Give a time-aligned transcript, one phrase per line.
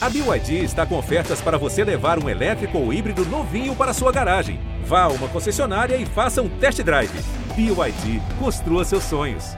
[0.00, 4.12] A BYD está com ofertas para você levar um elétrico ou híbrido novinho para sua
[4.12, 4.60] garagem.
[4.84, 7.10] Vá a uma concessionária e faça um test drive.
[7.56, 9.56] BYD, construa seus sonhos.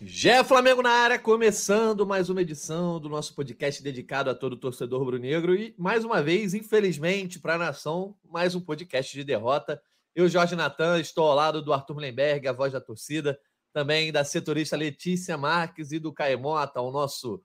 [0.00, 5.00] Jé Flamengo na área, começando mais uma edição do nosso podcast dedicado a todo torcedor
[5.00, 9.78] rubro-negro e mais uma vez, infelizmente, para a nação, mais um podcast de derrota.
[10.14, 13.38] Eu, Jorge Natan, estou ao lado do Arthur Lemberg, a voz da torcida
[13.76, 17.44] também da setorista Letícia Marques e do Caemota, o nosso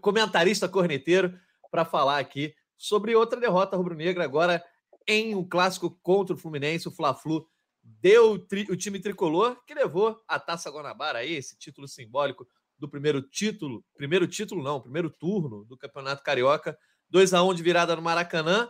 [0.00, 1.38] comentarista corneteiro,
[1.70, 4.64] para falar aqui sobre outra derrota rubro-negra agora
[5.06, 7.46] em um clássico contra o Fluminense, o Fla-Flu
[7.84, 13.22] deu o time tricolor que levou a Taça Guanabara aí, esse título simbólico do primeiro
[13.22, 16.76] título, primeiro título não, primeiro turno do Campeonato Carioca,
[17.10, 18.68] 2 a 1 de virada no Maracanã,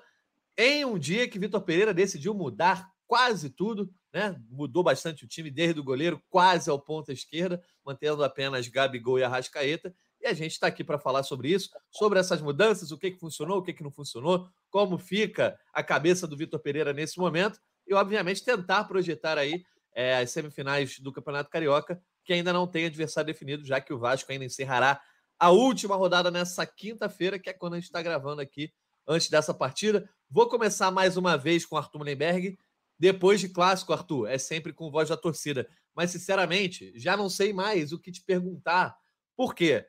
[0.54, 4.40] em um dia que Vitor Pereira decidiu mudar quase tudo, né?
[4.48, 9.24] Mudou bastante o time, desde o goleiro quase ao ponta esquerda, mantendo apenas Gabigol e
[9.24, 9.92] Arrascaeta.
[10.20, 13.18] E a gente está aqui para falar sobre isso, sobre essas mudanças, o que, que
[13.18, 17.58] funcionou, o que, que não funcionou, como fica a cabeça do Vitor Pereira nesse momento,
[17.84, 22.86] e, obviamente, tentar projetar aí é, as semifinais do Campeonato Carioca, que ainda não tem
[22.86, 25.02] adversário definido, já que o Vasco ainda encerrará
[25.36, 28.72] a última rodada nessa quinta-feira, que é quando a gente está gravando aqui
[29.04, 30.08] antes dessa partida.
[30.30, 32.56] Vou começar mais uma vez com Arthur Mullenberg
[33.00, 35.66] depois de clássico, Arthur, é sempre com voz da torcida.
[35.94, 38.94] Mas, sinceramente, já não sei mais o que te perguntar.
[39.34, 39.86] Por quê?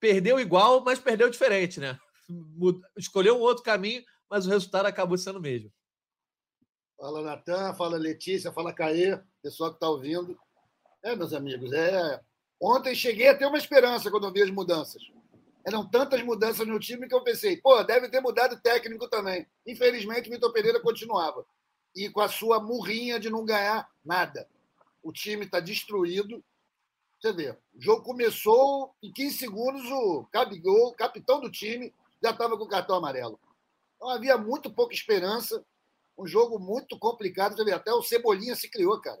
[0.00, 1.96] Perdeu igual, mas perdeu diferente, né?
[2.98, 5.72] Escolheu um outro caminho, mas o resultado acabou sendo o mesmo.
[6.96, 10.36] Fala, Natan, fala, Letícia, fala, Caê, pessoal que está ouvindo.
[11.04, 12.20] É, meus amigos, é.
[12.60, 15.00] Ontem cheguei a ter uma esperança quando eu vi as mudanças.
[15.64, 19.46] Eram tantas mudanças no time que eu pensei, pô, deve ter mudado técnico também.
[19.64, 21.46] Infelizmente, o Vitor Pereira continuava
[21.98, 24.48] e com a sua murrinha de não ganhar nada.
[25.02, 26.44] O time está destruído.
[27.20, 32.56] Você vê, o jogo começou em 15 segundos, o Cabigol, capitão do time, já estava
[32.56, 33.40] com o cartão amarelo.
[33.96, 35.64] Então havia muito pouca esperança,
[36.16, 37.56] um jogo muito complicado.
[37.56, 39.20] Você vê, até o Cebolinha se criou, cara.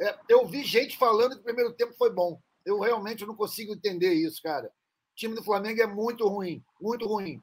[0.00, 2.40] É, eu vi gente falando que o primeiro tempo foi bom.
[2.64, 4.68] Eu realmente não consigo entender isso, cara.
[4.68, 7.42] O time do Flamengo é muito ruim, muito ruim.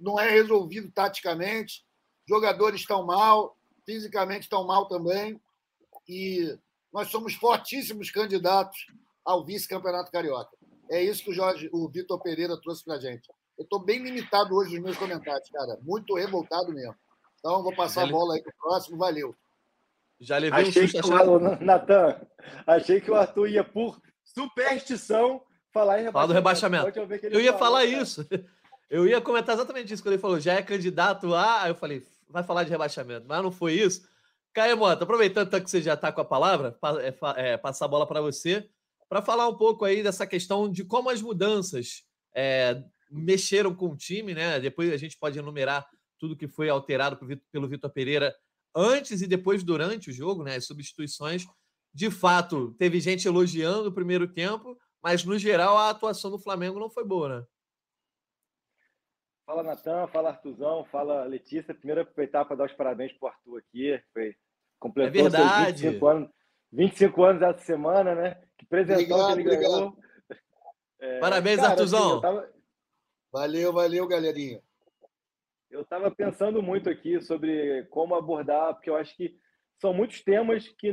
[0.00, 1.84] Não é resolvido taticamente,
[2.26, 5.40] jogadores estão mal, fisicamente estão mal também.
[6.08, 6.58] E
[6.92, 8.86] nós somos fortíssimos candidatos
[9.24, 10.50] ao vice-campeonato carioca.
[10.90, 13.28] É isso que o Jorge, o Vitor Pereira trouxe para a gente.
[13.56, 15.78] Eu estou bem limitado hoje nos meus comentários, cara.
[15.82, 16.94] Muito revoltado mesmo.
[17.38, 18.98] Então, vou passar a bola aí para o próximo.
[18.98, 19.34] Valeu.
[20.20, 21.58] Já levei achei um susto.
[21.58, 22.20] Que, Natan,
[22.66, 25.42] achei que o Arthur ia, por superstição,
[25.72, 26.12] falar em rebaixamento.
[26.12, 26.98] Falar do rebaixamento.
[26.98, 28.02] Eu, eu ia falou, falar cara.
[28.02, 28.26] isso.
[28.90, 31.62] Eu ia comentar exatamente isso quando ele falou, já é candidato a.
[31.62, 34.06] Aí eu falei, vai falar de rebaixamento, mas não foi isso.
[34.52, 38.06] Caio Mota, aproveitando que você já está com a palavra, é, é, passar a bola
[38.06, 38.68] para você,
[39.08, 42.02] para falar um pouco aí dessa questão de como as mudanças
[42.34, 44.58] é, mexeram com o time, né?
[44.58, 45.86] Depois a gente pode enumerar
[46.18, 47.18] tudo que foi alterado
[47.52, 48.34] pelo Vitor Pereira
[48.74, 50.56] antes e depois durante o jogo, né?
[50.56, 51.46] As substituições.
[51.92, 56.80] De fato, teve gente elogiando o primeiro tempo, mas no geral a atuação do Flamengo
[56.80, 57.46] não foi boa, né?
[59.46, 61.74] Fala, Natan, fala, Artuzão, fala, Letícia.
[61.74, 64.02] Primeiro, aproveitar para dar os parabéns para o Arthur aqui.
[64.12, 64.34] Foi,
[64.78, 65.82] completou é verdade.
[65.82, 66.30] 25 anos,
[66.72, 68.42] 25 anos essa semana, né?
[68.56, 69.72] Que presentão obrigado, que ele obrigado.
[69.72, 69.98] ganhou.
[71.00, 72.12] É, parabéns, cara, Artuzão.
[72.12, 72.54] Assim, tava...
[73.30, 74.62] Valeu, valeu, galerinha.
[75.70, 79.36] Eu estava pensando muito aqui sobre como abordar, porque eu acho que
[79.78, 80.90] são muitos temas que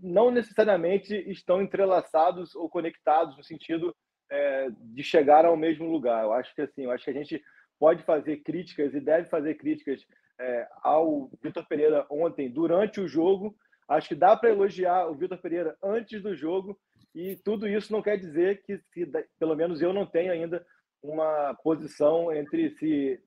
[0.00, 3.94] não necessariamente estão entrelaçados ou conectados no sentido
[4.30, 6.24] é, de chegar ao mesmo lugar.
[6.24, 7.42] Eu acho que assim, eu acho que a gente
[7.80, 10.06] pode fazer críticas e deve fazer críticas
[10.38, 13.56] é, ao Vitor Pereira ontem, durante o jogo.
[13.88, 16.78] Acho que dá para elogiar o Vitor Pereira antes do jogo,
[17.14, 20.64] e tudo isso não quer dizer que, se, pelo menos eu não tenho ainda
[21.02, 23.18] uma posição entre se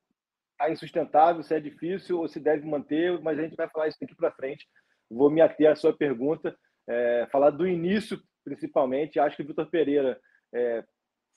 [0.52, 3.98] está insustentável, se é difícil ou se deve manter, mas a gente vai falar isso
[4.00, 4.66] daqui para frente.
[5.10, 6.56] Vou me ater à sua pergunta,
[6.88, 9.20] é, falar do início principalmente.
[9.20, 10.20] Acho que o Vitor Pereira
[10.54, 10.84] é,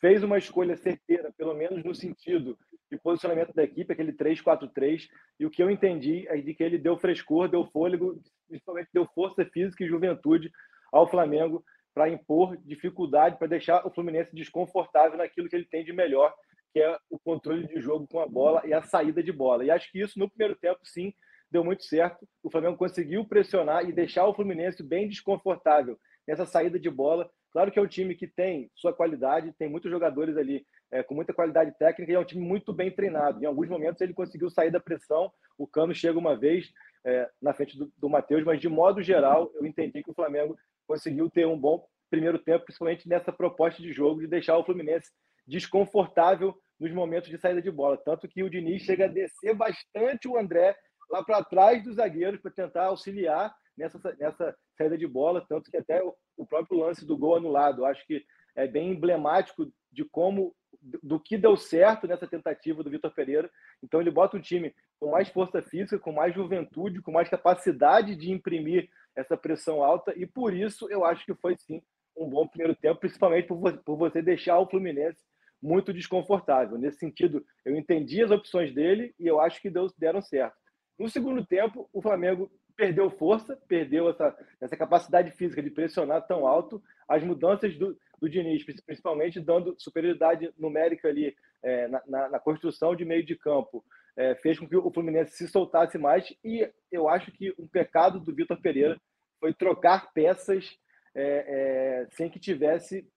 [0.00, 2.58] fez uma escolha certeira, pelo menos no sentido
[2.90, 5.08] de posicionamento da equipe, aquele 3-4-3,
[5.40, 9.06] e o que eu entendi é de que ele deu frescor, deu fôlego, principalmente deu
[9.14, 10.50] força física e juventude
[10.92, 11.64] ao Flamengo
[11.94, 16.32] para impor dificuldade, para deixar o Fluminense desconfortável naquilo que ele tem de melhor,
[16.72, 19.64] que é o controle de jogo com a bola e a saída de bola.
[19.64, 21.14] E acho que isso no primeiro tempo, sim,
[21.50, 22.28] deu muito certo.
[22.42, 25.98] O Flamengo conseguiu pressionar e deixar o Fluminense bem desconfortável
[26.28, 27.30] nessa saída de bola.
[27.52, 31.14] Claro que é um time que tem sua qualidade, tem muitos jogadores ali é, com
[31.14, 33.42] muita qualidade técnica e é um time muito bem treinado.
[33.42, 36.70] Em alguns momentos ele conseguiu sair da pressão, o Cano chega uma vez
[37.04, 40.56] é, na frente do, do Matheus, mas de modo geral eu entendi que o Flamengo
[40.86, 45.10] conseguiu ter um bom primeiro tempo, principalmente nessa proposta de jogo de deixar o Fluminense
[45.46, 47.96] desconfortável nos momentos de saída de bola.
[47.96, 50.76] Tanto que o Diniz chega a descer bastante o André
[51.10, 55.76] lá para trás dos zagueiros para tentar auxiliar nessa, nessa saída de bola, tanto que
[55.76, 56.02] até
[56.36, 58.24] o próprio lance do gol anulado, acho que
[58.54, 63.50] é bem emblemático de como do que deu certo nessa tentativa do Vitor Pereira.
[63.82, 68.14] Então ele bota um time com mais força física, com mais juventude, com mais capacidade
[68.14, 71.82] de imprimir essa pressão alta e por isso eu acho que foi sim
[72.16, 75.22] um bom primeiro tempo, principalmente por, você deixar o Fluminense
[75.62, 76.78] muito desconfortável.
[76.78, 80.56] Nesse sentido, eu entendi as opções dele e eu acho que deram certo.
[80.98, 86.46] No segundo tempo, o Flamengo perdeu força, perdeu essa, essa capacidade física de pressionar tão
[86.46, 86.82] alto.
[87.08, 92.94] As mudanças do, do Diniz, principalmente dando superioridade numérica ali é, na, na, na, construção
[92.94, 93.84] de meio de campo,
[94.16, 96.32] é, fez com que o Fluminense se soltasse mais.
[96.44, 99.00] E eu acho que um pecado do Vitor Pereira
[99.40, 100.78] foi trocar peças
[101.14, 103.08] é, é sem que tivesse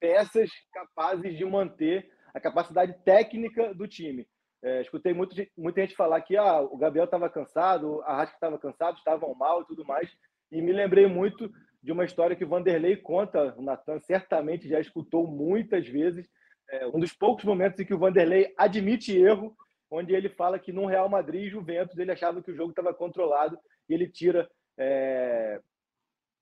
[0.00, 4.26] peças capazes de manter a capacidade técnica do time.
[4.62, 8.58] É, escutei muito, muita gente falar que ah, o Gabriel estava cansado, a Rasca estava
[8.58, 10.08] cansado, estavam mal e tudo mais.
[10.50, 11.50] E me lembrei muito
[11.82, 16.28] de uma história que o Vanderlei conta, o Natan certamente já escutou muitas vezes.
[16.70, 19.56] É, um dos poucos momentos em que o Vanderlei admite erro,
[19.90, 22.94] onde ele fala que no Real Madrid e Juventus ele achava que o jogo estava
[22.94, 24.48] controlado e ele tira
[24.78, 25.60] é,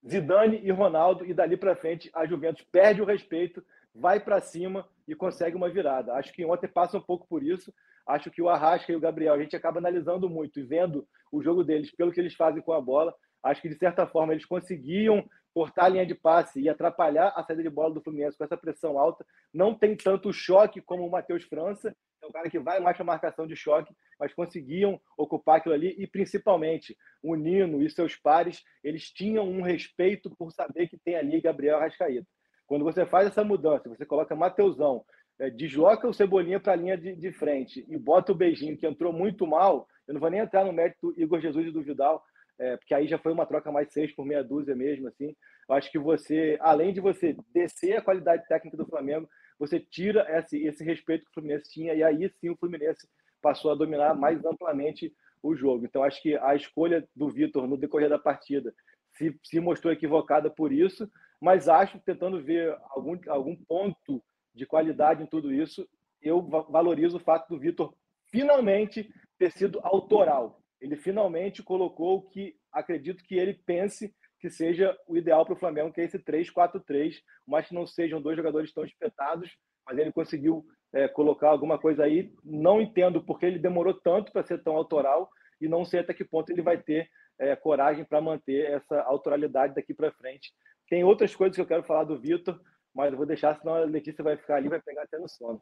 [0.07, 3.65] Zidane e Ronaldo e dali para frente a Juventus perde o respeito,
[3.95, 6.15] vai para cima e consegue uma virada.
[6.15, 7.73] Acho que ontem passa um pouco por isso.
[8.07, 11.43] Acho que o Arrasca e o Gabriel, a gente acaba analisando muito e vendo o
[11.43, 13.15] jogo deles pelo que eles fazem com a bola.
[13.43, 17.43] Acho que, de certa forma, eles conseguiam cortar a linha de passe e atrapalhar a
[17.43, 19.25] saída de bola do Fluminense com essa pressão alta.
[19.53, 23.05] Não tem tanto choque como o Matheus França, é um cara que vai mais para
[23.05, 28.63] marcação de choque, mas conseguiam ocupar aquilo ali e, principalmente, o Nino e seus pares,
[28.85, 32.27] eles tinham um respeito por saber que tem ali Gabriel Arrascaeta.
[32.67, 35.05] Quando você faz essa mudança, você coloca Mateusão,
[35.41, 38.87] é, desloca o Cebolinha para a linha de, de, frente e bota o Beijinho, que
[38.87, 41.83] entrou muito mal, eu não vou nem entrar no mérito do Igor Jesus e do
[41.83, 42.23] Vidal,
[42.59, 45.35] é, porque aí já foi uma troca mais seis por meia dúzia mesmo, assim.
[45.67, 49.27] Eu acho que você, além de você descer a qualidade técnica do Flamengo,
[49.59, 53.09] você tira esse, esse respeito que o Fluminense tinha, e aí sim o Fluminense
[53.41, 55.11] passou a dominar mais amplamente
[55.43, 55.87] o jogo.
[55.87, 58.75] Então, acho que a escolha do Vitor no decorrer da partida
[59.15, 61.11] se, se mostrou equivocada por isso,
[61.41, 64.23] mas acho, tentando ver algum, algum ponto
[64.61, 65.89] de qualidade em tudo isso,
[66.21, 67.95] eu valorizo o fato do Vitor
[68.31, 70.61] finalmente ter sido autoral.
[70.79, 75.59] Ele finalmente colocou o que acredito que ele pense que seja o ideal para o
[75.59, 79.51] Flamengo, que é esse 3-4-3, mas que não sejam dois jogadores tão espetados,
[79.87, 82.31] mas ele conseguiu é, colocar alguma coisa aí.
[82.45, 86.25] Não entendo porque ele demorou tanto para ser tão autoral e não sei até que
[86.25, 87.09] ponto ele vai ter
[87.39, 90.53] é, coragem para manter essa autoralidade daqui para frente.
[90.87, 92.61] Tem outras coisas que eu quero falar do Vitor,
[92.95, 95.61] mas eu vou deixar, senão a Letícia vai ficar ali vai pegar até no sono.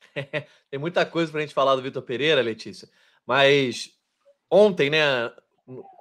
[0.70, 2.88] Tem muita coisa para a gente falar do Vitor Pereira, Letícia.
[3.26, 3.90] Mas
[4.50, 5.32] ontem, né,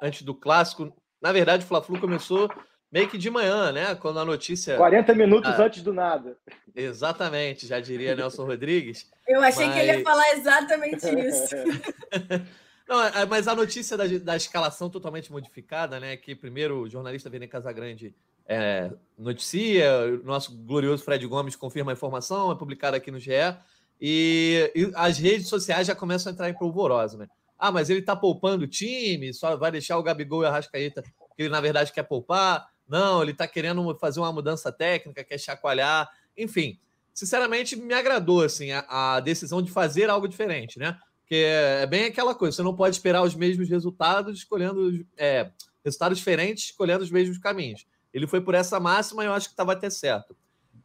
[0.02, 2.50] antes do clássico, na verdade, o Fla-Flu começou
[2.92, 3.96] meio que de manhã, né?
[3.96, 4.76] Quando a notícia.
[4.76, 6.38] 40 minutos ah, antes do nada.
[6.76, 9.10] Exatamente, já diria Nelson Rodrigues.
[9.28, 9.76] Eu achei mas...
[9.76, 11.56] que ele ia falar exatamente isso.
[12.88, 16.18] Não, é, mas a notícia da, da escalação totalmente modificada, né?
[16.18, 18.14] Que primeiro o jornalista Vene Casagrande
[18.48, 23.32] é, noticia, o nosso glorioso Fred Gomes confirma a informação, é publicado aqui no GE,
[24.00, 27.28] e, e, as redes sociais já começam a entrar em polvorosa, né?
[27.58, 31.04] Ah, mas ele está poupando o time, só vai deixar o Gabigol e a Rascaeta,
[31.04, 32.68] que ele na verdade quer poupar.
[32.88, 36.10] Não, ele está querendo fazer uma mudança técnica, quer chacoalhar.
[36.36, 36.80] Enfim,
[37.14, 40.98] sinceramente, me agradou assim, a, a decisão de fazer algo diferente, né?
[41.20, 45.52] Porque é bem aquela coisa, você não pode esperar os mesmos resultados escolhendo é,
[45.86, 47.86] resultados diferentes, escolhendo os mesmos caminhos.
[48.14, 50.36] Ele foi por essa máxima e eu acho que estava até certo.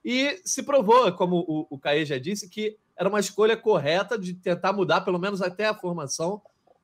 [0.05, 4.35] E se provou, como o, o Caê já disse, que era uma escolha correta de
[4.35, 6.41] tentar mudar pelo menos até a formação.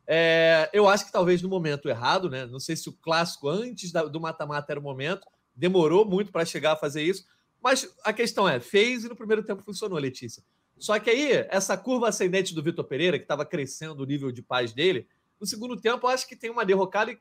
[0.07, 2.47] É, eu acho que talvez no momento errado, né?
[2.47, 6.45] Não sei se o clássico antes da, do mata-mata era o momento, demorou muito para
[6.45, 7.25] chegar a fazer isso.
[7.63, 10.43] Mas a questão é, fez e no primeiro tempo funcionou, Letícia.
[10.77, 14.43] Só que aí, essa curva ascendente do Vitor Pereira, que estava crescendo o nível de
[14.43, 15.07] paz dele,
[15.41, 17.19] no segundo tempo, eu acho que tem uma derrocada e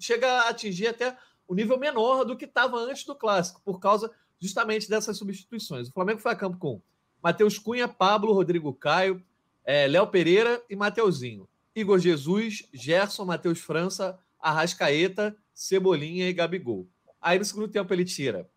[0.00, 1.16] chega a atingir até
[1.48, 5.88] o nível menor do que estava antes do clássico, por causa justamente dessas substituições.
[5.88, 6.80] O Flamengo foi a campo com
[7.22, 9.24] Matheus Cunha, Pablo, Rodrigo Caio,
[9.64, 11.48] é, Léo Pereira e Mateuzinho.
[11.74, 16.86] Igor Jesus, Gerson, Matheus França, Arrascaeta, Cebolinha e Gabigol.
[17.20, 18.48] Aí no segundo tempo ele tira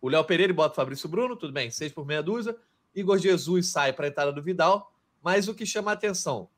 [0.00, 2.54] o Léo Pereira e bota o Fabrício Bruno, tudo bem, seis por meia dúzia.
[2.94, 6.48] Igor Jesus sai para a entrada do Vidal, mas o que chama a atenção,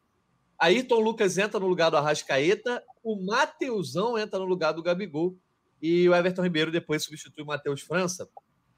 [0.59, 5.37] Ayrton Lucas entra no lugar do Arrascaeta, o Mateusão entra no lugar do Gabigol
[5.81, 8.29] e o Everton Ribeiro depois substitui o Matheus França.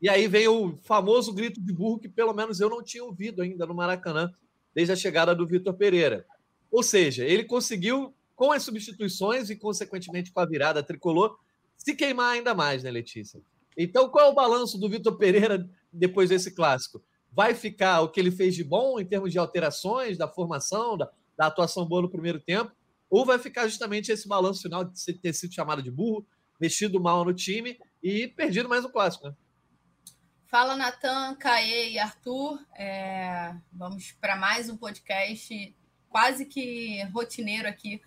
[0.01, 3.43] E aí vem o famoso grito de burro que pelo menos eu não tinha ouvido
[3.43, 4.33] ainda no Maracanã,
[4.75, 6.25] desde a chegada do Vitor Pereira.
[6.71, 11.37] Ou seja, ele conseguiu, com as substituições e, consequentemente, com a virada tricolor,
[11.77, 13.41] se queimar ainda mais, né, Letícia?
[13.77, 17.03] Então, qual é o balanço do Vitor Pereira depois desse clássico?
[17.33, 21.11] Vai ficar o que ele fez de bom em termos de alterações da formação, da,
[21.37, 22.73] da atuação boa no primeiro tempo?
[23.11, 26.27] Ou vai ficar justamente esse balanço final de ter sido chamado de burro,
[26.59, 29.35] mexido mal no time e perdido mais um clássico, né?
[30.47, 32.59] Fala, Natan, Caê e Arthur.
[32.75, 33.55] É...
[33.73, 35.77] Vamos para mais um podcast
[36.09, 38.01] quase que rotineiro aqui,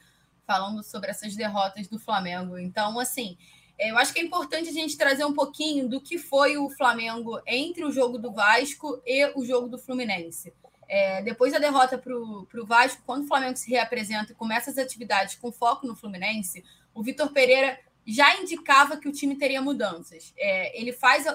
[0.46, 2.58] falando sobre essas derrotas do Flamengo.
[2.58, 3.38] Então, assim,
[3.78, 7.40] eu acho que é importante a gente trazer um pouquinho do que foi o Flamengo
[7.46, 10.54] entre o jogo do Vasco e o jogo do Fluminense.
[10.88, 14.78] É, depois da derrota para o Vasco, quando o Flamengo se reapresenta e começa as
[14.78, 20.34] atividades com foco no Fluminense, o Vitor Pereira já indicava que o time teria mudanças.
[20.38, 21.26] É, ele faz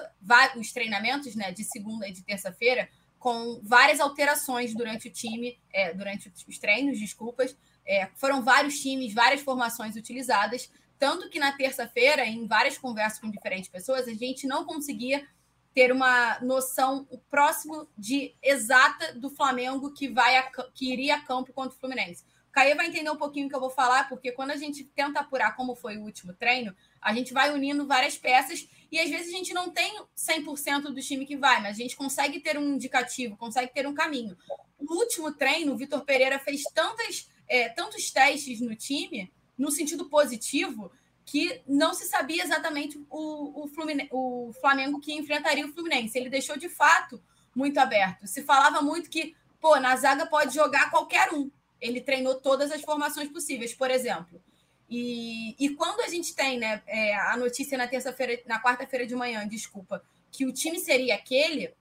[0.57, 5.93] os treinamentos né, de segunda e de terça-feira com várias alterações durante o time, é,
[5.93, 7.55] durante os treinos, desculpas.
[7.85, 10.69] É, foram vários times, várias formações utilizadas,
[10.99, 15.25] tanto que na terça-feira, em várias conversas com diferentes pessoas, a gente não conseguia
[15.73, 21.53] ter uma noção próximo de exata do Flamengo que vai a, que iria a campo
[21.53, 22.25] contra o Fluminense.
[22.57, 25.19] Caê vai entender um pouquinho o que eu vou falar, porque quando a gente tenta
[25.19, 29.31] apurar como foi o último treino, a gente vai unindo várias peças e às vezes
[29.31, 32.73] a gente não tem 100% do time que vai, mas a gente consegue ter um
[32.73, 34.35] indicativo, consegue ter um caminho.
[34.79, 40.09] O último treino, o Vitor Pereira fez tantas, é, tantos testes no time, no sentido
[40.09, 40.91] positivo,
[41.23, 46.17] que não se sabia exatamente o, o, o Flamengo que enfrentaria o Fluminense.
[46.17, 47.21] Ele deixou de fato
[47.55, 48.25] muito aberto.
[48.25, 51.51] Se falava muito que, pô, na zaga pode jogar qualquer um.
[51.79, 54.41] Ele treinou todas as formações possíveis, por exemplo.
[54.89, 59.15] E, e quando a gente tem né, é, a notícia na terça-feira, na quarta-feira de
[59.15, 61.73] manhã, desculpa, que o time seria aquele,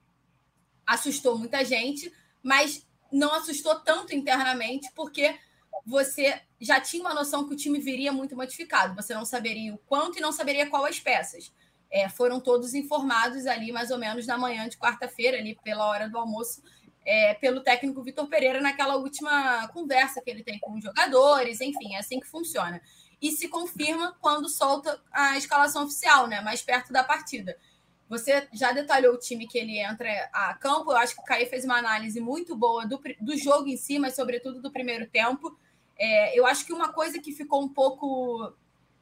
[0.87, 2.13] assustou muita gente,
[2.43, 5.39] mas não assustou tanto internamente, porque
[5.85, 8.95] você já tinha uma noção que o time viria muito modificado.
[8.95, 11.53] Você não saberia o quanto e não saberia qual as peças.
[11.89, 16.09] É, foram todos informados ali, mais ou menos, na manhã de quarta-feira, ali pela hora
[16.09, 16.61] do almoço,
[17.07, 21.95] é, pelo técnico Vitor Pereira naquela última conversa que ele tem com os jogadores, enfim,
[21.95, 22.83] é assim que funciona.
[23.23, 26.41] E se confirma quando solta a escalação oficial, né?
[26.41, 27.57] Mais perto da partida.
[28.09, 30.91] Você já detalhou o time que ele entra a campo.
[30.91, 33.99] Eu acho que o Caí fez uma análise muito boa do, do jogo em si,
[33.99, 35.57] mas sobretudo do primeiro tempo.
[35.99, 38.53] É, eu acho que uma coisa que ficou um pouco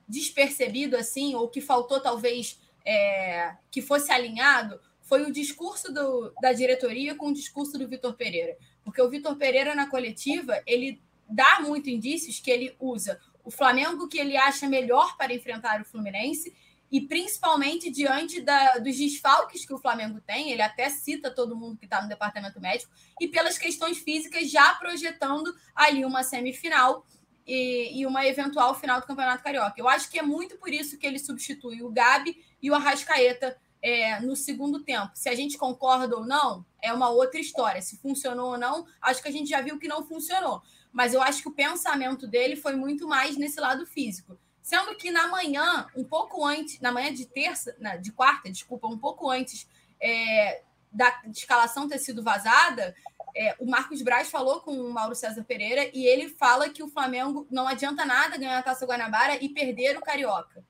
[0.07, 6.53] despercebido, assim, ou que faltou talvez é, que fosse alinhado, foi o discurso do, da
[6.53, 8.57] diretoria com o discurso do Vitor Pereira.
[8.83, 14.09] Porque o Vitor Pereira, na coletiva, ele dá muito indícios que ele usa o Flamengo
[14.09, 16.55] que ele acha melhor para enfrentar o Fluminense
[16.91, 21.77] e principalmente diante da, dos desfalques que o Flamengo tem, ele até cita todo mundo
[21.77, 27.05] que está no departamento médico, e pelas questões físicas, já projetando ali uma semifinal
[27.47, 29.75] e, e, uma eventual final do Campeonato Carioca.
[29.77, 33.57] Eu acho que é muito por isso que ele substitui o Gabi e o Arrascaeta
[33.85, 35.11] é, no segundo tempo.
[35.14, 37.83] Se a gente concorda ou não, é uma outra história.
[37.83, 40.62] Se funcionou ou não, acho que a gente já viu que não funcionou.
[40.91, 44.38] Mas eu acho que o pensamento dele foi muito mais nesse lado físico.
[44.62, 48.97] Sendo que na manhã, um pouco antes, na manhã de terça, de quarta, desculpa, um
[48.97, 49.69] pouco antes
[50.00, 52.97] é, da escalação ter sido vazada,
[53.37, 56.88] é, o Marcos Braz falou com o Mauro César Pereira e ele fala que o
[56.88, 60.64] Flamengo não adianta nada ganhar a Taça Guanabara e perder o Carioca.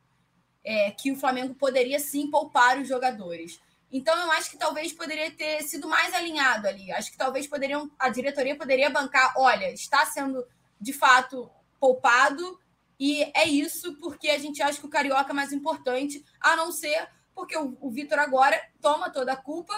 [0.65, 3.61] É, que o Flamengo poderia sim poupar os jogadores.
[3.93, 6.91] Então, eu acho que talvez poderia ter sido mais alinhado ali.
[6.91, 10.45] Acho que talvez poderiam, a diretoria poderia bancar: olha, está sendo
[10.81, 12.59] de fato poupado,
[12.99, 16.73] e é isso porque a gente acha que o Carioca é mais importante, a não
[16.73, 19.75] ser porque o, o Vitor agora toma toda a culpa.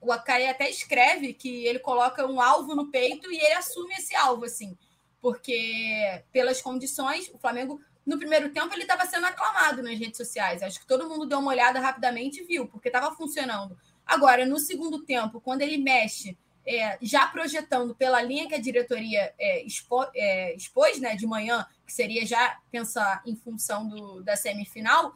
[0.00, 4.14] O Acaí até escreve que ele coloca um alvo no peito e ele assume esse
[4.16, 4.76] alvo, assim,
[5.20, 10.62] porque pelas condições, o Flamengo, no primeiro tempo, ele estava sendo aclamado nas redes sociais.
[10.62, 13.76] Acho que todo mundo deu uma olhada rapidamente e viu, porque estava funcionando.
[14.04, 19.32] Agora, no segundo tempo, quando ele mexe é, já projetando pela linha que a diretoria
[19.38, 24.36] é, expo, é, expôs né, de manhã, que seria já pensar em função do, da
[24.36, 25.14] semifinal,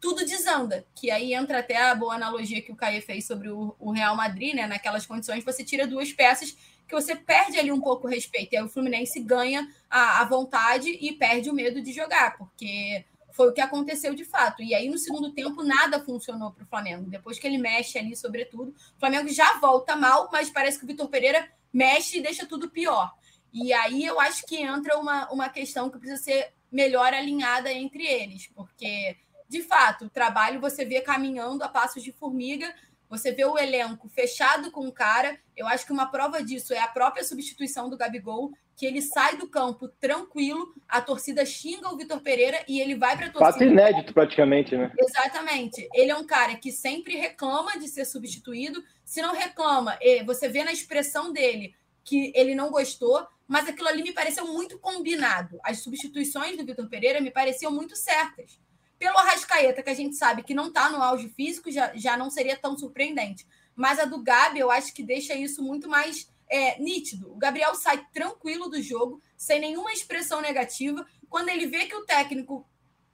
[0.00, 0.86] tudo desanda.
[0.94, 4.16] Que aí entra até a boa analogia que o Caê fez sobre o, o, Real
[4.16, 4.66] Madrid, né?
[4.66, 8.54] Naquelas condições, você tira duas peças que você perde ali um pouco o respeito.
[8.54, 13.04] E aí o Fluminense ganha a, a vontade e perde o medo de jogar, porque
[13.32, 14.62] foi o que aconteceu de fato.
[14.62, 17.10] E aí, no segundo tempo, nada funcionou para o Flamengo.
[17.10, 20.86] Depois que ele mexe ali, sobretudo, o Flamengo já volta mal, mas parece que o
[20.86, 23.12] Vitor Pereira mexe e deixa tudo pior.
[23.52, 28.06] E aí eu acho que entra uma, uma questão que precisa ser melhor alinhada entre
[28.06, 29.16] eles, porque
[29.48, 32.72] de fato, o trabalho você vê caminhando a passos de formiga,
[33.08, 35.38] você vê o elenco fechado com o cara.
[35.56, 39.36] Eu acho que uma prova disso é a própria substituição do Gabigol, que ele sai
[39.36, 43.52] do campo tranquilo, a torcida xinga o Vitor Pereira e ele vai para a torcida.
[43.52, 44.92] Fato inédito, praticamente, né?
[44.98, 45.88] Exatamente.
[45.94, 48.82] Ele é um cara que sempre reclama de ser substituído.
[49.04, 51.74] Se não reclama, você vê na expressão dele
[52.04, 55.58] que ele não gostou, mas aquilo ali me pareceu muito combinado.
[55.62, 58.60] As substituições do Vitor Pereira me pareciam muito certas.
[59.06, 62.28] Pelo Arrascaeta, que a gente sabe que não está no auge físico, já, já não
[62.28, 63.46] seria tão surpreendente.
[63.76, 67.30] Mas a do Gabi, eu acho que deixa isso muito mais é, nítido.
[67.32, 71.06] O Gabriel sai tranquilo do jogo, sem nenhuma expressão negativa.
[71.30, 72.68] Quando ele vê que o técnico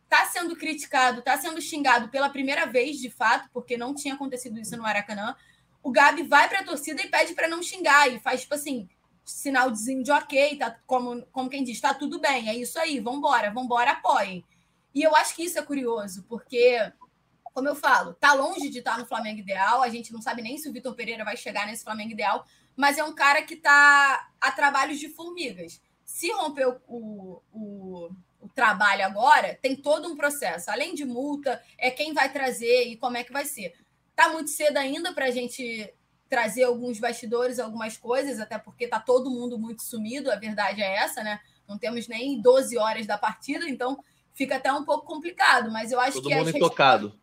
[0.04, 4.58] está sendo criticado, está sendo xingado pela primeira vez, de fato, porque não tinha acontecido
[4.58, 5.36] isso no Maracanã,
[5.82, 8.88] o Gabi vai para a torcida e pede para não xingar e faz, tipo assim,
[9.26, 13.50] sinalzinho de ok, tá, como, como quem diz, está tudo bem, é isso aí, vambora,
[13.50, 14.42] vambora, apoiem.
[14.94, 16.78] E eu acho que isso é curioso, porque,
[17.54, 19.82] como eu falo, tá longe de estar no Flamengo ideal.
[19.82, 22.44] A gente não sabe nem se o Vitor Pereira vai chegar nesse Flamengo ideal,
[22.76, 25.80] mas é um cara que tá a trabalhos de formigas.
[26.04, 30.70] Se romper o, o, o, trabalho agora, tem todo um processo.
[30.70, 33.74] Além de multa, é quem vai trazer e como é que vai ser.
[34.14, 35.92] Tá muito cedo ainda para a gente
[36.28, 40.96] trazer alguns bastidores, algumas coisas, até porque tá todo mundo muito sumido, a verdade é
[40.96, 41.40] essa, né?
[41.68, 44.02] Não temos nem 12 horas da partida, então
[44.34, 46.34] fica até um pouco complicado, mas eu acho Todo que.
[46.34, 47.18] Todo mundo intocado.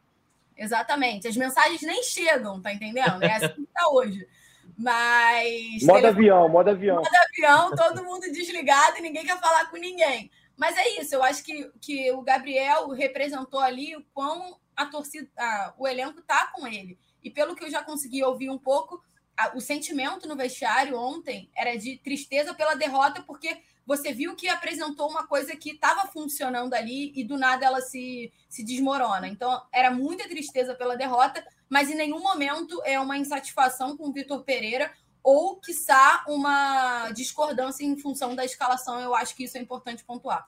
[0.56, 1.28] Exatamente.
[1.28, 3.24] As mensagens nem chegam, tá entendendo?
[3.24, 4.28] É assim que tá hoje.
[4.78, 5.84] Mas.
[5.84, 6.98] Modo avião, modo avião.
[6.98, 10.30] Modo avião, todo mundo desligado e ninguém quer falar com ninguém.
[10.56, 15.30] Mas é isso, eu acho que, que o Gabriel representou ali o quão a torcida,
[15.38, 16.98] a, o elenco tá com ele.
[17.24, 19.02] E pelo que eu já consegui ouvir um pouco,
[19.38, 24.48] a, o sentimento no vestiário ontem era de tristeza pela derrota, porque você viu que
[24.48, 29.28] apresentou uma coisa que estava funcionando ali e do nada ela se, se desmorona.
[29.28, 34.14] Então, era muita tristeza pela derrota, mas em nenhum momento é uma insatisfação com o
[34.14, 34.92] Vitor Pereira
[35.24, 39.00] ou, quiçá, uma discordância em função da escalação.
[39.00, 40.48] Eu acho que isso é importante pontuar.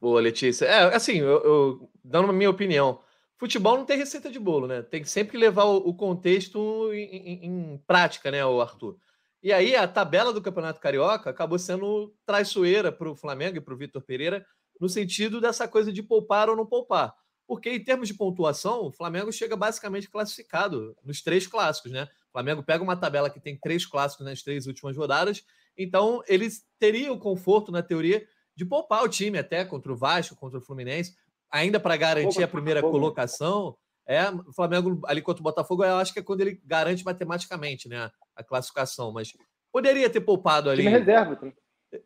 [0.00, 0.64] Boa, Letícia.
[0.66, 3.00] É, assim, eu, eu dando a minha opinião,
[3.36, 4.80] futebol não tem receita de bolo, né?
[4.80, 8.96] Tem que sempre levar o, o contexto em, em, em, prática, né, o Arthur?
[9.42, 13.72] E aí a tabela do Campeonato Carioca acabou sendo traiçoeira para o Flamengo e para
[13.72, 14.44] o Vitor Pereira,
[14.78, 17.14] no sentido dessa coisa de poupar ou não poupar.
[17.46, 22.04] Porque em termos de pontuação, o Flamengo chega basicamente classificado nos três clássicos, né?
[22.28, 25.42] O Flamengo pega uma tabela que tem três clássicos nas três últimas rodadas,
[25.76, 28.24] então eles teriam o conforto, na teoria,
[28.54, 31.16] de poupar o time até contra o Vasco, contra o Fluminense,
[31.50, 33.76] ainda para garantir a primeira colocação.
[34.06, 37.88] É, o Flamengo ali contra o Botafogo, eu acho que é quando ele garante matematicamente,
[37.88, 38.10] né?
[38.36, 39.32] A classificação, mas
[39.72, 40.82] poderia ter poupado ali.
[40.82, 41.36] Time reserva.
[41.36, 41.54] Também.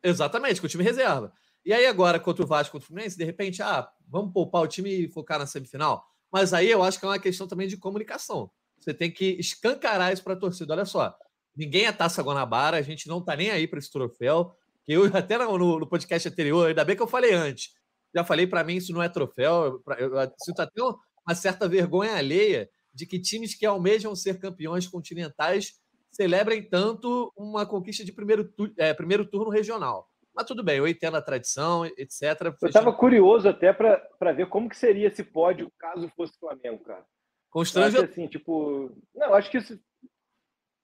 [0.02, 1.32] Exatamente, com o time reserva.
[1.64, 4.68] E aí agora, contra o Vasco, contra o Fluminense, de repente, ah, vamos poupar o
[4.68, 6.04] time e focar na semifinal.
[6.30, 8.50] Mas aí eu acho que é uma questão também de comunicação.
[8.78, 10.74] Você tem que escancarar isso para a torcida.
[10.74, 11.16] Olha só,
[11.56, 14.54] ninguém é Taça Guanabara, a gente não tá nem aí para esse troféu.
[14.84, 17.70] Que eu até no, no, podcast anterior, ainda bem que eu falei antes.
[18.14, 19.82] Já falei para mim, isso não é troféu.
[19.98, 24.86] Eu, eu sinto até uma certa vergonha alheia de que times que almejam ser campeões
[24.86, 25.72] continentais
[26.14, 30.08] celebrem tanto uma conquista de primeiro, é, primeiro turno regional.
[30.34, 32.22] Mas tudo bem, eu entendo a tradição, etc.
[32.60, 37.04] Eu estava curioso até para ver como que seria esse pódio caso fosse Flamengo, cara.
[37.50, 37.98] Constrange...
[37.98, 38.90] assim, tipo...
[39.14, 39.78] Não, acho que isso...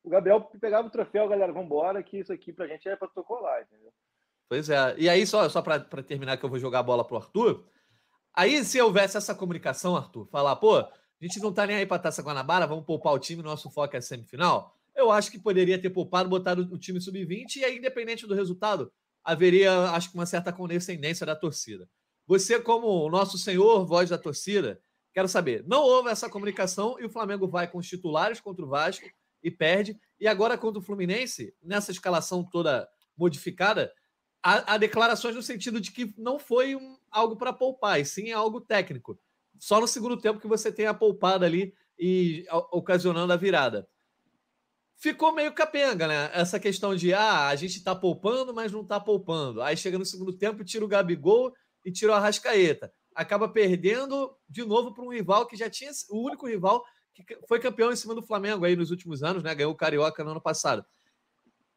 [0.05, 2.95] o Gabriel pegava o troféu, galera, vamos embora, que isso aqui para a gente é
[2.95, 3.93] protocolar, entendeu?
[4.49, 4.95] Pois é.
[4.97, 7.65] E aí, só, só para terminar, que eu vou jogar a bola pro Arthur,
[8.35, 10.91] Aí, se houvesse essa comunicação, Arthur, falar, pô, a
[11.21, 13.99] gente não tá nem aí para Taça Guanabara, vamos poupar o time, nosso foco é
[13.99, 14.77] a semifinal.
[15.01, 18.93] Eu acho que poderia ter poupado, botado o time sub-20 e aí, independente do resultado,
[19.25, 21.89] haveria, acho que, uma certa condescendência da torcida.
[22.27, 24.81] Você, como o nosso senhor, voz da torcida,
[25.13, 28.69] quero saber, não houve essa comunicação e o Flamengo vai com os titulares contra o
[28.69, 29.07] Vasco
[29.43, 29.99] e perde.
[30.19, 33.93] E agora contra o Fluminense, nessa escalação toda modificada,
[34.43, 38.31] há, há declarações no sentido de que não foi um, algo para poupar, e sim
[38.31, 39.19] algo técnico.
[39.59, 43.89] Só no segundo tempo que você tem a poupada ali e ocasionando a virada.
[45.01, 46.31] Ficou meio capenga, né?
[46.35, 49.63] Essa questão de ah, a gente tá poupando, mas não tá poupando.
[49.63, 52.93] Aí chega no segundo tempo, tira o Gabigol e tira o Arrascaeta.
[53.15, 56.85] Acaba perdendo de novo para um rival que já tinha o único rival
[57.15, 59.55] que foi campeão em cima do Flamengo aí nos últimos anos, né?
[59.55, 60.85] Ganhou o Carioca no ano passado.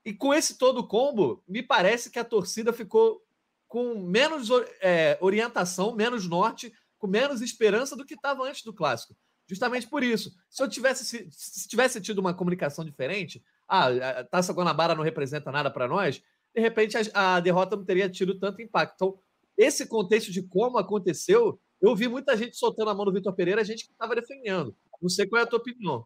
[0.04, 3.24] E com esse todo combo, me parece que a torcida ficou
[3.70, 4.50] com menos
[4.82, 9.16] é, orientação, menos norte, com menos esperança do que estava antes do clássico.
[9.54, 10.34] Justamente por isso.
[10.50, 13.88] Se eu tivesse, se, se tivesse tido uma comunicação diferente, ah,
[14.20, 16.24] a Taça Guanabara não representa nada para nós,
[16.56, 18.96] de repente a, a, derrota não teria tido tanto impacto.
[18.96, 19.20] Então,
[19.56, 23.63] esse contexto de como aconteceu, Eu vi muita gente soltando a mão do Vitor Pereira,
[23.63, 24.76] gente que estava defendendo.
[25.02, 26.06] Não sei qual é a tua opinião.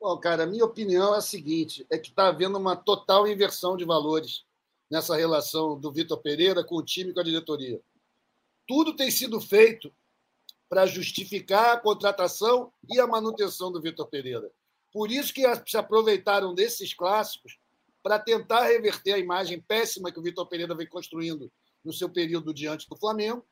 [0.00, 3.76] Bom, cara, a minha opinião é a seguinte: é que está havendo uma total inversão
[3.76, 4.44] de valores
[4.90, 7.80] nessa relação do Vitor Pereira com o time e com a diretoria.
[8.66, 9.94] Tudo tem sido feito
[10.74, 14.50] para justificar a contratação e a manutenção do Vitor Pereira.
[14.92, 17.56] Por isso que se aproveitaram desses clássicos
[18.02, 21.48] para tentar reverter a imagem péssima que o Vitor Pereira vem construindo
[21.84, 23.46] no seu período diante do Flamengo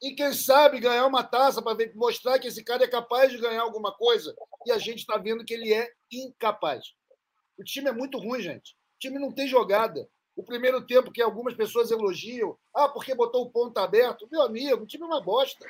[0.00, 3.60] e quem sabe ganhar uma taça para mostrar que esse cara é capaz de ganhar
[3.60, 4.34] alguma coisa.
[4.64, 6.94] E a gente está vendo que ele é incapaz.
[7.58, 8.72] O time é muito ruim, gente.
[8.96, 10.08] O time não tem jogada.
[10.34, 14.26] O primeiro tempo que algumas pessoas elogiam, ah, porque botou o ponto aberto.
[14.32, 15.66] Meu amigo, o time é uma bosta.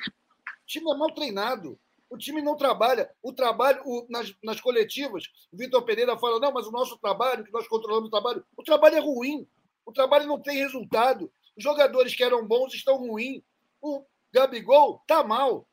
[0.67, 1.79] O time é mal treinado.
[2.09, 3.09] O time não trabalha.
[3.23, 7.45] O trabalho, o, nas, nas coletivas, o Vitor Pereira fala: não, mas o nosso trabalho,
[7.45, 9.47] que nós controlamos o trabalho, o trabalho é ruim.
[9.85, 11.31] O trabalho não tem resultado.
[11.57, 13.41] Os jogadores que eram bons estão ruins.
[13.81, 14.03] O,
[14.33, 15.65] Gabigol tá mal.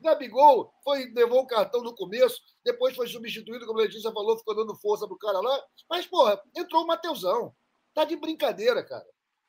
[0.00, 4.54] Gabigol foi, levou o cartão no começo, depois foi substituído, como a Letícia falou, ficou
[4.54, 5.60] dando força pro cara lá.
[5.90, 7.52] Mas, porra, entrou o Mateusão.
[7.92, 9.06] Tá de brincadeira, cara.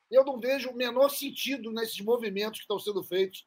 [0.09, 3.45] Eu não vejo o menor sentido nesses movimentos que estão sendo feitos,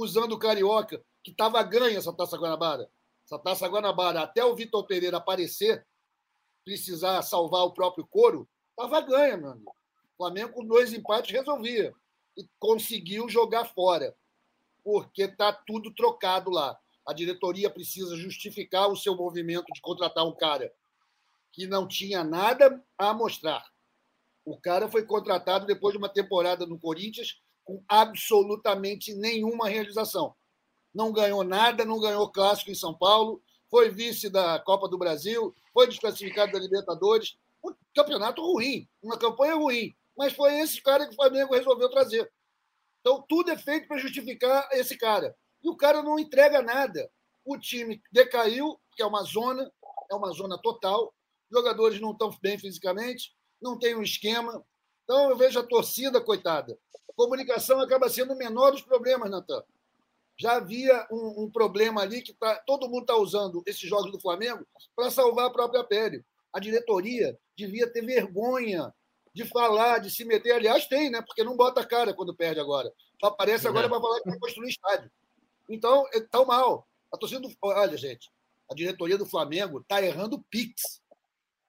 [0.00, 2.90] usando o Carioca, que estava ganha essa Taça Guanabara.
[3.24, 5.86] Essa Taça Guanabara, até o Vitor Pereira aparecer,
[6.64, 9.70] precisar salvar o próprio couro, estava ganha, meu amigo.
[10.14, 11.94] O Flamengo com dois empates resolvia
[12.36, 14.14] e conseguiu jogar fora,
[14.82, 16.78] porque está tudo trocado lá.
[17.06, 20.72] A diretoria precisa justificar o seu movimento de contratar um cara
[21.52, 23.64] que não tinha nada a mostrar.
[24.44, 30.34] O cara foi contratado depois de uma temporada no Corinthians com absolutamente nenhuma realização.
[30.92, 35.54] Não ganhou nada, não ganhou clássico em São Paulo, foi vice da Copa do Brasil,
[35.72, 37.36] foi desclassificado da Libertadores.
[37.64, 42.30] Um campeonato ruim, uma campanha ruim mas foi esse cara que o Flamengo resolveu trazer.
[43.00, 45.34] Então, tudo é feito para justificar esse cara.
[45.62, 47.10] E o cara não entrega nada.
[47.42, 49.72] O time decaiu, que é uma zona,
[50.10, 51.14] é uma zona total.
[51.50, 54.62] Jogadores não estão bem fisicamente, não tem um esquema.
[55.04, 56.78] Então, eu vejo a torcida, coitada.
[57.14, 59.62] Comunicação acaba sendo o menor dos problemas, Natan.
[60.38, 64.20] Já havia um, um problema ali que tá, todo mundo está usando esses jogos do
[64.20, 66.24] Flamengo para salvar a própria pele.
[66.52, 68.92] A diretoria devia ter vergonha
[69.34, 70.52] de falar, de se meter.
[70.52, 71.22] Aliás, tem, né?
[71.22, 72.92] Porque não bota a cara quando perde agora.
[73.20, 75.10] Só aparece agora para falar que vai construir estádio.
[75.68, 76.88] Então, está mal.
[77.12, 77.54] A torcida do...
[77.62, 78.30] Olha, gente,
[78.70, 81.02] a diretoria do Flamengo está errando Pix.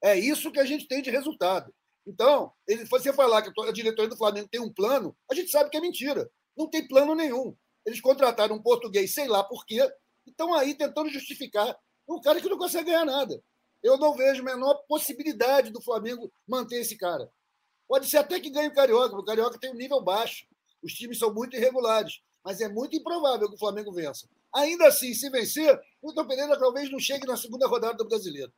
[0.01, 1.73] É isso que a gente tem de resultado.
[2.05, 5.69] Então, ele, você falar que a diretoria do Flamengo tem um plano, a gente sabe
[5.69, 6.29] que é mentira.
[6.57, 7.55] Não tem plano nenhum.
[7.85, 9.87] Eles contrataram um português, sei lá por quê,
[10.25, 13.41] estão aí tentando justificar um cara que não consegue ganhar nada.
[13.81, 17.31] Eu não vejo a menor possibilidade do Flamengo manter esse cara.
[17.87, 20.45] Pode ser até que ganhe o Carioca, porque o Carioca tem um nível baixo.
[20.83, 24.27] Os times são muito irregulares, mas é muito improvável que o Flamengo vença.
[24.53, 28.51] Ainda assim, se vencer, o Vitor Pereira talvez não chegue na segunda rodada do Brasileiro.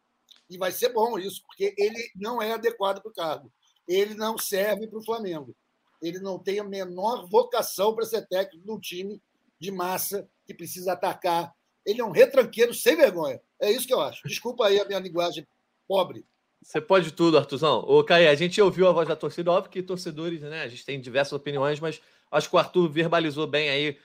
[0.49, 3.51] E vai ser bom isso, porque ele não é adequado para o cargo.
[3.87, 5.55] Ele não serve para o Flamengo.
[6.01, 9.21] Ele não tem a menor vocação para ser técnico de um time
[9.59, 11.53] de massa que precisa atacar.
[11.85, 13.41] Ele é um retranqueiro sem vergonha.
[13.59, 14.27] É isso que eu acho.
[14.27, 15.47] Desculpa aí a minha linguagem
[15.87, 16.25] pobre.
[16.61, 17.79] Você pode tudo, Artuzão.
[17.79, 20.63] Ô, Caio, a gente ouviu a voz da torcida, óbvio que torcedores, né?
[20.63, 22.01] A gente tem diversas opiniões, mas
[22.31, 23.97] acho que o Arthur verbalizou bem aí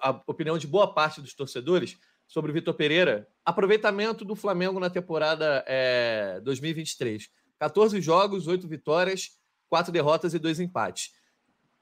[0.00, 3.28] a opinião de boa parte dos torcedores sobre o Vitor Pereira.
[3.46, 7.30] Aproveitamento do Flamengo na temporada é, 2023.
[7.60, 9.30] 14 jogos, 8 vitórias,
[9.68, 11.12] 4 derrotas e 2 empates.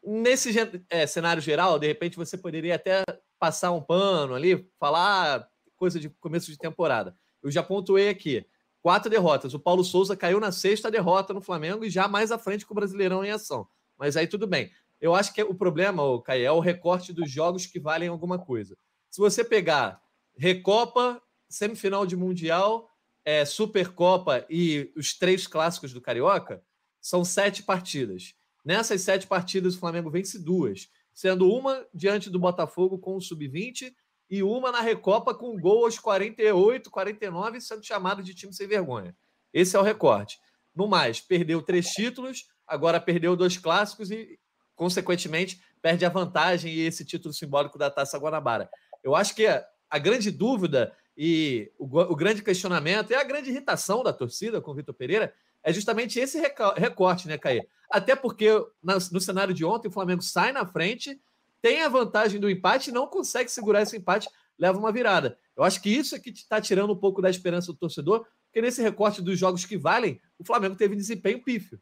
[0.03, 0.55] Nesse
[0.91, 3.03] é, cenário geral, de repente você poderia até
[3.39, 7.17] passar um pano ali, falar coisa de começo de temporada.
[7.43, 8.47] Eu já pontuei aqui
[8.83, 9.55] quatro derrotas.
[9.55, 12.75] O Paulo Souza caiu na sexta derrota no Flamengo e já mais à frente com
[12.75, 13.67] o Brasileirão em ação.
[13.99, 14.71] Mas aí tudo bem.
[15.01, 18.39] Eu acho que o problema, o Caio, é o recorte dos jogos que valem alguma
[18.39, 18.77] coisa.
[19.11, 20.03] Se você pegar
[20.37, 22.91] Recopa, semifinal de Mundial,
[23.25, 26.63] é, Supercopa e os três clássicos do Carioca,
[27.01, 28.35] são sete partidas.
[28.65, 33.95] Nessas sete partidas, o Flamengo vence duas, sendo uma diante do Botafogo com o Sub-20
[34.31, 39.15] e uma na Recopa com gol aos 48, 49, sendo chamado de time sem vergonha.
[39.53, 40.39] Esse é o recorte.
[40.75, 44.39] No mais, perdeu três títulos, agora perdeu dois clássicos e,
[44.75, 48.69] consequentemente, perde a vantagem e esse título simbólico da Taça Guanabara.
[49.03, 54.03] Eu acho que a grande dúvida e o, o grande questionamento e a grande irritação
[54.03, 56.39] da torcida com o Vitor Pereira é justamente esse
[56.77, 57.67] recorte, né, Caê?
[57.91, 58.51] Até porque
[58.83, 61.19] no cenário de ontem o Flamengo sai na frente
[61.65, 65.39] tem a vantagem do empate e não consegue segurar esse empate, leva uma virada.
[65.57, 68.61] Eu acho que isso é que está tirando um pouco da esperança do torcedor, porque
[68.61, 71.81] nesse recorte dos jogos que valem, o Flamengo teve desempenho pífio.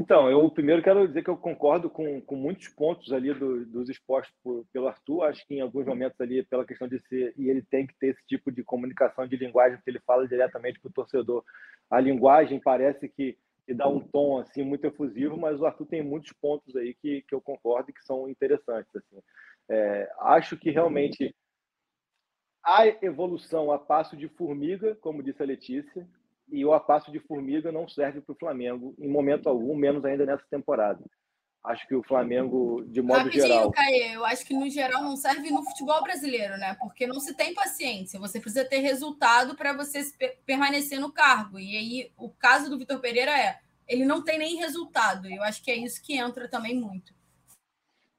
[0.00, 3.88] Então, eu primeiro quero dizer que eu concordo com, com muitos pontos ali do, dos
[3.88, 5.24] expostos por, pelo Arthur.
[5.24, 8.10] Acho que em alguns momentos ali, pela questão de ser, e ele tem que ter
[8.10, 11.44] esse tipo de comunicação de linguagem, porque ele fala diretamente para o torcedor.
[11.90, 16.00] A linguagem parece que, que, dá um tom assim muito efusivo, mas o Arthur tem
[16.00, 18.94] muitos pontos aí que, que eu concordo e que são interessantes.
[18.94, 19.20] Assim.
[19.68, 21.34] É, acho que realmente
[22.62, 26.06] há evolução a passo de formiga, como disse a Letícia
[26.50, 30.24] e o passo de formiga não serve para o Flamengo em momento algum, menos ainda
[30.24, 31.04] nessa temporada.
[31.64, 33.72] Acho que o Flamengo, de modo Rapidinho, geral.
[34.12, 36.76] Eu acho que no geral não serve no futebol brasileiro, né?
[36.80, 38.18] Porque não se tem paciência.
[38.20, 40.00] Você precisa ter resultado para você
[40.46, 41.58] permanecer no cargo.
[41.58, 45.28] E aí, o caso do Vitor Pereira é: ele não tem nem resultado.
[45.28, 47.12] E eu acho que é isso que entra também muito.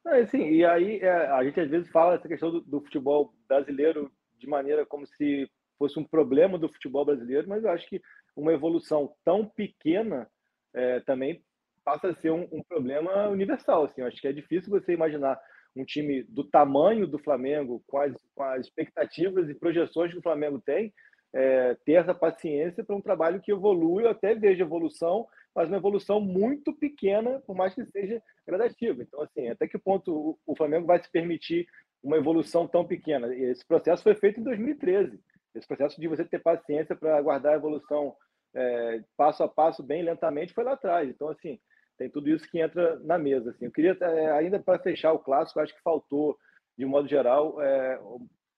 [0.06, 3.34] É, sim, e aí é, a gente às vezes fala essa questão do, do futebol
[3.48, 8.02] brasileiro de maneira como se fosse um problema do futebol brasileiro, mas eu acho que
[8.36, 10.30] uma evolução tão pequena
[10.74, 11.44] é, também
[11.84, 13.86] passa a ser um, um, problema universal.
[13.86, 15.40] Assim, eu acho que é difícil você imaginar
[15.76, 20.24] um time do tamanho do Flamengo, com as, com as expectativas e projeções que o
[20.24, 20.94] Flamengo tem,
[21.34, 24.04] é, ter essa paciência para um trabalho que evolui.
[24.04, 29.02] Eu até vejo evolução, mas uma evolução muito pequena, por mais que seja gradativa.
[29.02, 31.68] Então, assim, até que ponto o, o Flamengo vai se permitir
[32.04, 33.34] uma evolução tão pequena?
[33.34, 35.20] Esse processo foi feito em 2013.
[35.56, 38.16] Esse processo de você ter paciência para aguardar a evolução
[38.56, 41.10] é, passo a passo, bem lentamente, foi lá atrás.
[41.10, 41.60] Então, assim,
[41.98, 43.52] tem tudo isso que entra na mesa.
[43.52, 43.66] Assim.
[43.66, 46.38] Eu queria, é, ainda para fechar o clássico, acho que faltou,
[46.78, 48.00] de modo geral, é,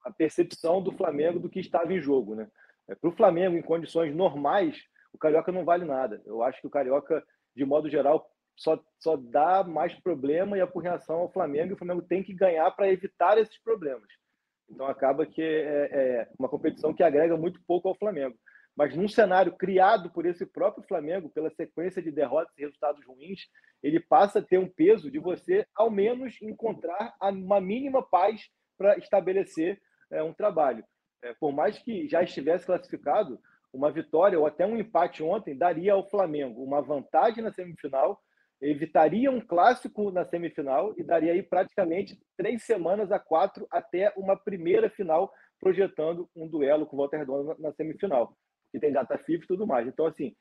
[0.04, 2.34] a percepção do Flamengo do que estava em jogo.
[2.34, 2.48] Né?
[2.88, 4.80] É, para o Flamengo, em condições normais,
[5.12, 6.22] o Carioca não vale nada.
[6.24, 7.22] Eu acho que o Carioca,
[7.54, 12.02] de modo geral, só, só dá mais problema e apurreação ao Flamengo, e o Flamengo
[12.02, 14.06] tem que ganhar para evitar esses problemas.
[14.72, 18.36] Então acaba que é, é, uma competição que agrega muito pouco ao Flamengo.
[18.74, 23.48] Mas num cenário criado por esse próprio Flamengo, pela sequência de derrotas e resultados ruins,
[23.82, 28.96] ele passa a ter um peso de você, ao menos, encontrar uma mínima paz para
[28.96, 29.80] estabelecer
[30.10, 30.84] é, um trabalho.
[31.22, 33.38] É, por mais que já estivesse classificado,
[33.72, 38.20] uma vitória ou até um empate ontem daria ao Flamengo uma vantagem na semifinal,
[38.62, 44.36] evitaria um clássico na semifinal e daria aí praticamente três semanas a quatro até uma
[44.36, 48.36] primeira final, projetando um duelo com o Walter Redondo na semifinal
[48.72, 49.86] que tem data FIFA e tudo mais.
[49.86, 50.34] Então, assim,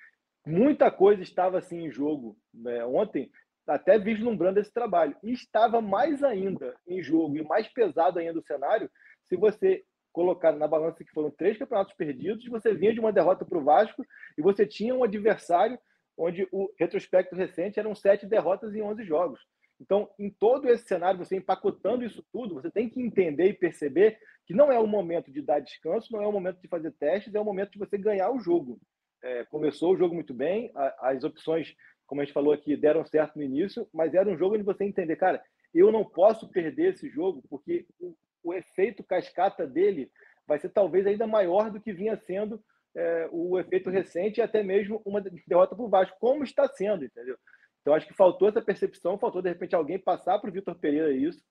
[0.47, 2.83] muita coisa estava assim em jogo né?
[2.85, 3.29] ontem,
[3.67, 5.15] até vislumbrando esse trabalho.
[5.21, 8.89] E estava mais ainda em jogo e mais pesado ainda o cenário
[9.27, 13.45] se você colocar na balança que foram três campeonatos perdidos, você vinha de uma derrota
[13.45, 14.05] para o Vasco
[14.37, 15.79] e você tinha um adversário
[16.21, 19.41] onde o retrospecto recente eram sete derrotas em 11 jogos.
[19.79, 24.19] Então, em todo esse cenário, você empacotando isso tudo, você tem que entender e perceber
[24.45, 27.33] que não é o momento de dar descanso, não é o momento de fazer testes,
[27.33, 28.79] é o momento de você ganhar o jogo.
[29.23, 33.37] É, começou o jogo muito bem, as opções, como a gente falou aqui, deram certo
[33.37, 37.09] no início, mas era um jogo onde você entender, cara, eu não posso perder esse
[37.09, 40.11] jogo, porque o, o efeito cascata dele
[40.45, 42.63] vai ser talvez ainda maior do que vinha sendo
[42.95, 47.05] é, o efeito recente e até mesmo uma derrota para o Vasco, como está sendo,
[47.05, 47.37] entendeu?
[47.81, 51.11] Então, acho que faltou essa percepção, faltou, de repente, alguém passar para o Vitor Pereira
[51.11, 51.41] isso,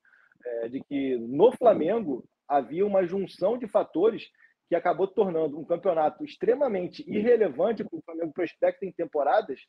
[0.45, 4.29] é, de que no Flamengo havia uma junção de fatores
[4.69, 9.61] que acabou tornando um campeonato extremamente irrelevante para o Flamengo prospecto em temporadas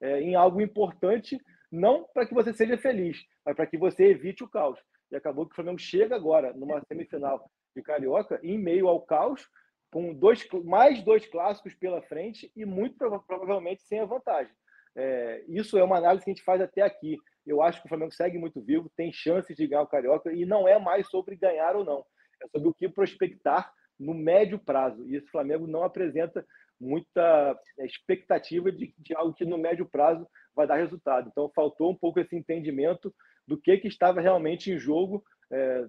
[0.00, 4.42] é, em algo importante, não para que você seja feliz, mas para que você evite
[4.42, 4.78] o caos.
[5.10, 9.48] E acabou que o Flamengo chega agora numa semifinal de Carioca em meio ao caos,
[9.90, 12.96] com dois, mais dois clássicos pela frente e muito
[13.26, 14.52] provavelmente sem a vantagem.
[14.96, 17.16] É, isso é uma análise que a gente faz até aqui.
[17.46, 20.44] Eu acho que o Flamengo segue muito vivo, tem chances de ganhar o Carioca e
[20.44, 22.04] não é mais sobre ganhar ou não,
[22.42, 25.06] é sobre o que prospectar no médio prazo.
[25.08, 26.44] E esse Flamengo não apresenta
[26.80, 31.28] muita é, expectativa de, de, algo que no médio prazo vai dar resultado.
[31.30, 33.14] Então faltou um pouco esse entendimento
[33.46, 35.86] do que, que estava realmente em jogo é,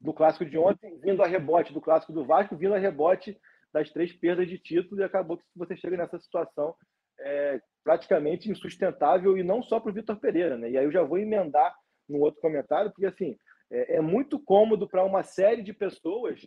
[0.00, 3.38] do clássico de ontem, vindo a rebote do clássico do Vasco, vindo a rebote
[3.72, 6.74] das três perdas de título, e acabou que você chega nessa situação
[7.20, 10.70] é, praticamente insustentável e não só para o Vitor Pereira, né?
[10.70, 11.74] E aí eu já vou emendar
[12.08, 13.36] no outro comentário, porque assim
[13.70, 16.46] é, é muito cômodo para uma série de pessoas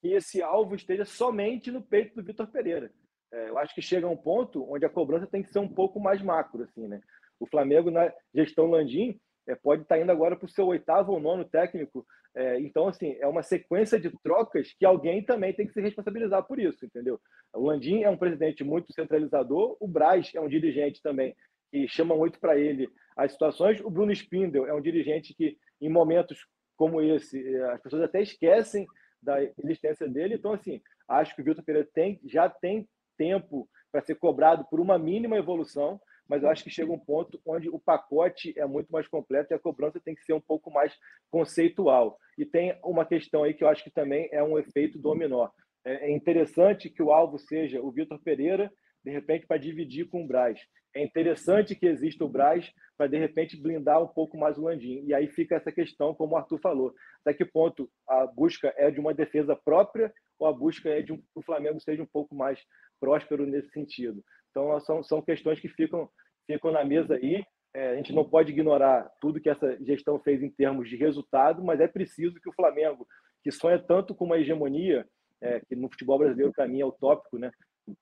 [0.00, 2.92] que esse alvo esteja somente no peito do Vitor Pereira.
[3.32, 6.00] É, eu acho que chega um ponto onde a cobrança tem que ser um pouco
[6.00, 7.00] mais macro, assim, né?
[7.40, 11.12] O Flamengo na gestão Landim é, pode estar tá indo agora para o seu oitavo
[11.12, 12.06] ou nono técnico.
[12.34, 16.44] É, então, assim, é uma sequência de trocas que alguém também tem que se responsabilizar
[16.44, 17.20] por isso, entendeu?
[17.52, 21.34] O Landim é um presidente muito centralizador, o Braz é um dirigente também
[21.70, 25.88] que chama muito para ele as situações, o Bruno Spindel é um dirigente que, em
[25.88, 28.86] momentos como esse, é, as pessoas até esquecem
[29.22, 30.34] da existência dele.
[30.34, 34.80] Então, assim, acho que o Vitor Pereira tem, já tem tempo para ser cobrado por
[34.80, 36.00] uma mínima evolução
[36.32, 39.54] mas eu acho que chega um ponto onde o pacote é muito mais completo e
[39.54, 40.90] a cobrança tem que ser um pouco mais
[41.30, 42.18] conceitual.
[42.38, 45.50] E tem uma questão aí que eu acho que também é um efeito dominó.
[45.84, 48.72] É, é interessante que o alvo seja o Vitor Pereira,
[49.04, 50.58] de repente, para dividir com o Braz.
[50.96, 55.04] É interessante que exista o Braz para, de repente, blindar um pouco mais o Landim.
[55.04, 58.90] E aí fica essa questão, como o Arthur falou, até que ponto a busca é
[58.90, 62.08] de uma defesa própria ou a busca é de um, que o Flamengo seja um
[62.10, 62.58] pouco mais
[62.98, 64.24] próspero nesse sentido.
[64.52, 66.08] Então, são, são questões que ficam,
[66.46, 67.44] ficam na mesa aí.
[67.74, 71.64] É, a gente não pode ignorar tudo que essa gestão fez em termos de resultado,
[71.64, 73.06] mas é preciso que o Flamengo,
[73.42, 75.06] que sonha tanto com uma hegemonia,
[75.40, 77.50] é, que no futebol brasileiro, para mim, é utópico, né?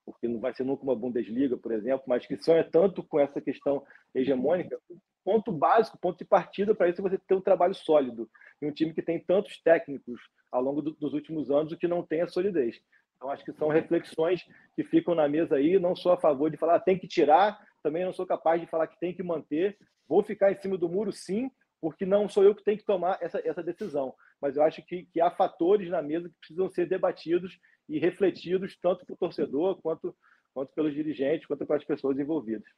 [0.04, 3.40] porque não vai ser nunca uma Bundesliga, por exemplo, mas que sonha tanto com essa
[3.40, 3.82] questão
[4.14, 4.78] hegemônica,
[5.24, 8.28] ponto básico, ponto de partida para isso é você ter um trabalho sólido
[8.60, 11.88] e um time que tem tantos técnicos ao longo do, dos últimos anos, o que
[11.88, 12.80] não tem a solidez.
[13.16, 15.78] Então, acho que são reflexões que ficam na mesa aí.
[15.78, 18.66] Não sou a favor de falar ah, tem que tirar, também não sou capaz de
[18.66, 19.78] falar que tem que manter.
[20.08, 23.18] Vou ficar em cima do muro, sim, porque não sou eu que tenho que tomar
[23.20, 24.14] essa, essa decisão.
[24.40, 28.76] Mas eu acho que, que há fatores na mesa que precisam ser debatidos e refletidos
[28.80, 30.16] tanto para o torcedor quanto,
[30.54, 32.68] quanto pelos dirigentes, quanto pelas pessoas envolvidas.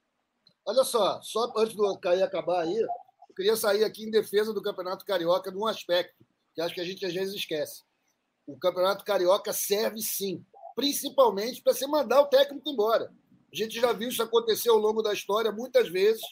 [0.64, 4.62] Olha só, só antes do Cair acabar aí, eu queria sair aqui em defesa do
[4.62, 7.82] Campeonato Carioca de um aspecto que acho que a gente às vezes esquece.
[8.46, 13.12] O Campeonato Carioca serve sim, principalmente para você mandar o técnico embora.
[13.52, 16.22] A gente já viu isso acontecer ao longo da história muitas vezes.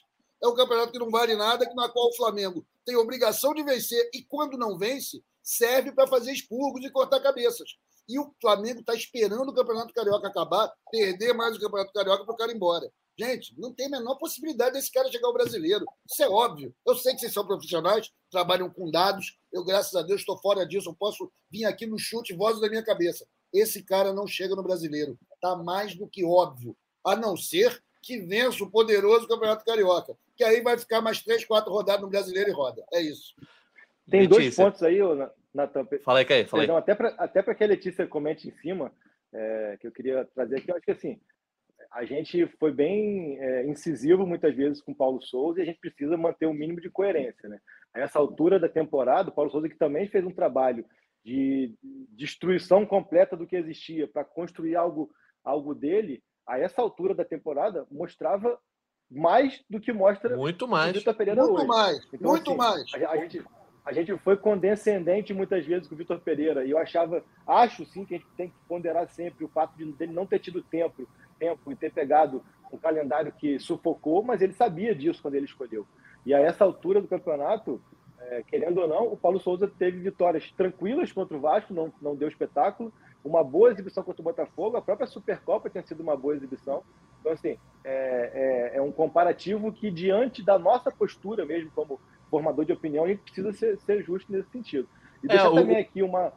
[0.43, 4.09] É um campeonato que não vale nada, na qual o Flamengo tem obrigação de vencer
[4.15, 7.69] e, quando não vence, serve para fazer expurgos e cortar cabeças.
[8.09, 12.35] E o Flamengo está esperando o Campeonato Carioca acabar, perder mais o Campeonato Carioca para
[12.35, 12.91] o cara ir embora.
[13.19, 15.85] Gente, não tem a menor possibilidade desse cara chegar ao brasileiro.
[16.11, 16.75] Isso é óbvio.
[16.87, 19.39] Eu sei que vocês são profissionais, trabalham com dados.
[19.53, 20.89] Eu, graças a Deus, estou fora disso.
[20.89, 23.27] Eu posso vir aqui no chute, voz da minha cabeça.
[23.53, 25.19] Esse cara não chega no brasileiro.
[25.35, 26.75] Está mais do que óbvio.
[27.05, 30.17] A não ser que vença o poderoso Campeonato Carioca.
[30.37, 32.85] Que aí vai ficar mais três, quatro rodadas no brasileiro e roda.
[32.93, 33.35] É isso.
[34.11, 34.99] Tem dois pontos aí,
[35.55, 35.87] Natan.
[36.03, 36.71] Fala aí, Caí, fala aí.
[36.71, 38.93] Até para até que a Letícia comente em cima,
[39.33, 41.21] é, que eu queria trazer aqui, eu acho que assim,
[41.93, 45.81] a gente foi bem é, incisivo muitas vezes com o Paulo Souza e a gente
[45.81, 47.49] precisa manter um mínimo de coerência.
[47.49, 47.61] Né?
[47.93, 50.85] A essa altura da temporada, o Paulo Souza, que também fez um trabalho
[51.25, 51.75] de
[52.11, 55.11] destruição completa do que existia para construir algo,
[55.45, 58.59] algo dele, a essa altura da temporada mostrava
[59.11, 61.67] mais do que mostra muito mais o Pereira muito hoje.
[61.67, 63.45] mais então, muito assim, mais a, a, gente
[63.85, 68.05] a gente foi condescendente muitas vezes com o Vitor Pereira e eu achava acho sim
[68.05, 71.09] que a gente tem que ponderar sempre o fato de ele não ter tido tempo
[71.39, 75.87] tempo e ter pegado um calendário que sufocou, mas ele sabia disso quando ele escolheu.
[76.25, 77.81] E a essa altura do campeonato,
[78.21, 82.15] é, querendo ou não, o Paulo Souza teve vitórias tranquilas contra o Vasco, não, não
[82.15, 82.93] deu espetáculo,
[83.25, 86.83] uma boa exibição contra o Botafogo, a própria Supercopa tinha sido uma boa exibição.
[87.21, 92.65] Então, assim, é, é, é um comparativo que, diante da nossa postura mesmo, como formador
[92.65, 94.89] de opinião, a gente precisa ser, ser justo nesse sentido.
[95.23, 96.33] E deixa é, também aqui uma,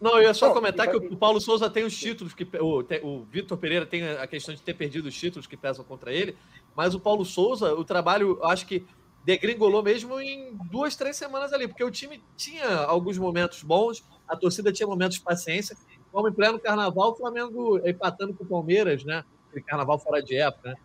[0.00, 2.84] não, eu ia só não, comentar que o Paulo Souza tem os títulos, que o,
[3.02, 6.36] o Vitor Pereira tem a questão de ter perdido os títulos que pesam contra ele,
[6.74, 8.84] mas o Paulo Souza, o trabalho, acho que
[9.24, 14.36] degringolou mesmo em duas, três semanas ali, porque o time tinha alguns momentos bons, a
[14.36, 15.76] torcida tinha momentos de paciência,
[16.12, 19.24] como em pleno carnaval, o Flamengo empatando com o Palmeiras, né?
[19.48, 20.76] Aquele carnaval fora de época, né?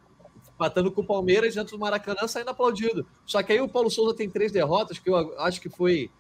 [0.54, 3.06] Empatando com o Palmeiras dentro do Maracanã, saindo aplaudido.
[3.26, 6.12] Só que aí o Paulo Souza tem três derrotas, que eu acho que foi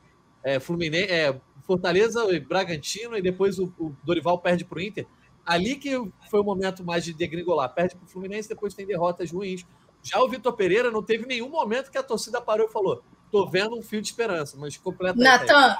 [0.43, 5.05] é, Fluminense, é, Fortaleza e Bragantino, e depois o, o Dorival perde para o Inter.
[5.45, 5.91] Ali que
[6.29, 7.73] foi o momento mais de degringolar.
[7.73, 9.65] Perde para o Fluminense, depois tem derrotas ruins.
[10.01, 13.47] Já o Vitor Pereira não teve nenhum momento que a torcida parou e falou: tô
[13.47, 15.23] vendo um fio de esperança, mas completamente.
[15.23, 15.77] Natan,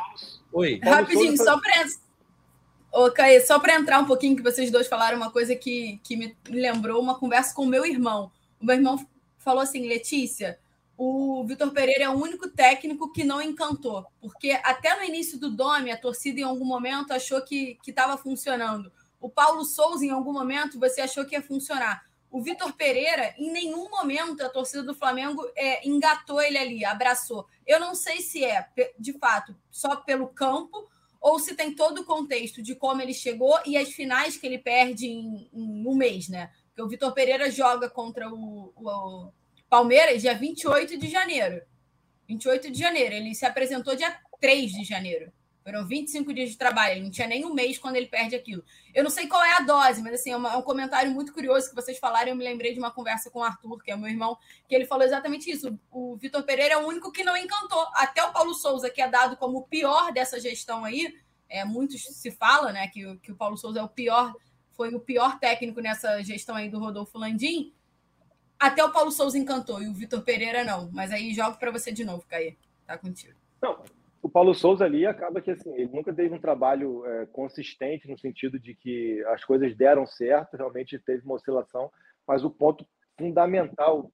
[0.54, 0.80] Oi.
[0.84, 1.86] Rapidinho, só para.
[2.92, 6.18] Ô, Caê, só para entrar um pouquinho, que vocês dois falaram uma coisa que, que
[6.18, 8.32] me lembrou uma conversa com o meu irmão.
[8.60, 10.60] O meu irmão falou assim: Letícia,
[10.98, 15.50] o Vitor Pereira é o único técnico que não encantou, porque até no início do
[15.50, 18.92] Dome, a torcida em algum momento achou que estava funcionando.
[19.20, 22.04] O Paulo Souza, em algum momento, você achou que ia funcionar.
[22.32, 27.46] O Vitor Pereira, em nenhum momento, a torcida do Flamengo é, engatou ele ali, abraçou.
[27.68, 28.66] Eu não sei se é,
[28.98, 33.60] de fato, só pelo campo ou se tem todo o contexto de como ele chegou
[33.66, 36.50] e as finais que ele perde em, em um mês, né?
[36.70, 39.32] Porque o Vitor Pereira joga contra o, o
[39.70, 41.62] Palmeiras, dia 28 de janeiro.
[42.30, 43.14] 28 de janeiro.
[43.14, 45.32] Ele se apresentou dia 3 de janeiro.
[45.64, 46.94] Foram 25 dias de trabalho.
[46.94, 48.64] Ele não tinha nem um mês quando ele perde aquilo.
[48.94, 51.34] Eu não sei qual é a dose, mas assim, é, uma, é um comentário muito
[51.34, 52.30] curioso que vocês falaram.
[52.30, 54.38] Eu me lembrei de uma conversa com o Arthur, que é meu irmão,
[54.68, 55.80] que ele falou exatamente isso.
[55.92, 57.86] O, Vitor Pereira é o único que não encantou.
[57.94, 61.16] Até o Paulo Souza, que é dado como o pior dessa gestão aí,
[61.48, 64.34] é, muitos se fala, né, que, que o Paulo Souza é o pior,
[64.72, 67.74] foi o pior técnico nessa gestão aí do Rodolfo Landim
[68.62, 70.88] até o Paulo Souza encantou e o Vitor Pereira não.
[70.92, 72.56] Mas aí jogo para você de novo, Caê.
[72.86, 73.34] Tá contigo.
[73.60, 73.84] Não,
[74.22, 78.18] o Paulo Souza ali acaba que assim, ele nunca teve um trabalho é, consistente no
[78.18, 81.92] sentido de que as coisas deram certo, realmente teve uma oscilação,
[82.28, 82.86] mas o ponto
[83.18, 84.12] fundamental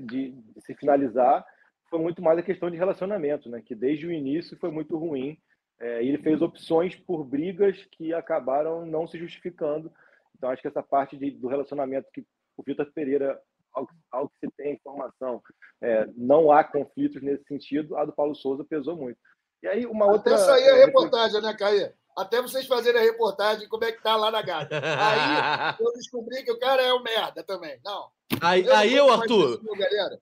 [0.00, 1.44] de, de se finalizar
[1.88, 3.62] foi muito mais a questão de relacionamento, né?
[3.64, 5.38] Que desde o início foi muito ruim.
[5.78, 9.92] É, ele fez opções por brigas que acabaram não se justificando.
[10.36, 12.24] Então acho que essa parte de, do relacionamento que
[12.56, 13.38] o Vitor Pereira,
[13.74, 15.42] ao, ao, que se tem informação,
[15.80, 17.96] é, não há conflitos nesse sentido.
[17.96, 19.18] A do Paulo Souza pesou muito.
[19.62, 20.34] E aí uma outra.
[20.34, 21.94] Até sair a é, reportagem, né, Caia?
[22.16, 24.76] Até vocês fazerem a reportagem como é que tá lá na gata.
[24.76, 27.80] Aí eu descobri que o cara é um merda também.
[27.84, 28.10] Não.
[28.40, 29.62] Aí, eu, aí eu Arthur.
[29.76, 30.18] galera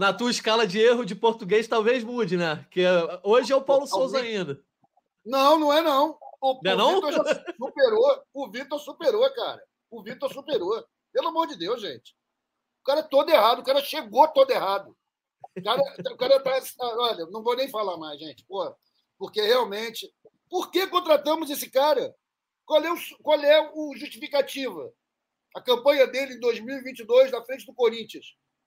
[0.00, 2.64] na tua escala de erro de português talvez mude, né?
[2.70, 4.58] Que é, hoje é o Paulo Souza ainda.
[5.24, 6.16] Não, não é não.
[6.40, 6.94] O, não, é não?
[6.94, 8.22] Vitor já superou.
[8.32, 9.62] O Vitor superou, cara.
[9.90, 10.82] O Vitor superou.
[11.12, 12.14] Pelo amor de Deus, gente.
[12.80, 13.60] O cara é todo errado.
[13.60, 14.96] O cara chegou todo errado.
[15.56, 16.60] O cara, o cara tá.
[16.80, 18.44] Olha, não vou nem falar mais, gente.
[18.46, 18.74] Pô,
[19.18, 20.12] porque realmente.
[20.48, 22.14] Por que contratamos esse cara?
[22.66, 24.92] Qual é o, qual é o justificativa?
[25.54, 28.26] A campanha dele em 2022 na frente do Corinthians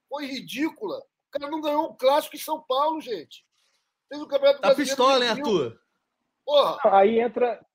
[0.09, 1.01] foi ridícula
[1.33, 3.43] cara não ganhou um clássico em São Paulo, gente.
[4.07, 4.89] Fez o Campeonato tá Brasileiro.
[4.89, 5.79] pistola, hein, Arthur?
[6.45, 6.79] Porra.
[6.97, 7.65] Aí entra,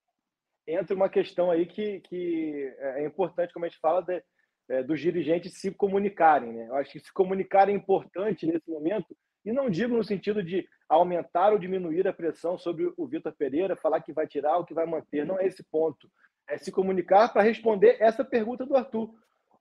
[0.66, 4.22] entra uma questão aí que, que é importante, como a gente fala, de,
[4.68, 6.52] é, dos dirigentes se comunicarem.
[6.52, 6.68] Né?
[6.68, 10.68] Eu acho que se comunicar é importante nesse momento, e não digo no sentido de
[10.88, 14.74] aumentar ou diminuir a pressão sobre o Vitor Pereira, falar que vai tirar ou que
[14.74, 15.24] vai manter.
[15.24, 16.10] Não é esse ponto.
[16.48, 19.10] É se comunicar para responder essa pergunta do Arthur.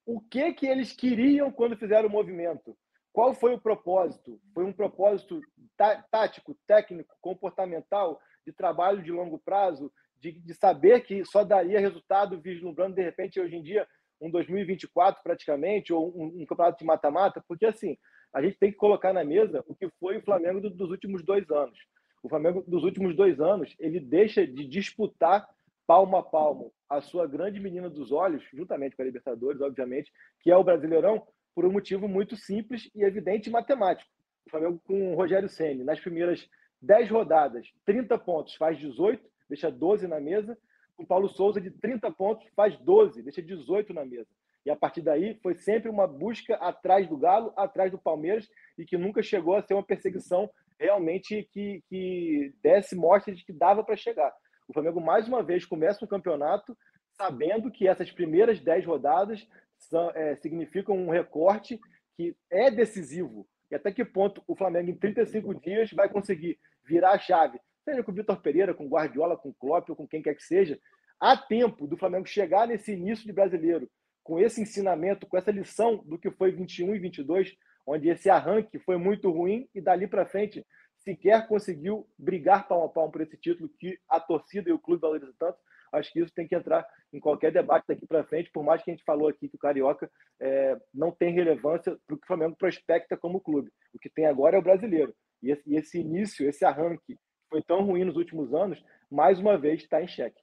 [0.06, 2.78] O que que eles queriam quando fizeram o movimento?
[3.12, 4.40] Qual foi o propósito?
[4.54, 5.42] Foi um propósito
[5.76, 11.80] tá, tático, técnico, comportamental, de trabalho de longo prazo, de, de saber que só daria
[11.80, 13.88] resultado vislumbrando, de repente, hoje em dia,
[14.20, 17.98] um 2024 praticamente, ou um, um campeonato de mata-mata, porque assim,
[18.34, 21.24] a gente tem que colocar na mesa o que foi o Flamengo do, dos últimos
[21.24, 21.78] dois anos.
[22.24, 25.48] O Flamengo dos últimos dois anos, ele deixa de disputar
[25.86, 30.12] palmo a palmo a sua grande menina dos olhos, juntamente com a Libertadores, obviamente,
[30.42, 34.10] que é o Brasileirão, por um motivo muito simples e evidente matemático.
[34.46, 36.48] O Flamengo com o Rogério Ceni nas primeiras
[36.82, 40.58] 10 rodadas, 30 pontos, faz 18, deixa 12 na mesa.
[40.98, 44.30] O Paulo Souza de 30 pontos faz 12, deixa 18 na mesa.
[44.66, 48.84] E a partir daí foi sempre uma busca atrás do Galo, atrás do Palmeiras, e
[48.84, 53.84] que nunca chegou a ser uma perseguição realmente que, que desse mostra de que dava
[53.84, 54.34] para chegar.
[54.68, 56.78] O Flamengo, mais uma vez, começa o campeonato
[57.14, 61.80] sabendo que essas primeiras 10 rodadas são, é, significam um recorte
[62.16, 63.48] que é decisivo.
[63.72, 68.04] E até que ponto o Flamengo, em 35 dias, vai conseguir virar a chave, seja
[68.04, 70.44] com o Vitor Pereira, com o Guardiola, com o Klopp ou com quem quer que
[70.44, 70.78] seja,
[71.22, 73.90] há tempo do Flamengo chegar nesse início de brasileiro,
[74.22, 78.78] com esse ensinamento, com essa lição do que foi 21 e 22, onde esse arranque
[78.80, 80.66] foi muito ruim e dali para frente
[80.98, 85.02] sequer conseguiu brigar pau a pau por esse título que a torcida e o clube
[85.02, 85.58] valorizam tanto.
[85.94, 88.92] Acho que isso tem que entrar em qualquer debate daqui para frente, por mais que
[88.92, 90.12] a gente falou aqui que o Carioca
[90.42, 93.72] é, não tem relevância para o que o Flamengo prospecta como clube.
[93.94, 95.16] O que tem agora é o brasileiro.
[95.42, 97.18] E esse, esse início, esse arranque, que
[97.50, 100.42] foi tão ruim nos últimos anos, mais uma vez está em xeque.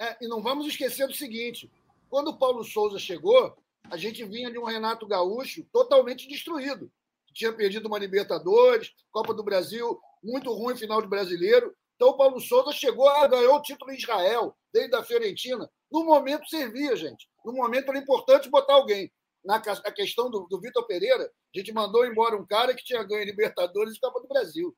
[0.00, 1.70] É, e não vamos esquecer do seguinte:
[2.08, 3.56] quando o Paulo Souza chegou,
[3.90, 6.90] a gente vinha de um Renato Gaúcho totalmente destruído.
[7.32, 11.74] Tinha perdido uma Libertadores, Copa do Brasil, muito ruim final de brasileiro.
[11.96, 15.68] Então, o Paulo Souza chegou, a ganhou o título em Israel, desde a Fiorentina.
[15.90, 17.28] No momento servia, gente.
[17.44, 19.10] No momento era importante botar alguém.
[19.44, 23.24] Na questão do, do Vitor Pereira, a gente mandou embora um cara que tinha ganho
[23.24, 24.76] Libertadores e Copa do Brasil.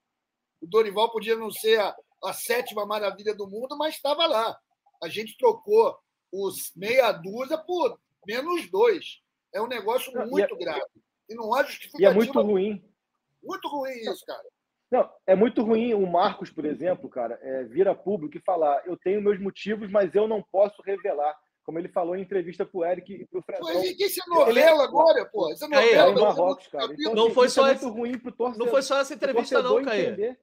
[0.61, 1.95] O Dorival podia não ser a,
[2.25, 4.59] a sétima maravilha do mundo, mas estava lá.
[5.03, 5.97] A gente trocou
[6.33, 9.21] os meia dúzia por menos dois.
[9.53, 10.87] É um negócio muito e é, grave.
[11.29, 12.03] E não há justificativa.
[12.03, 12.85] E é muito ruim.
[13.43, 14.45] Muito ruim isso, cara.
[14.91, 18.83] Não, é muito ruim o Marcos, por exemplo, cara, é, vir a público e falar:
[18.87, 21.37] eu tenho meus motivos, mas eu não posso revelar.
[21.63, 23.69] Como ele falou em entrevista pro Eric e pro Fredão.
[23.69, 25.53] Mas isso é novela agora, pô.
[25.53, 26.09] Isso é novela.
[26.09, 26.93] É, em Marrocos, cara.
[26.93, 28.65] Então, não assim, foi só é muito ruim pro torcedor.
[28.65, 30.37] Não foi só essa entrevista, não, Caio.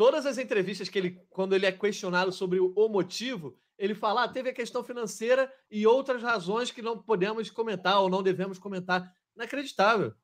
[0.00, 4.28] Todas as entrevistas que ele, quando ele é questionado sobre o motivo, ele fala: ah,
[4.28, 9.14] teve a questão financeira e outras razões que não podemos comentar ou não devemos comentar.
[9.36, 10.14] Inacreditável.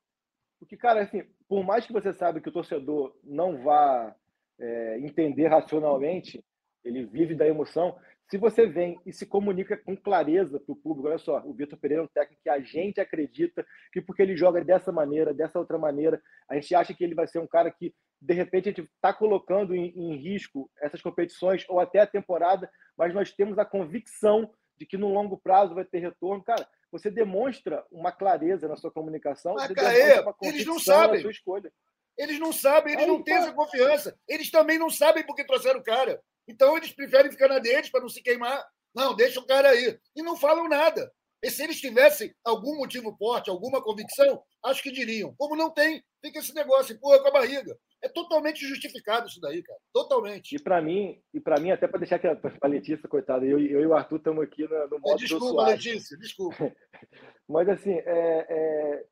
[0.59, 4.17] Porque, cara, assim, por mais que você saiba que o torcedor não vá
[4.59, 6.43] é, entender racionalmente,
[6.87, 7.97] ele vive da emoção.
[8.29, 11.79] Se você vem e se comunica com clareza para o público, olha só, o Vitor
[11.79, 15.59] Pereira é um técnico que a gente acredita que porque ele joga dessa maneira, dessa
[15.59, 18.73] outra maneira, a gente acha que ele vai ser um cara que, de repente, a
[18.73, 23.59] gente está colocando em, em risco essas competições ou até a temporada, mas nós temos
[23.59, 26.43] a convicção de que no longo prazo vai ter retorno.
[26.43, 29.55] Cara, você demonstra uma clareza na sua comunicação.
[29.55, 31.21] Mas, você Caê, uma eles não convicção na sabem.
[31.21, 31.73] sua escolha.
[32.19, 33.41] Eles não sabem, eles Aí, não têm tá.
[33.41, 34.19] essa confiança.
[34.27, 36.21] Eles também não sabem por que trouxeram o cara.
[36.49, 38.65] Então eles preferem ficar na deles para não se queimar.
[38.95, 39.99] Não, deixa o cara aí.
[40.15, 41.11] E não falam nada.
[41.43, 45.35] E se eles tivessem algum motivo forte, alguma convicção, acho que diriam.
[45.37, 47.77] Como não tem, fica esse negócio, empurra com a barriga.
[48.03, 49.79] É totalmente justificado isso daí, cara.
[49.93, 50.57] Totalmente.
[50.57, 53.59] E para mim, e para mim até para deixar que a a Letícia, coitada, eu,
[53.59, 55.67] eu e o Arthur estamos aqui no, no modo desculpa.
[55.67, 56.57] Letícia, desculpa.
[57.49, 59.05] Mas, assim, é, é,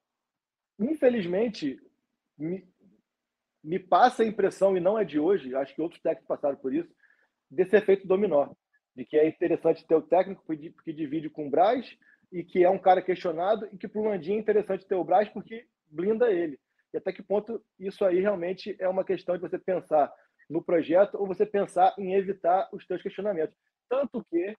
[0.79, 1.79] infelizmente,
[2.37, 2.69] me,
[3.63, 6.75] me passa a impressão, e não é de hoje, acho que outros técnicos passaram por
[6.75, 6.93] isso,
[7.55, 8.53] desse efeito dominó.
[8.95, 10.45] De que é interessante ter o técnico
[10.85, 11.97] que divide com o Braz
[12.31, 15.05] e que é um cara questionado, e que para o Landim é interessante ter o
[15.05, 16.59] Braz porque blinda ele.
[16.93, 20.13] E até que ponto isso aí realmente é uma questão de você pensar
[20.49, 23.57] no projeto ou você pensar em evitar os seus questionamentos.
[23.89, 24.57] Tanto que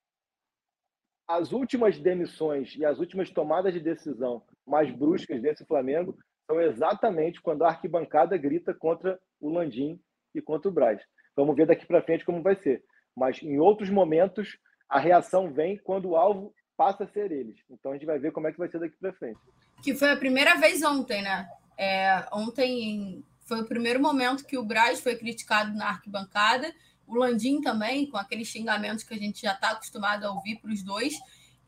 [1.28, 7.42] as últimas demissões e as últimas tomadas de decisão mais bruscas desse Flamengo são exatamente
[7.42, 10.00] quando a arquibancada grita contra o Landim
[10.34, 11.02] e contra o Braz.
[11.36, 12.84] Vamos ver daqui para frente como vai ser.
[13.16, 14.58] Mas em outros momentos
[14.90, 17.58] a reação vem quando o alvo passa a ser eles.
[17.70, 19.40] Então a gente vai ver como é que vai ser daqui para frente.
[19.84, 21.48] Que foi a primeira vez ontem, né?
[21.78, 26.74] É, ontem foi o primeiro momento que o Braz foi criticado na arquibancada,
[27.08, 30.72] o Landim também, com aqueles xingamentos que a gente já está acostumado a ouvir para
[30.72, 31.14] os dois.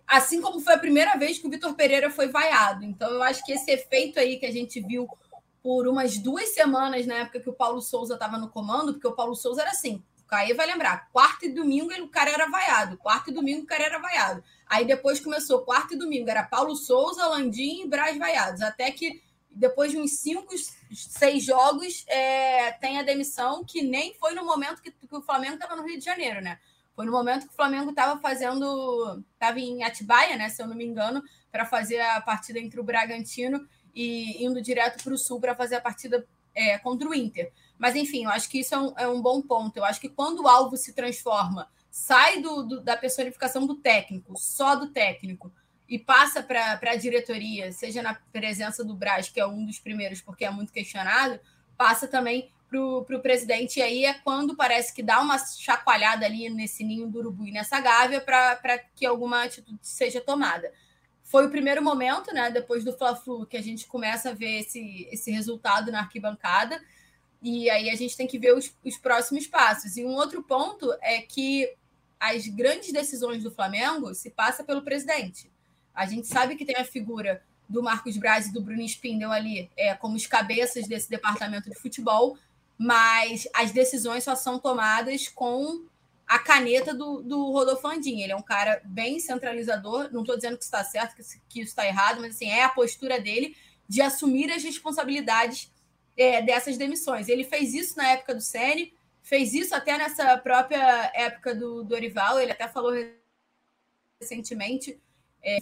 [0.07, 2.83] Assim como foi a primeira vez que o Vitor Pereira foi vaiado.
[2.83, 5.07] Então, eu acho que esse efeito aí que a gente viu
[5.67, 9.11] por umas duas semanas na época que o Paulo Souza estava no comando, porque o
[9.11, 10.01] Paulo Souza era assim.
[10.23, 13.65] O Caê vai lembrar, quarta e domingo o cara era vaiado, quarta e domingo o
[13.65, 14.41] cara era vaiado.
[14.65, 18.61] Aí depois começou quarta e domingo, era Paulo Souza, Landim e Braz vaiados.
[18.61, 20.55] Até que depois de uns cinco,
[20.89, 25.55] seis jogos, é, tem a demissão, que nem foi no momento que, que o Flamengo
[25.55, 26.59] estava no Rio de Janeiro, né?
[26.95, 29.21] Foi no momento que o Flamengo estava fazendo.
[29.33, 30.47] Estava em Atibaia, né?
[30.47, 33.67] Se eu não me engano, para fazer a partida entre o Bragantino
[33.97, 36.23] e indo direto para o Sul para fazer a partida
[36.53, 37.51] é, contra o Inter.
[37.79, 39.77] Mas, enfim, eu acho que isso é um, é um, bom ponto.
[39.77, 44.33] Eu acho que quando o alvo se transforma, sai do, do, da personificação do técnico,
[44.37, 45.51] só do técnico,
[45.89, 50.21] e passa para a diretoria, seja na presença do Braz, que é um dos primeiros,
[50.21, 51.39] porque é muito questionado,
[51.75, 53.79] passa também para o presidente.
[53.79, 57.51] E aí é quando parece que dá uma chacoalhada ali nesse ninho do urubu e
[57.51, 60.71] nessa gávea para que alguma atitude seja tomada.
[61.27, 62.49] Foi o primeiro momento, né?
[62.49, 66.81] Depois do Fla-Flu, que a gente começa a ver esse, esse resultado na arquibancada.
[67.41, 69.97] E aí a gente tem que ver os, os próximos passos.
[69.97, 71.69] E um outro ponto é que
[72.17, 75.51] as grandes decisões do Flamengo se passa pelo presidente.
[75.93, 79.69] A gente sabe que tem a figura do Marcos Braz e do Bruno Spindel ali
[79.75, 82.37] é, como os cabeças desse departamento de futebol,
[82.77, 85.83] mas as decisões só são tomadas com
[86.27, 88.21] a caneta do, do Rodolfo Landim.
[88.21, 91.69] Ele é um cara bem centralizador, não estou dizendo que está certo, que, que isso
[91.69, 93.55] está errado, mas assim, é a postura dele
[93.87, 95.71] de assumir as responsabilidades
[96.17, 97.29] é, dessas demissões.
[97.29, 102.39] Ele fez isso na época do Sene, fez isso até nessa própria época do Dorival,
[102.39, 102.93] ele até falou
[104.19, 104.99] recentemente,
[105.41, 105.59] é,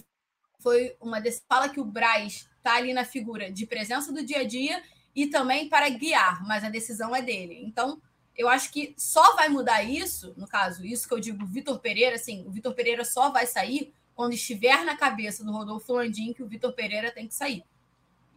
[0.59, 4.43] foi uma fala que o Braz está ali na figura de presença do dia a
[4.43, 4.81] dia
[5.15, 7.61] e também para guiar, mas a decisão é dele.
[7.63, 8.01] Então,
[8.37, 12.15] eu acho que só vai mudar isso, no caso, isso que eu digo, Vitor Pereira,
[12.15, 16.43] assim, o Vitor Pereira só vai sair quando estiver na cabeça do Rodolfo Landim que
[16.43, 17.63] o Vitor Pereira tem que sair.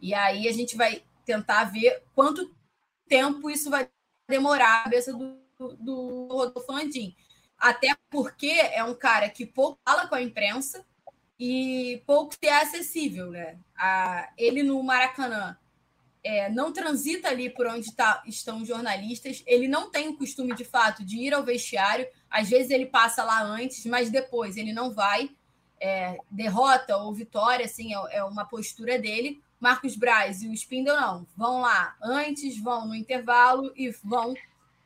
[0.01, 2.53] E aí a gente vai tentar ver quanto
[3.07, 3.89] tempo isso vai
[4.27, 7.15] demorar na cabeça do, do, do Rodolfo Landim.
[7.57, 10.85] Até porque é um cara que pouco fala com a imprensa,
[11.39, 13.57] e pouco é acessível, né?
[13.77, 15.57] A, ele no Maracanã
[16.23, 20.53] é, não transita ali por onde tá, estão os jornalistas, ele não tem o costume
[20.53, 24.73] de fato de ir ao vestiário, às vezes ele passa lá antes, mas depois ele
[24.73, 25.29] não vai.
[25.81, 29.41] É, derrota ou vitória, assim, é, é, uma postura dele.
[29.61, 34.33] Marcos Braz e o Spindle não, vão lá antes, vão no intervalo e vão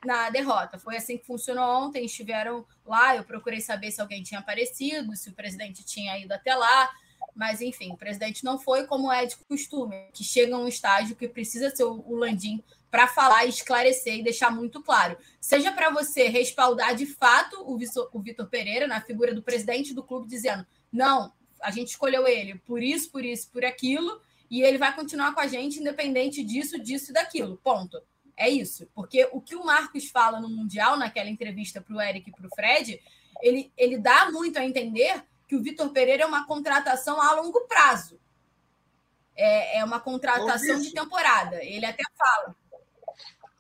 [0.06, 0.78] na derrota.
[0.78, 2.06] Foi assim que funcionou ontem.
[2.06, 6.54] Estiveram lá, eu procurei saber se alguém tinha aparecido, se o presidente tinha ido até
[6.56, 6.90] lá.
[7.36, 11.16] Mas, enfim, o presidente não foi como é de costume, que chega a um estágio
[11.16, 15.18] que precisa ser o Landim para falar, esclarecer e deixar muito claro.
[15.42, 20.28] Seja para você respaldar de fato o Vitor Pereira na figura do presidente do clube,
[20.28, 24.96] dizendo: não, a gente escolheu ele por isso, por isso, por aquilo, e ele vai
[24.96, 27.58] continuar com a gente independente disso, disso e daquilo.
[27.64, 28.00] Ponto.
[28.38, 28.88] É isso.
[28.94, 32.48] Porque o que o Marcos fala no Mundial, naquela entrevista para o Eric e para
[32.48, 33.02] o Fred,
[33.42, 37.62] ele, ele dá muito a entender que o Vitor Pereira é uma contratação a longo
[37.62, 38.20] prazo.
[39.36, 41.64] É, é uma contratação de temporada.
[41.64, 42.56] Ele até fala.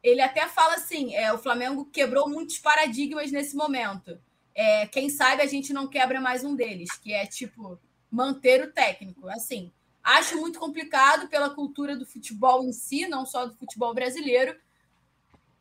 [0.01, 4.19] Ele até fala assim: é, o Flamengo quebrou muitos paradigmas nesse momento.
[4.55, 7.79] é, quem sabe a gente não quebra mais um deles, que é tipo
[8.09, 9.27] manter o técnico.
[9.29, 9.71] Assim,
[10.03, 14.55] acho muito complicado pela cultura do futebol em si, não só do futebol brasileiro.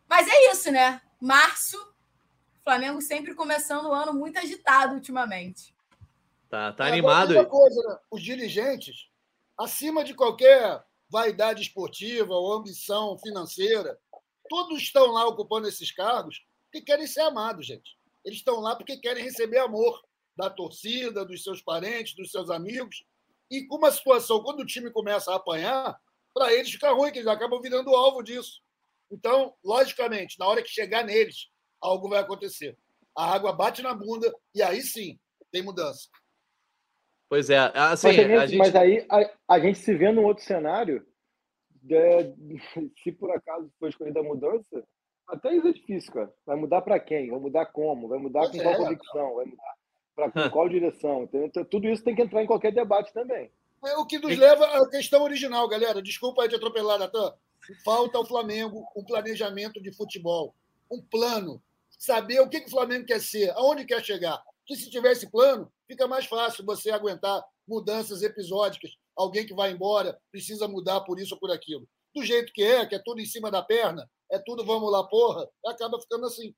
[0.09, 1.01] Mas é isso, né?
[1.21, 1.79] Março,
[2.63, 5.72] Flamengo sempre começando o ano muito agitado ultimamente.
[6.53, 7.31] Tá, tá animado.
[7.31, 7.99] Agora, coisa, né?
[8.11, 9.09] Os dirigentes,
[9.57, 13.99] acima de qualquer vaidade esportiva ou ambição financeira,
[14.51, 17.97] todos estão lá ocupando esses cargos porque querem ser amados, gente.
[18.23, 19.99] Eles estão lá porque querem receber amor
[20.37, 23.03] da torcida, dos seus parentes, dos seus amigos.
[23.51, 25.99] E com uma situação, quando o time começa a apanhar,
[26.35, 28.61] para eles fica ruim, que eles acabam virando alvo disso.
[29.11, 31.49] Então, logicamente, na hora que chegar neles,
[31.81, 32.77] algo vai acontecer.
[33.17, 35.19] A água bate na bunda e aí sim
[35.51, 36.09] tem mudança.
[37.33, 38.59] Pois é, assim, mas, gente, gente...
[38.59, 41.03] mas aí a, a, gente se vê num outro cenário,
[41.83, 41.97] de,
[43.03, 44.85] se por acaso for escolhida a mudança,
[45.27, 46.31] até isso é difícil, cara.
[46.45, 47.31] Vai mudar para quem?
[47.31, 48.07] Vai mudar como?
[48.07, 48.77] Vai mudar com qual é.
[48.77, 49.35] convicção?
[49.37, 49.75] Vai mudar
[50.15, 51.27] para qual direção?
[51.33, 53.51] Então, tudo isso tem que entrar em qualquer debate também.
[53.83, 56.03] É o que nos leva à questão original, galera.
[56.03, 57.33] Desculpa aí te atropelar, Natan.
[57.83, 60.55] Falta ao Flamengo um planejamento de futebol,
[60.91, 61.63] um plano,
[61.99, 64.39] saber o que, que o Flamengo quer ser, aonde quer chegar.
[64.73, 68.93] Que se tivesse plano, fica mais fácil você aguentar mudanças episódicas.
[69.15, 71.87] Alguém que vai embora precisa mudar por isso ou por aquilo.
[72.15, 75.07] Do jeito que é, que é tudo em cima da perna, é tudo vamos lá,
[75.07, 76.55] porra, acaba ficando assim.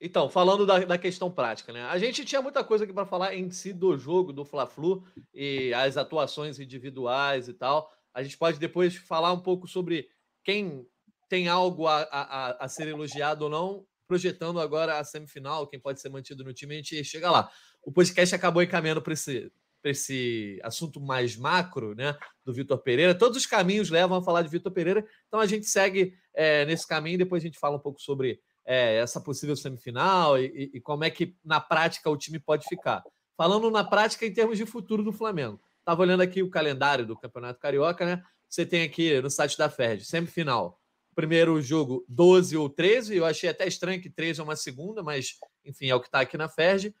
[0.00, 1.82] Então, falando da, da questão prática, né?
[1.86, 5.04] A gente tinha muita coisa aqui para falar em si do jogo do Fla-Flu
[5.34, 7.90] e as atuações individuais e tal.
[8.14, 10.08] A gente pode depois falar um pouco sobre
[10.44, 10.86] quem
[11.28, 16.00] tem algo a, a, a ser elogiado ou não, projetando agora a semifinal, quem pode
[16.00, 17.50] ser mantido no time, a gente chega lá.
[17.82, 19.50] O podcast acabou encaminhando para esse,
[19.84, 23.14] esse assunto mais macro, né, do Vitor Pereira.
[23.14, 26.86] Todos os caminhos levam a falar de Vitor Pereira, então a gente segue é, nesse
[26.86, 27.18] caminho.
[27.18, 31.10] Depois a gente fala um pouco sobre é, essa possível semifinal e, e, como é
[31.10, 33.02] que na prática o time pode ficar.
[33.36, 35.60] Falando na prática em termos de futuro do Flamengo.
[35.78, 38.22] Estava olhando aqui o calendário do Campeonato Carioca, né?
[38.48, 40.80] Você tem aqui no site da Fed, semifinal.
[41.14, 45.38] Primeiro jogo 12 ou 13, eu achei até estranho que 13 é uma segunda, mas
[45.64, 46.94] enfim, é o que está aqui na Ferdi.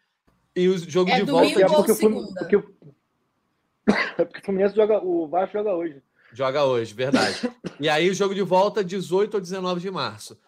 [0.54, 1.60] E o jogo é de volta.
[1.60, 2.56] É porque, porque,
[4.22, 6.02] é porque o Fluminense joga, o Vasco joga hoje.
[6.32, 7.50] Joga hoje, verdade.
[7.78, 10.38] e aí o jogo de volta 18 ou 19 de março.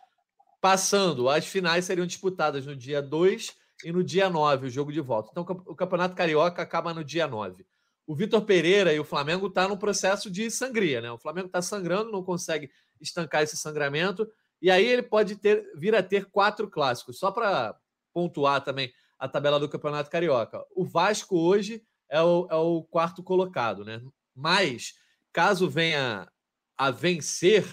[0.60, 3.54] Passando, as finais seriam disputadas no dia 2
[3.84, 5.30] e no dia 9, o jogo de volta.
[5.30, 7.64] Então o Campeonato Carioca acaba no dia 9
[8.06, 11.10] o Vitor Pereira e o Flamengo estão tá no processo de sangria, né?
[11.10, 12.70] O Flamengo está sangrando, não consegue
[13.00, 14.28] estancar esse sangramento,
[14.60, 17.18] e aí ele pode ter, vir a ter quatro clássicos.
[17.18, 17.76] Só para
[18.12, 20.64] pontuar também a tabela do Campeonato Carioca.
[20.74, 24.02] O Vasco hoje é o, é o quarto colocado, né?
[24.34, 24.94] Mas,
[25.32, 26.30] caso venha
[26.76, 27.64] a vencer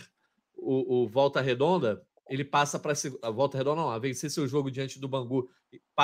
[0.55, 4.71] o, o Volta Redonda, ele passa para a Volta Redonda, não, a vencer seu jogo
[4.71, 5.49] diante do Bangu,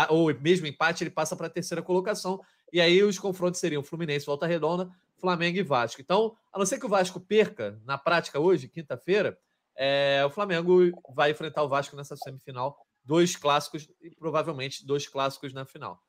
[0.09, 2.41] ou mesmo empate, ele passa para a terceira colocação
[2.71, 4.89] e aí os confrontos seriam Fluminense, Volta Redonda,
[5.19, 6.01] Flamengo e Vasco.
[6.01, 9.37] Então, a não ser que o Vasco perca na prática hoje, quinta-feira,
[9.75, 10.79] é, o Flamengo
[11.13, 12.77] vai enfrentar o Vasco nessa semifinal.
[13.03, 15.99] Dois clássicos e provavelmente dois clássicos na final.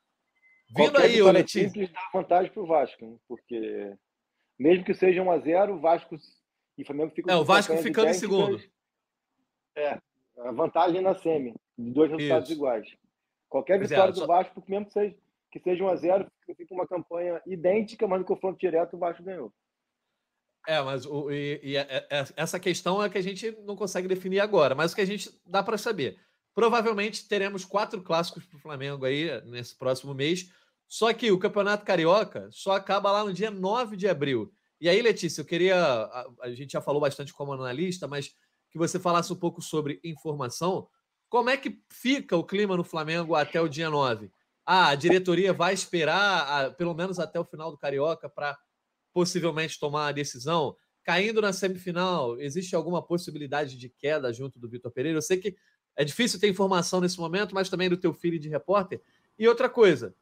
[0.76, 1.88] Vindo Qualquer aí, o Letícia.
[1.92, 3.96] dá vantagem para o Vasco, porque
[4.58, 6.16] mesmo que seja 1 a 0 o Vasco
[6.76, 7.34] e o Flamengo ficam.
[7.34, 8.62] É, o Vasco ficando em segundo.
[9.76, 9.98] É,
[10.38, 12.58] a vantagem na semi, de dois resultados Isso.
[12.58, 12.96] iguais.
[13.48, 14.26] Qualquer vitória é, do só...
[14.26, 15.16] Vasco, mesmo que seja
[15.50, 19.22] que seja 1 a 0 fica uma campanha idêntica, mas no confronto direto o Vasco
[19.22, 19.52] ganhou.
[20.66, 24.06] É, mas o, e, e, é, é, essa questão é que a gente não consegue
[24.06, 26.18] definir agora, mas o que a gente dá para saber.
[26.54, 30.50] Provavelmente teremos quatro clássicos para o Flamengo aí nesse próximo mês.
[30.88, 34.52] Só que o Campeonato Carioca só acaba lá no dia 9 de abril.
[34.80, 35.76] E aí, Letícia, eu queria.
[35.76, 38.34] A, a gente já falou bastante como analista, mas
[38.70, 40.88] que você falasse um pouco sobre informação.
[41.28, 44.30] Como é que fica o clima no Flamengo até o dia 9?
[44.72, 48.56] Ah, a diretoria vai esperar a, pelo menos até o final do Carioca para
[49.12, 50.76] possivelmente tomar a decisão.
[51.02, 55.18] Caindo na semifinal, existe alguma possibilidade de queda junto do Vitor Pereira?
[55.18, 55.56] Eu sei que
[55.96, 59.02] é difícil ter informação nesse momento, mas também do teu filho de repórter.
[59.36, 60.14] E outra coisa,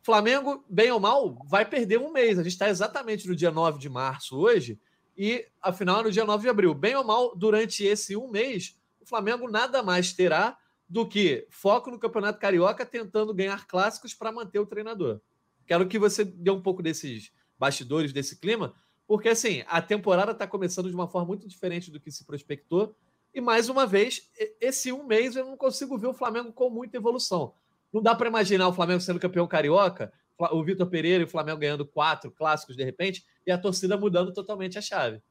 [0.00, 2.38] Flamengo, bem ou mal, vai perder um mês.
[2.38, 4.80] A gente está exatamente no dia 9 de março hoje,
[5.14, 6.72] e a final é no dia 9 de abril.
[6.72, 10.56] Bem ou mal, durante esse um mês, o Flamengo nada mais terá
[10.90, 15.20] do que foco no Campeonato Carioca tentando ganhar clássicos para manter o treinador.
[15.64, 18.74] Quero que você dê um pouco desses bastidores, desse clima,
[19.06, 22.96] porque assim, a temporada está começando de uma forma muito diferente do que se prospectou.
[23.32, 24.28] E mais uma vez,
[24.60, 27.54] esse um mês eu não consigo ver o Flamengo com muita evolução.
[27.92, 30.12] Não dá para imaginar o Flamengo sendo campeão carioca,
[30.50, 34.32] o Vitor Pereira e o Flamengo ganhando quatro clássicos de repente, e a torcida mudando
[34.32, 35.22] totalmente a chave.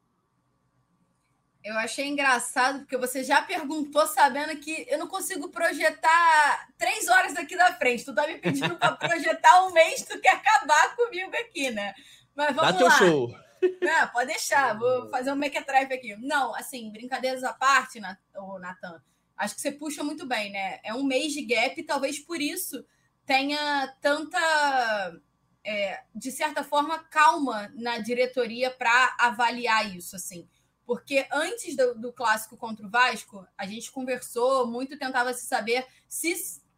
[1.69, 7.33] Eu achei engraçado, porque você já perguntou sabendo que eu não consigo projetar três horas
[7.33, 8.03] daqui da frente.
[8.03, 11.93] Tu tá me pedindo para projetar um mês, tu quer acabar comigo aqui, né?
[12.35, 12.97] Mas vamos Dá lá.
[12.97, 13.35] teu show.
[13.81, 16.15] Não, pode deixar, vou fazer um drive aqui.
[16.15, 19.01] Não, assim, brincadeiras à parte, Natan,
[19.37, 20.79] acho que você puxa muito bem, né?
[20.83, 22.83] É um mês de gap, talvez por isso
[23.27, 25.21] tenha tanta,
[25.63, 30.49] é, de certa forma, calma na diretoria para avaliar isso, assim.
[30.89, 35.85] Porque antes do, do, clássico contra o Vasco, a gente conversou muito, tentava se saber
[36.07, 36.35] se,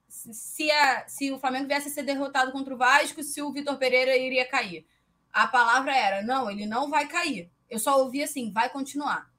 [0.10, 3.78] se, a, se o Flamengo viesse a ser derrotado contra o Vasco, se o Vitor
[3.78, 4.86] Pereira iria cair.
[5.32, 7.50] A palavra era: não, ele não vai cair.
[7.70, 9.32] Eu só ouvi assim, vai continuar.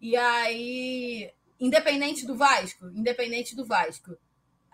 [0.00, 4.18] E aí, independente do Vasco, independente do Vasco.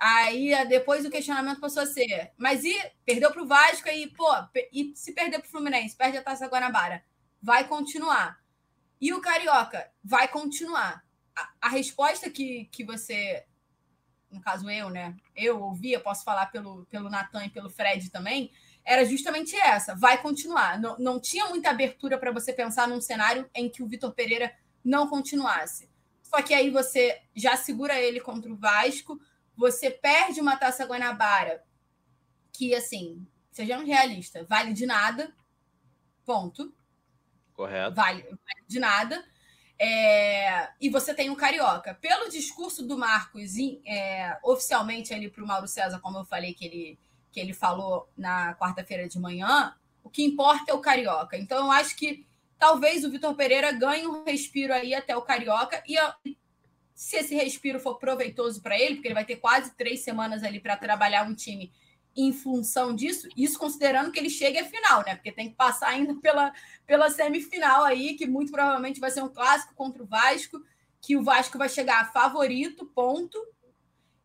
[0.01, 2.75] Aí depois o questionamento passou a ser: mas e
[3.05, 4.35] perdeu para o Vasco aí, pô,
[4.73, 7.05] e se perder para o Fluminense, perde a taça Guanabara,
[7.43, 8.42] vai continuar.
[9.03, 11.05] E o Carioca vai continuar.
[11.35, 13.45] A, a, resposta que, que você,
[14.31, 15.17] no caso eu, né?
[15.35, 18.53] Eu ouvia, posso falar pelo, pelo Natan e pelo Fred também,
[18.85, 20.79] era justamente essa: vai continuar.
[20.79, 24.55] Não, não tinha muita abertura para você pensar num cenário em que o Vitor Pereira
[24.85, 25.91] não continuasse.
[26.23, 29.21] Só que aí você já segura ele contra o Vasco,
[29.57, 31.65] você perde uma taça Guanabara,
[32.53, 35.35] que assim, sejamos realistas, vale de nada.
[36.25, 36.73] Ponto.
[37.55, 37.95] Correto.
[37.95, 39.25] Vale, vale de nada.
[39.79, 41.95] É, e você tem o Carioca.
[41.95, 46.65] Pelo discurso do Marcos, é, oficialmente ali para o Mauro César, como eu falei que
[46.65, 46.99] ele,
[47.31, 49.75] que ele falou na quarta-feira de manhã,
[50.05, 51.37] o que importa é o Carioca.
[51.37, 52.27] Então, eu acho que
[52.59, 55.83] talvez o Vitor Pereira ganhe um respiro aí até o Carioca.
[55.89, 55.97] E
[56.95, 60.61] se esse respiro for proveitoso para ele, porque ele vai ter quase três semanas ali
[60.61, 61.73] para trabalhar um time
[62.17, 65.15] em função disso, isso considerando que ele chegue à final, né?
[65.15, 66.53] Porque tem que passar ainda pela,
[66.87, 70.63] pela semifinal aí, que muito provavelmente vai ser um clássico contra o Vasco,
[71.01, 73.39] que o Vasco vai chegar favorito, ponto.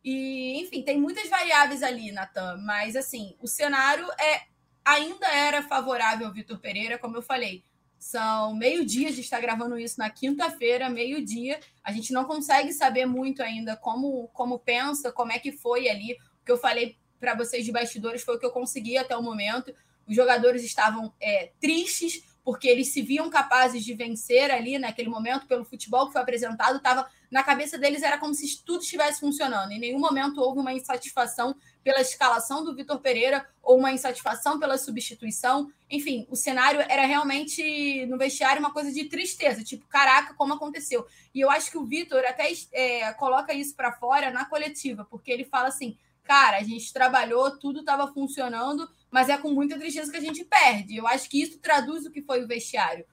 [0.04, 4.42] E, enfim, tem muitas variáveis ali, Natan, mas assim, o cenário é
[4.84, 7.62] ainda era favorável ao Vitor Pereira, como eu falei.
[7.98, 11.58] São meio-dia, a gente está gravando isso na quinta-feira, meio-dia.
[11.82, 16.16] A gente não consegue saber muito ainda como, como pensa, como é que foi ali.
[16.40, 19.22] O que eu falei para vocês de bastidores foi o que eu consegui até o
[19.22, 19.74] momento.
[20.06, 25.46] Os jogadores estavam é, tristes porque eles se viam capazes de vencer ali naquele momento
[25.46, 26.80] pelo futebol que foi apresentado.
[26.80, 29.70] Tava na cabeça deles era como se tudo estivesse funcionando.
[29.70, 31.54] Em nenhum momento houve uma insatisfação
[31.84, 35.70] pela escalação do Vitor Pereira ou uma insatisfação pela substituição.
[35.90, 41.06] Enfim, o cenário era realmente no vestiário uma coisa de tristeza, tipo, caraca, como aconteceu.
[41.34, 45.30] E eu acho que o Vitor até é, coloca isso para fora na coletiva, porque
[45.30, 45.98] ele fala assim:
[46.28, 50.44] cara, a gente trabalhou, tudo estava funcionando, mas é com muita tristeza que a gente
[50.44, 50.94] perde.
[50.94, 53.06] Eu acho que isso traduz o que foi o vestiário.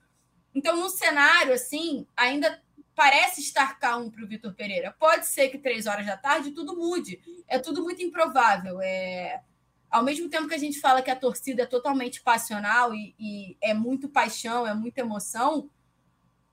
[0.54, 2.62] Então, no cenário, assim, ainda
[2.94, 4.94] parece estar calmo para o Vitor Pereira.
[4.98, 7.18] Pode ser que três horas da tarde tudo mude.
[7.48, 8.82] É tudo muito improvável.
[8.82, 9.42] É...
[9.90, 13.56] Ao mesmo tempo que a gente fala que a torcida é totalmente passional e, e
[13.62, 15.70] é muito paixão, é muita emoção,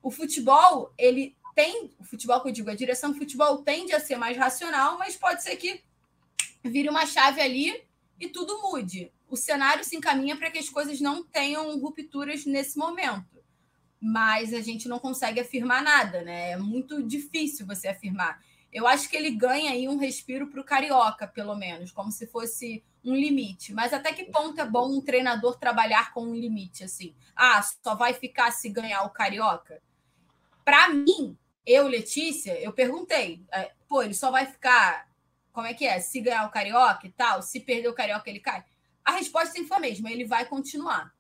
[0.02, 4.00] o futebol, ele tem, o futebol que eu digo, a direção do futebol tende a
[4.00, 5.84] ser mais racional, mas pode ser que
[6.64, 7.84] vire uma chave ali
[8.20, 9.12] e tudo mude.
[9.30, 13.44] O cenário se encaminha para que as coisas não tenham rupturas nesse momento.
[14.00, 16.52] Mas a gente não consegue afirmar nada, né?
[16.52, 18.42] É muito difícil você afirmar.
[18.72, 22.28] Eu acho que ele ganha aí um respiro para o carioca, pelo menos, como se
[22.28, 23.74] fosse um limite.
[23.74, 27.14] Mas até que ponto é bom um treinador trabalhar com um limite assim?
[27.36, 29.82] Ah, só vai ficar se ganhar o carioca?
[30.66, 35.08] Para mim, eu, Letícia, eu perguntei, é, pô, ele só vai ficar
[35.54, 36.00] como é que é?
[36.00, 38.66] Se ganhar o Carioca e tal, se perder o Carioca, ele cai?
[39.06, 41.14] A resposta sempre foi a mesma, ele vai continuar.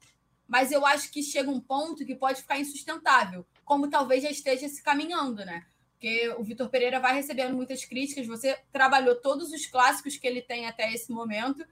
[0.47, 4.67] Mas eu acho que chega um ponto que pode ficar insustentável, como talvez já esteja
[4.67, 5.65] se caminhando, né?
[5.91, 10.41] Porque o Vitor Pereira vai recebendo muitas críticas, você trabalhou todos os clássicos que ele
[10.41, 11.65] tem até esse momento.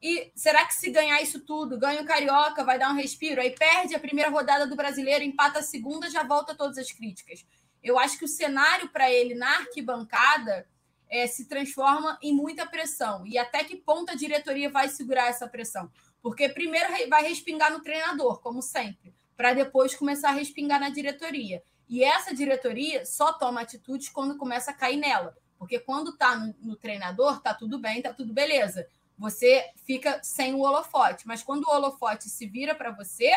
[0.00, 3.40] E será que se ganhar isso tudo, ganha o Carioca, vai dar um respiro?
[3.40, 7.44] Aí perde a primeira rodada do brasileiro, empata a segunda, já volta todas as críticas.
[7.82, 10.68] Eu acho que o cenário para ele na arquibancada
[11.14, 13.24] é, se transforma em muita pressão.
[13.24, 15.88] E até que ponto a diretoria vai segurar essa pressão?
[16.20, 21.62] Porque primeiro vai respingar no treinador, como sempre, para depois começar a respingar na diretoria.
[21.88, 25.36] E essa diretoria só toma atitudes quando começa a cair nela.
[25.56, 28.84] Porque quando está no, no, treinador, tá tudo bem, tá tudo beleza.
[29.16, 31.28] Você fica sem o holofote.
[31.28, 33.30] Mas quando o holofote se vira para você,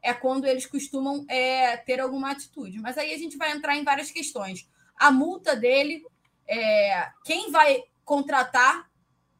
[0.00, 2.80] é quando eles costumam é, ter alguma atitude.
[2.80, 4.66] Mas aí a gente vai entrar em várias questões.
[4.96, 6.02] A multa dele
[6.48, 8.88] é, quem vai contratar,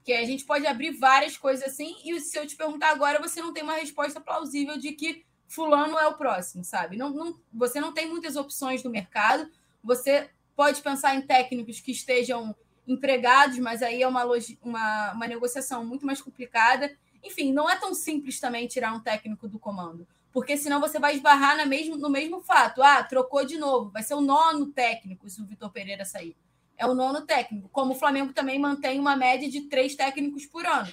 [0.05, 3.41] que a gente pode abrir várias coisas assim, e se eu te perguntar agora, você
[3.41, 6.97] não tem uma resposta plausível de que fulano é o próximo, sabe?
[6.97, 9.51] Não, não, você não tem muitas opções no mercado,
[9.83, 12.55] Você pode pensar em técnicos que estejam
[12.87, 14.25] empregados, mas aí é uma,
[14.63, 16.95] uma, uma negociação muito mais complicada.
[17.23, 21.15] Enfim, não é tão simples também tirar um técnico do comando, porque senão você vai
[21.15, 22.83] esbarrar na mesmo, no mesmo fato.
[22.83, 26.37] Ah, trocou de novo, vai ser o nono técnico se o Vitor Pereira sair.
[26.79, 27.69] É o nono técnico.
[27.71, 30.91] Como o Flamengo também mantém uma média de três técnicos por ano.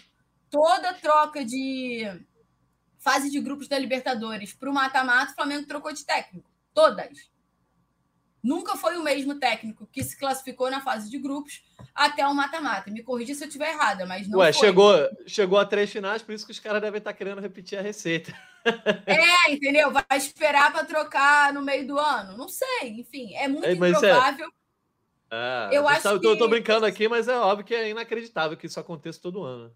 [0.49, 2.03] Toda troca de
[2.97, 6.49] fase de grupos da Libertadores para o mata-mata, o Flamengo trocou de técnico.
[6.73, 7.29] Todas.
[8.43, 11.63] Nunca foi o mesmo técnico que se classificou na fase de grupos
[11.93, 12.91] até o mata-mata.
[12.91, 14.67] Me corrija se eu estiver errada, mas não Ué, foi.
[14.67, 14.93] chegou,
[15.25, 18.33] chegou a três finais, por isso que os caras devem estar querendo repetir a receita.
[19.05, 19.91] É, entendeu?
[19.91, 22.35] Vai esperar para trocar no meio do ano?
[22.35, 24.47] Não sei, enfim, é muito é, improvável.
[24.47, 24.64] É...
[25.71, 26.25] eu acho tá, que...
[26.25, 29.75] eu tô brincando aqui, mas é óbvio que é inacreditável que isso aconteça todo ano.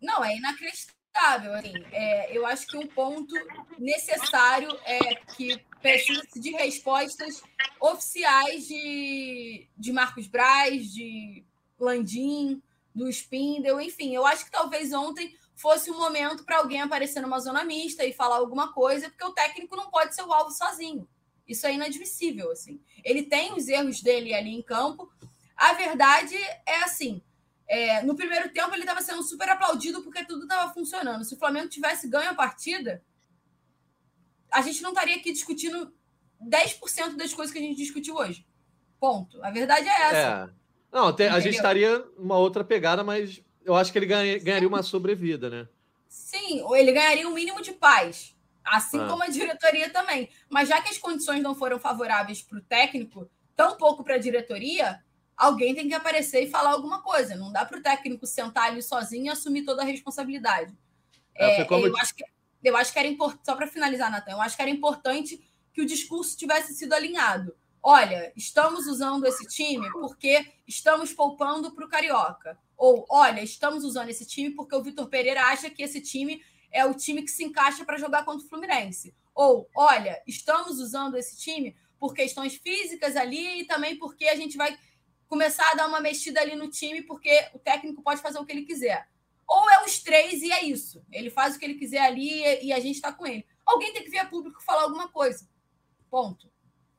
[0.00, 1.54] Não, é inacreditável.
[1.54, 3.34] Assim, é, eu acho que um ponto
[3.78, 7.42] necessário é que precisa-se de respostas
[7.80, 11.44] oficiais de, de Marcos Braz, de
[11.78, 12.60] Landim,
[12.94, 14.14] do Spindle, enfim.
[14.14, 18.12] Eu acho que talvez ontem fosse um momento para alguém aparecer numa zona mista e
[18.12, 21.08] falar alguma coisa, porque o técnico não pode ser o alvo sozinho.
[21.46, 22.80] Isso é inadmissível, assim.
[23.04, 25.10] Ele tem os erros dele ali em campo.
[25.56, 26.36] A verdade
[26.66, 27.22] é assim,
[27.68, 31.24] é, no primeiro tempo ele estava sendo super aplaudido porque tudo estava funcionando.
[31.24, 33.02] Se o Flamengo tivesse ganho a partida,
[34.52, 35.92] a gente não estaria aqui discutindo
[36.42, 38.46] 10% das coisas que a gente discutiu hoje.
[39.00, 39.42] Ponto.
[39.42, 40.50] A verdade é essa.
[40.52, 40.66] É.
[40.92, 44.68] Não, tem, a gente estaria uma outra pegada, mas eu acho que ele ganha, ganharia
[44.68, 45.68] uma sobrevida, né?
[46.08, 48.35] Sim, ou ele ganharia um mínimo de paz.
[48.66, 49.06] Assim ah.
[49.06, 50.28] como a diretoria também.
[50.48, 54.18] Mas já que as condições não foram favoráveis para o técnico, tão pouco para a
[54.18, 55.02] diretoria,
[55.36, 57.36] alguém tem que aparecer e falar alguma coisa.
[57.36, 60.76] Não dá para o técnico sentar ali sozinho e assumir toda a responsabilidade.
[61.34, 62.24] É, é, eu, acho que,
[62.64, 65.82] eu acho que era importante, só para finalizar, Natan, eu acho que era importante que
[65.82, 67.54] o discurso tivesse sido alinhado.
[67.82, 72.58] Olha, estamos usando esse time porque estamos poupando para o Carioca.
[72.76, 76.42] Ou, olha, estamos usando esse time porque o Vitor Pereira acha que esse time
[76.72, 79.14] é o time que se encaixa para jogar contra o Fluminense.
[79.34, 84.56] Ou, olha, estamos usando esse time por questões físicas ali e também porque a gente
[84.56, 84.76] vai
[85.28, 88.52] começar a dar uma mexida ali no time, porque o técnico pode fazer o que
[88.52, 89.08] ele quiser.
[89.46, 91.04] Ou é os três e é isso.
[91.12, 93.46] Ele faz o que ele quiser ali e a gente está com ele.
[93.64, 95.48] Alguém tem que vir a público falar alguma coisa.
[96.10, 96.50] Ponto.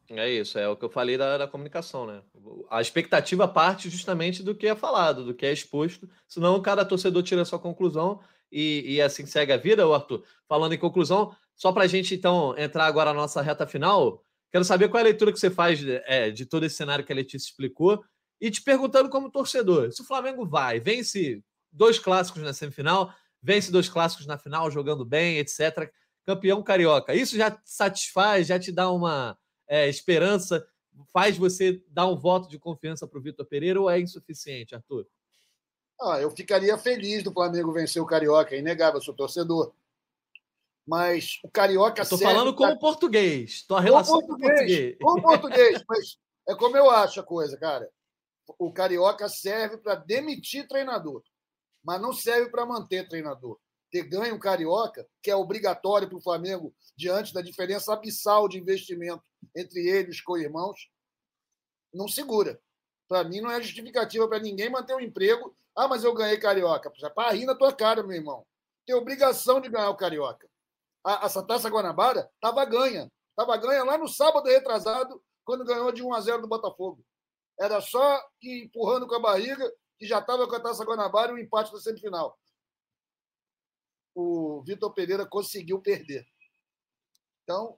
[0.09, 2.21] É isso, é o que eu falei da, da, comunicação, né?
[2.69, 7.23] A expectativa parte justamente do que é falado, do que é exposto, senão cada torcedor
[7.23, 10.23] tira a sua conclusão e, e assim segue a vida, Arthur.
[10.47, 14.63] Falando em conclusão, só para a gente então entrar agora na nossa reta final, quero
[14.63, 17.11] saber qual é a leitura que você faz de, é, de todo esse cenário que
[17.11, 18.03] a Letícia explicou
[18.39, 23.71] e te perguntando como torcedor, se o Flamengo vai, vence dois clássicos na semifinal, vence
[23.71, 25.91] dois clássicos na final, jogando bem, etc.
[26.23, 27.15] Campeão carioca.
[27.15, 29.37] Isso já te satisfaz, já te dá uma
[29.67, 30.65] é, esperança,
[31.11, 35.07] faz você dar um voto de confiança para o Vitor Pereira ou é insuficiente, Arthur?
[35.99, 39.73] Ah, eu ficaria feliz do Flamengo vencer o Carioca, é inegável, eu sou torcedor.
[40.85, 42.01] Mas o Carioca.
[42.01, 42.79] Estou falando como pra...
[42.79, 43.63] português.
[43.63, 44.97] Tua relação com português.
[45.01, 46.17] Com português, mas
[46.47, 47.89] é como eu acho a coisa, cara
[48.57, 51.23] o Carioca serve para demitir treinador,
[51.83, 53.59] mas não serve para manter treinador.
[53.91, 58.57] Ter ganho o Carioca, que é obrigatório para o Flamengo, diante da diferença abissal de
[58.57, 59.23] investimento
[59.55, 60.89] entre ele e os co-irmãos,
[61.93, 62.59] não segura.
[63.07, 65.55] Para mim, não é justificativa para ninguém manter o um emprego.
[65.75, 66.91] Ah, mas eu ganhei Carioca.
[67.13, 68.45] Para rir na tua cara, meu irmão.
[68.85, 70.49] Tem obrigação de ganhar o Carioca.
[71.05, 73.11] A, essa taça Guanabara estava ganha.
[73.29, 77.03] Estava ganha lá no sábado retrasado, quando ganhou de 1 a 0 do Botafogo.
[77.59, 81.35] Era só ir empurrando com a barriga que já estava com a Taça Guanabara e
[81.35, 82.37] o empate da semifinal.
[84.15, 86.25] O Vitor Pereira conseguiu perder.
[87.43, 87.77] Então,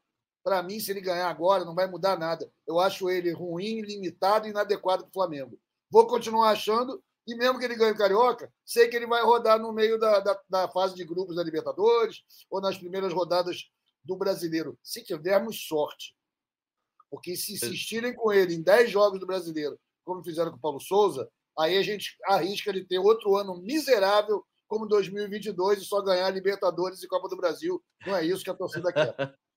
[0.50, 2.52] para mim, se ele ganhar agora, não vai mudar nada.
[2.66, 5.60] Eu acho ele ruim, limitado e inadequado para o Flamengo.
[5.92, 9.60] Vou continuar achando, e mesmo que ele ganhe o Carioca, sei que ele vai rodar
[9.60, 13.70] no meio da, da, da fase de grupos da Libertadores ou nas primeiras rodadas
[14.04, 16.16] do Brasileiro, se tivermos sorte.
[17.12, 20.80] Porque se insistirem com ele em 10 jogos do brasileiro, como fizeram com o Paulo
[20.80, 21.30] Souza,
[21.60, 27.04] aí a gente arrisca de ter outro ano miserável como 2022 e só ganhar Libertadores
[27.04, 27.80] e Copa do Brasil.
[28.08, 29.16] Não é isso que a torcida quer.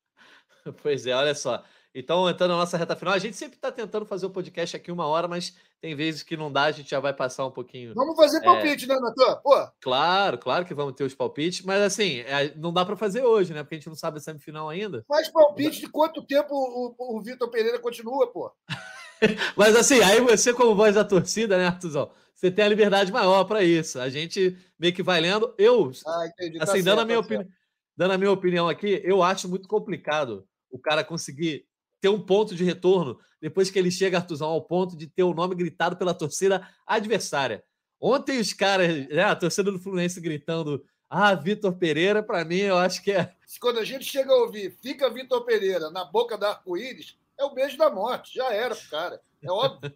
[0.82, 1.62] pois é, olha só.
[1.94, 4.90] Então, entrando na nossa reta final, a gente sempre está tentando fazer o podcast aqui
[4.90, 7.92] uma hora, mas tem vezes que não dá, a gente já vai passar um pouquinho.
[7.94, 8.40] Vamos fazer é.
[8.40, 8.88] palpite, é...
[8.88, 9.36] né, Natan?
[9.42, 9.68] Pô.
[9.78, 13.52] Claro, claro que vamos ter os palpites, mas assim, é, não dá para fazer hoje,
[13.52, 13.62] né?
[13.62, 15.04] Porque a gente não sabe a semifinal ainda.
[15.06, 18.50] Faz palpite de quanto tempo o, o Vitor Pereira continua, pô.
[19.54, 22.10] mas assim, aí você, como voz da torcida, né, Artuzão?
[22.34, 24.00] Você tem a liberdade maior para isso.
[24.00, 25.54] A gente meio que vai lendo.
[25.58, 27.48] Eu, ah, entendi, tá assim, certo, dando, a minha tá opini...
[27.96, 31.66] dando a minha opinião aqui, eu acho muito complicado o cara conseguir
[32.00, 35.34] ter um ponto de retorno depois que ele chega, Artuzão, ao ponto de ter o
[35.34, 37.64] nome gritado pela torcida adversária.
[38.00, 42.78] Ontem os caras, né, a torcida do Fluminense gritando ah, Vitor Pereira, para mim, eu
[42.78, 43.34] acho que é.
[43.60, 47.52] Quando a gente chega a ouvir, fica Vitor Pereira na boca da arco-íris, é o
[47.52, 48.34] beijo da morte.
[48.34, 49.20] Já era pro cara.
[49.42, 49.92] É óbvio.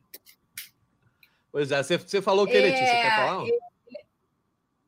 [1.51, 2.87] pois é, você, você falou o que, é, Letícia?
[2.87, 3.49] Quer falar?
[3.49, 3.59] Eu,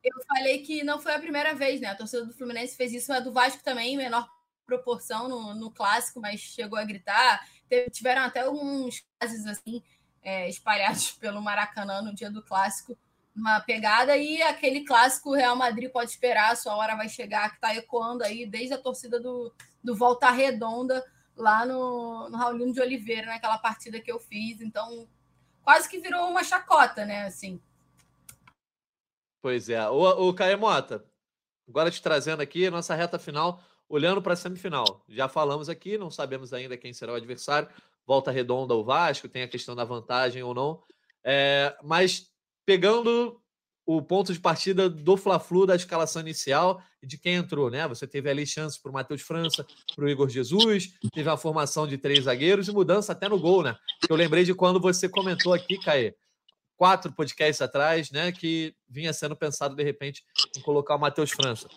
[0.09, 1.89] eu falei que não foi a primeira vez, né?
[1.89, 4.29] A torcida do Fluminense fez isso, a do Vasco também, em menor
[4.67, 7.47] proporção no, no clássico, mas chegou a gritar.
[7.69, 9.83] Teve, tiveram até alguns casos assim
[10.23, 12.97] é, espalhados pelo Maracanã no dia do clássico,
[13.35, 14.17] uma pegada.
[14.17, 18.45] E aquele clássico Real Madrid pode esperar, sua hora vai chegar, que está ecoando aí
[18.47, 19.53] desde a torcida do,
[19.83, 21.05] do Volta Redonda
[21.35, 24.61] lá no, no Raulino de Oliveira, naquela partida que eu fiz.
[24.61, 25.09] Então,
[25.63, 27.25] quase que virou uma chacota, né?
[27.25, 27.61] Assim.
[29.41, 29.89] Pois é.
[29.89, 31.05] O, o Mota,
[31.69, 35.05] agora te trazendo aqui nossa reta final, olhando para a semifinal.
[35.09, 37.69] Já falamos aqui, não sabemos ainda quem será o adversário.
[38.07, 40.83] Volta redonda o Vasco, tem a questão da vantagem ou não.
[41.25, 42.31] É, mas
[42.65, 43.41] pegando
[43.89, 47.89] o ponto de partida do Fla-Flu da escalação inicial e de quem entrou, né?
[47.89, 49.67] Você teve ali chances para o Matheus França,
[49.97, 53.63] para o Igor Jesus, teve a formação de três zagueiros e mudança até no gol,
[53.63, 53.75] né?
[54.07, 56.15] Eu lembrei de quando você comentou aqui, Caê,
[56.79, 58.33] quatro podcasts atrás, né?
[58.33, 60.25] Que vinha sendo pensado de repente
[60.57, 61.69] em colocar o Matheus França.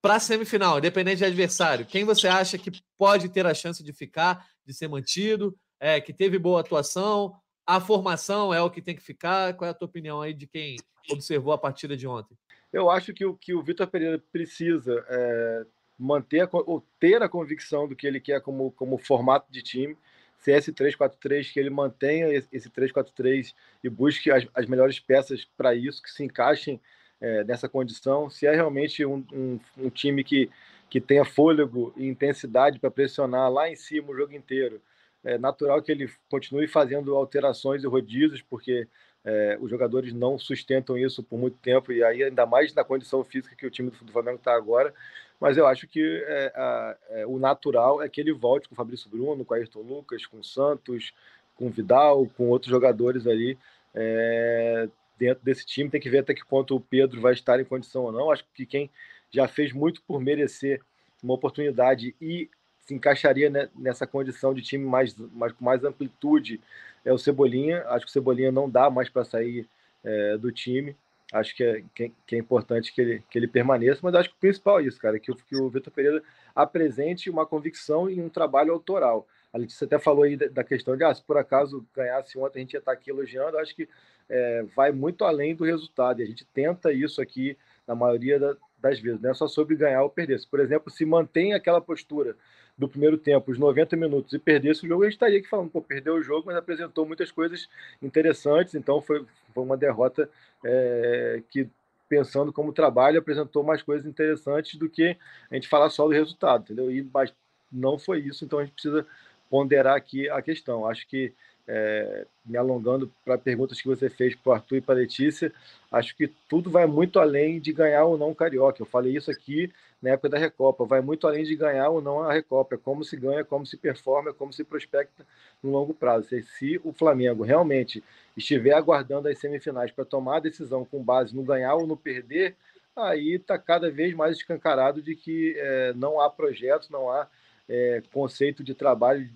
[0.00, 3.92] Para a semifinal, independente de adversário, quem você acha que pode ter a chance de
[3.92, 7.34] ficar, de ser mantido, é, que teve boa atuação?
[7.66, 9.54] A formação é o que tem que ficar?
[9.54, 10.76] Qual é a tua opinião aí de quem
[11.10, 12.38] observou a partida de ontem?
[12.72, 15.66] Eu acho que o que o Vitor Pereira precisa é
[15.98, 19.98] manter ou ter a convicção do que ele quer como, como formato de time
[20.38, 25.74] se esse 3-4-3, que ele mantenha esse 3-4-3 e busque as, as melhores peças para
[25.74, 26.80] isso, que se encaixem
[27.20, 28.30] é, nessa condição.
[28.30, 30.48] Se é realmente um, um, um, time que,
[30.88, 34.80] que tenha fôlego e intensidade para pressionar lá em cima o jogo inteiro,
[35.24, 38.86] é natural que ele continue fazendo alterações e rodízios, porque
[39.24, 43.24] é, os jogadores não sustentam isso por muito tempo, e aí ainda mais na condição
[43.24, 44.94] física que o time do Flamengo está agora
[45.40, 48.76] mas eu acho que é, a, é, o natural é que ele volte com o
[48.76, 51.12] Fabrício Bruno, com o Ayrton Lucas, com o Santos,
[51.54, 53.56] com o Vidal, com outros jogadores ali
[53.94, 55.90] é, dentro desse time.
[55.90, 58.30] Tem que ver até que ponto o Pedro vai estar em condição ou não.
[58.30, 58.90] Acho que quem
[59.30, 60.80] já fez muito por merecer
[61.22, 62.48] uma oportunidade e
[62.80, 66.60] se encaixaria nessa condição de time mais, mais com mais amplitude
[67.04, 67.84] é o Cebolinha.
[67.88, 69.68] Acho que o Cebolinha não dá mais para sair
[70.02, 70.96] é, do time
[71.32, 71.82] acho que é,
[72.26, 75.00] que é importante que ele, que ele permaneça, mas acho que o principal é isso,
[75.00, 76.22] cara, que, que o Vitor Pereira
[76.54, 79.26] apresente uma convicção e um trabalho autoral.
[79.52, 82.62] A Letícia até falou aí da questão de, ah, se por acaso ganhasse ontem, a
[82.62, 83.88] gente ia estar aqui elogiando, acho que
[84.28, 87.56] é, vai muito além do resultado, e a gente tenta isso aqui
[87.86, 90.38] na maioria da, das vezes, não é só sobre ganhar ou perder.
[90.38, 92.36] Se, por exemplo, se mantém aquela postura
[92.78, 95.68] do primeiro tempo, os 90 minutos, e perdesse o jogo, a gente estaria aqui falando,
[95.68, 97.68] pô, perdeu o jogo, mas apresentou muitas coisas
[98.00, 100.30] interessantes, então foi, foi uma derrota
[100.64, 101.68] é, que,
[102.08, 105.16] pensando como trabalho, apresentou mais coisas interessantes do que
[105.50, 106.90] a gente falar só do resultado, entendeu?
[106.90, 107.34] E, mas
[107.70, 109.04] não foi isso, então a gente precisa
[109.50, 110.86] ponderar aqui a questão.
[110.86, 111.32] Acho que
[111.66, 115.52] é, me alongando para perguntas que você fez para o Arthur e para a Letícia,
[115.92, 118.80] acho que tudo vai muito além de ganhar ou não o Carioca.
[118.80, 119.70] Eu falei isso aqui
[120.00, 123.04] na época da Recopa, vai muito além de ganhar ou não a Recopa, é como
[123.04, 125.26] se ganha, como se performa, como se prospecta
[125.62, 126.28] no longo prazo.
[126.28, 128.02] Se, se o Flamengo realmente
[128.36, 132.54] estiver aguardando as semifinais para tomar a decisão com base no ganhar ou no perder,
[132.94, 137.28] aí está cada vez mais escancarado de que é, não há projeto, não há
[137.68, 139.28] é, conceito de trabalho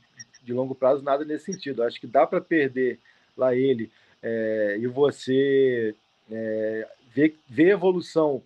[0.42, 1.82] de longo prazo, nada nesse sentido.
[1.82, 2.98] Acho que dá para perder
[3.36, 3.90] lá ele
[4.22, 5.94] é, e você
[6.30, 8.42] é, ver, ver evolução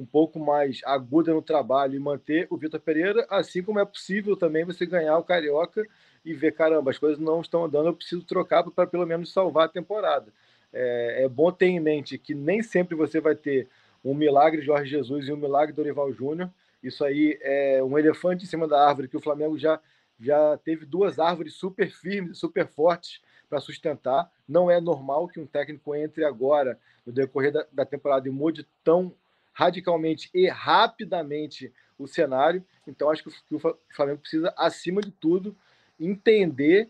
[0.00, 4.34] um pouco mais aguda no trabalho e manter o Vitor Pereira, assim como é possível
[4.34, 5.86] também você ganhar o Carioca
[6.24, 9.66] e ver, caramba, as coisas não estão andando, eu preciso trocar para pelo menos salvar
[9.66, 10.32] a temporada.
[10.72, 13.68] É, é, bom ter em mente que nem sempre você vai ter
[14.02, 16.50] um milagre Jorge Jesus e um milagre Dorival Júnior.
[16.82, 19.78] Isso aí é um elefante em cima da árvore que o Flamengo já
[20.18, 24.30] já teve duas árvores super firmes, super fortes para sustentar.
[24.46, 28.68] Não é normal que um técnico entre agora, no decorrer da, da, temporada, e mude
[28.84, 29.14] tão
[29.60, 32.64] radicalmente e rapidamente o cenário.
[32.86, 35.54] Então, acho que o, o Flamengo precisa, acima de tudo,
[36.00, 36.88] entender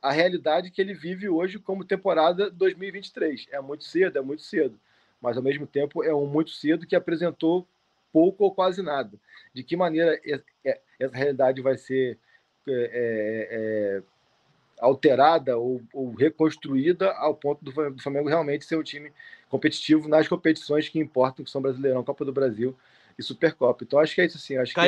[0.00, 3.48] a realidade que ele vive hoje como temporada 2023.
[3.50, 4.80] É muito cedo, é muito cedo.
[5.20, 7.68] Mas, ao mesmo tempo, é um muito cedo que apresentou
[8.10, 9.12] pouco ou quase nada.
[9.52, 10.18] De que maneira
[10.98, 12.18] essa realidade vai ser
[12.66, 14.02] é, é, é,
[14.80, 19.12] alterada ou, ou, reconstruída ao ponto do, Flamengo realmente ser um time
[19.48, 22.76] competitivo nas competições que importam, que são Brasileirão, Copa do Brasil
[23.18, 23.84] e Supercopa.
[23.84, 24.56] Então acho que é isso sim.
[24.56, 24.80] Acho que,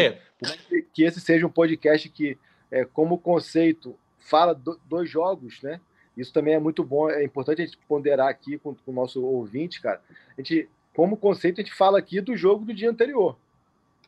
[0.93, 2.37] que esse seja um podcast que,
[2.71, 5.81] é, como conceito, fala do, dois jogos, né?
[6.17, 9.25] Isso também é muito bom, é importante a gente ponderar aqui com, com o nosso
[9.25, 10.03] ouvinte, cara.
[10.37, 13.37] A gente, como conceito, a gente fala aqui do jogo do dia anterior.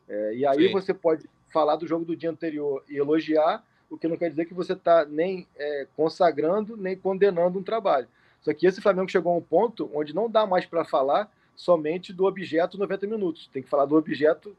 [0.09, 0.73] É, e aí Sim.
[0.73, 4.45] você pode falar do jogo do dia anterior e elogiar, o que não quer dizer
[4.45, 8.07] que você está nem é, consagrando, nem condenando um trabalho.
[8.41, 12.11] Só que esse Flamengo chegou a um ponto onde não dá mais para falar somente
[12.11, 13.49] do objeto 90 minutos.
[13.53, 14.55] Tem que falar do objeto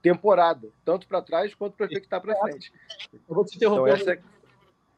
[0.00, 2.72] temporada, tanto para trás quanto para ver que está para frente.
[3.12, 4.00] Eu vou te interromper.
[4.00, 4.22] Então, essa...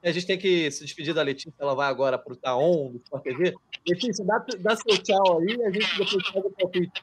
[0.03, 2.97] A gente tem que se despedir da Letícia, ela vai agora para o Taon, do
[2.97, 3.55] Sport TV.
[3.87, 7.03] Letícia, dá, dá seu tchau aí e a gente depois faz o palpite.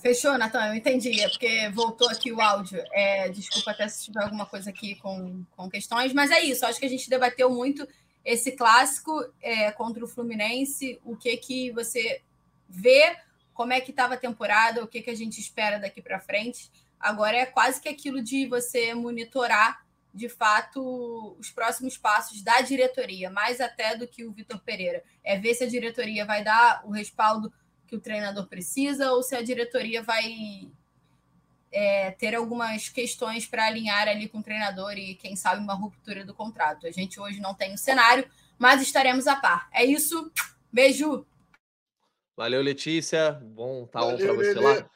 [0.00, 0.68] Fechou, Natan?
[0.68, 1.20] Eu entendi.
[1.20, 2.82] É porque voltou aqui o áudio.
[2.92, 6.64] É, desculpa até se tiver alguma coisa aqui com, com questões, mas é isso.
[6.64, 7.86] Acho que a gente debateu muito
[8.24, 11.00] esse clássico é, contra o Fluminense.
[11.04, 12.22] O que que você
[12.68, 13.16] vê,
[13.52, 16.70] como é que estava a temporada, o que, que a gente espera daqui para frente.
[17.00, 23.30] Agora é quase que aquilo de você monitorar de fato os próximos passos da diretoria,
[23.30, 25.02] mais até do que o Vitor Pereira.
[25.22, 27.52] É ver se a diretoria vai dar o respaldo
[27.88, 30.68] que o treinador precisa ou se a diretoria vai
[31.72, 36.24] é, ter algumas questões para alinhar ali com o treinador e, quem sabe, uma ruptura
[36.24, 36.86] do contrato.
[36.86, 38.28] A gente hoje não tem o um cenário,
[38.58, 39.68] mas estaremos a par.
[39.72, 40.30] É isso.
[40.72, 41.26] Beijo.
[42.36, 43.32] Valeu, Letícia.
[43.32, 44.88] Bom tá on para você lá.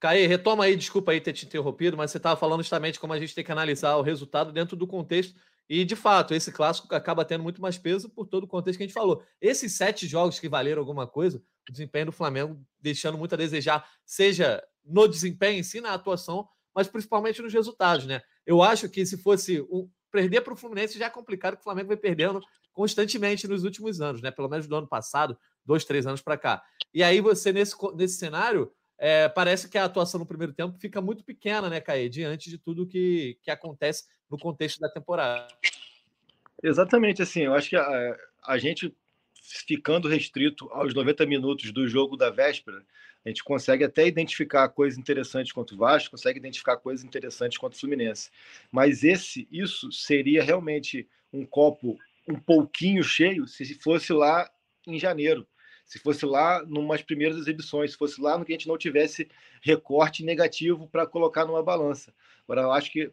[0.00, 3.18] Caí, retoma aí, desculpa aí ter te interrompido, mas você estava falando justamente como a
[3.18, 5.38] gente tem que analisar o resultado dentro do contexto.
[5.70, 8.82] E, de fato, esse clássico acaba tendo muito mais peso por todo o contexto que
[8.82, 9.22] a gente falou.
[9.40, 13.88] Esses sete jogos que valeram alguma coisa, o desempenho do Flamengo deixando muito a desejar,
[14.04, 18.20] seja no desempenho em si, na atuação, mas principalmente nos resultados, né?
[18.44, 21.64] Eu acho que se fosse um, perder para o Fluminense já é complicado, que o
[21.64, 22.40] Flamengo vai perdendo
[22.72, 24.32] constantemente nos últimos anos, né?
[24.32, 26.64] Pelo menos do ano passado, dois, três anos para cá.
[26.92, 28.72] E aí você, nesse, nesse cenário,
[29.02, 32.58] é, parece que a atuação no primeiro tempo fica muito pequena, né, Caê, diante de
[32.58, 35.48] tudo que, que acontece no contexto da temporada.
[36.62, 38.94] Exatamente, assim, eu acho que a, a gente
[39.66, 42.84] ficando restrito aos 90 minutos do jogo da véspera,
[43.24, 47.76] a gente consegue até identificar coisas interessantes contra o Vasco, consegue identificar coisas interessantes contra
[47.76, 48.30] o Fluminense.
[48.70, 51.98] Mas esse, isso seria realmente um copo
[52.28, 54.48] um pouquinho cheio se fosse lá
[54.86, 55.46] em janeiro,
[55.90, 59.28] se fosse lá numas primeiras exibições, se fosse lá no que a gente não tivesse
[59.60, 62.14] recorte negativo para colocar numa balança.
[62.44, 63.12] Agora, eu acho que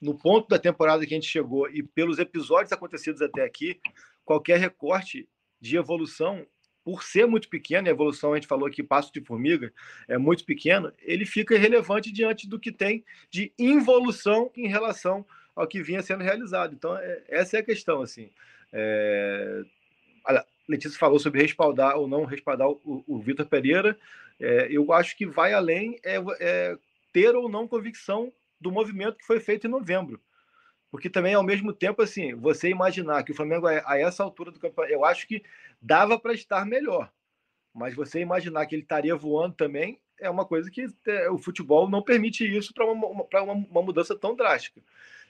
[0.00, 3.80] no ponto da temporada que a gente chegou e pelos episódios acontecidos até aqui,
[4.24, 5.28] qualquer recorte
[5.60, 6.46] de evolução,
[6.84, 9.72] por ser muito pequeno, a evolução a gente falou aqui, passo de formiga,
[10.06, 15.26] é muito pequeno, ele fica irrelevante diante do que tem de involução em relação
[15.56, 16.72] ao que vinha sendo realizado.
[16.72, 18.00] Então, é, essa é a questão.
[18.00, 18.30] assim.
[18.72, 19.64] É...
[20.24, 23.98] A Letícia falou sobre respaldar ou não respaldar o, o Vitor Pereira.
[24.38, 26.78] É, eu acho que vai além é, é
[27.12, 30.20] ter ou não convicção do movimento que foi feito em novembro.
[30.90, 34.58] Porque também, ao mesmo tempo, assim, você imaginar que o Flamengo, a essa altura do
[34.58, 35.42] campeonato, eu acho que
[35.80, 37.10] dava para estar melhor.
[37.74, 41.88] Mas você imaginar que ele estaria voando também é uma coisa que é, o futebol
[41.88, 44.80] não permite isso para uma, uma, uma, mudança tão drástica.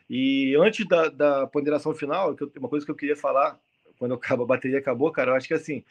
[0.08, 3.58] E antes da, da ponderação final, uma coisa que eu queria falar,
[4.00, 5.84] quando acaba, a bateria acabou, cara, eu acho que assim,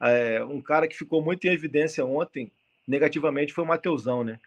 [0.00, 2.50] é, um cara que ficou muito em evidência ontem,
[2.86, 4.38] negativamente, foi o Mateusão, né?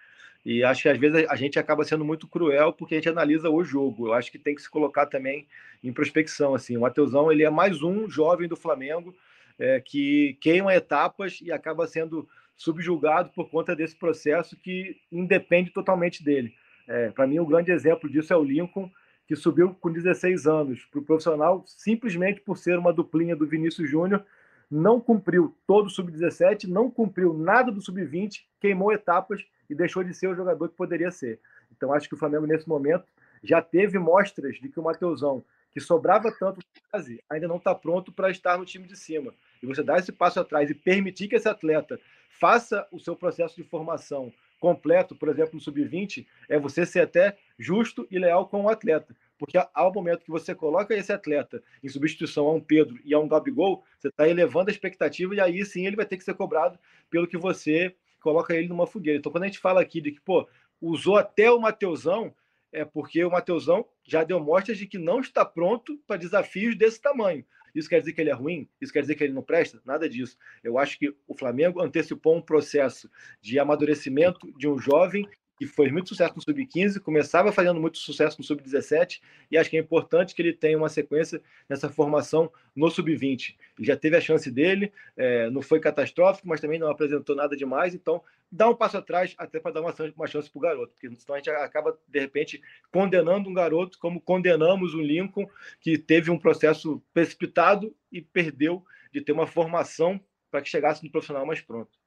[0.45, 3.49] E acho que às vezes a gente acaba sendo muito cruel porque a gente analisa
[3.49, 4.07] o jogo.
[4.07, 5.45] Eu acho que tem que se colocar também
[5.83, 6.55] em prospecção.
[6.55, 9.13] Assim, o Mateusão ele é mais um jovem do Flamengo
[9.59, 16.23] é, que queima etapas e acaba sendo subjulgado por conta desse processo que independe totalmente
[16.23, 16.53] dele.
[16.87, 18.89] É, Para mim, um grande exemplo disso é o Lincoln,
[19.29, 23.87] que subiu com 16 anos para o profissional simplesmente por ser uma duplinha do Vinícius
[23.87, 24.25] Júnior
[24.71, 30.15] não cumpriu todo o sub-17, não cumpriu nada do sub-20, queimou etapas e deixou de
[30.15, 31.39] ser o jogador que poderia ser.
[31.71, 33.05] Então acho que o Flamengo nesse momento
[33.43, 38.11] já teve mostras de que o Mateusão, que sobrava tanto quase, ainda não está pronto
[38.11, 39.31] para estar no time de cima.
[39.61, 41.99] E você dar esse passo atrás e permitir que esse atleta
[42.31, 47.37] faça o seu processo de formação completo, por exemplo, no sub-20, é você ser até
[47.57, 49.15] justo e leal com o atleta.
[49.37, 53.19] Porque ao momento que você coloca esse atleta em substituição a um Pedro e a
[53.19, 56.33] um Gabigol, você está elevando a expectativa e aí sim ele vai ter que ser
[56.33, 56.77] cobrado
[57.09, 59.17] pelo que você coloca ele numa fogueira.
[59.17, 60.47] Então, quando a gente fala aqui de que, pô,
[60.81, 62.33] usou até o Mateusão,
[62.71, 67.01] é porque o Mateusão já deu mostras de que não está pronto para desafios desse
[67.01, 67.45] tamanho.
[67.79, 68.67] Isso quer dizer que ele é ruim?
[68.79, 69.81] Isso quer dizer que ele não presta?
[69.85, 70.37] Nada disso.
[70.63, 73.09] Eu acho que o Flamengo antecipou um processo
[73.41, 75.27] de amadurecimento de um jovem
[75.59, 79.19] que fez muito sucesso no Sub-15, começava fazendo muito sucesso no Sub-17,
[79.51, 83.57] e acho que é importante que ele tenha uma sequência nessa formação no Sub-20.
[83.77, 87.57] Ele já teve a chance dele, é, não foi catastrófico, mas também não apresentou nada
[87.57, 90.93] demais, então dá um passo atrás até para dar uma, uma chance para o garoto,
[90.93, 95.45] porque senão a gente acaba, de repente, condenando um garoto como condenamos o Lincoln,
[95.81, 98.81] que teve um processo precipitado e perdeu
[99.11, 101.98] de ter uma formação para que chegasse no profissional mais pronto.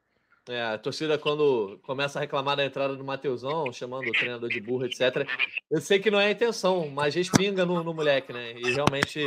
[0.49, 4.61] É, a torcida, quando começa a reclamar da entrada do Mateusão, chamando o treinador de
[4.61, 5.25] burro, etc.,
[5.71, 8.53] eu sei que não é a intenção, mas respinga no, no moleque, né?
[8.59, 9.21] E realmente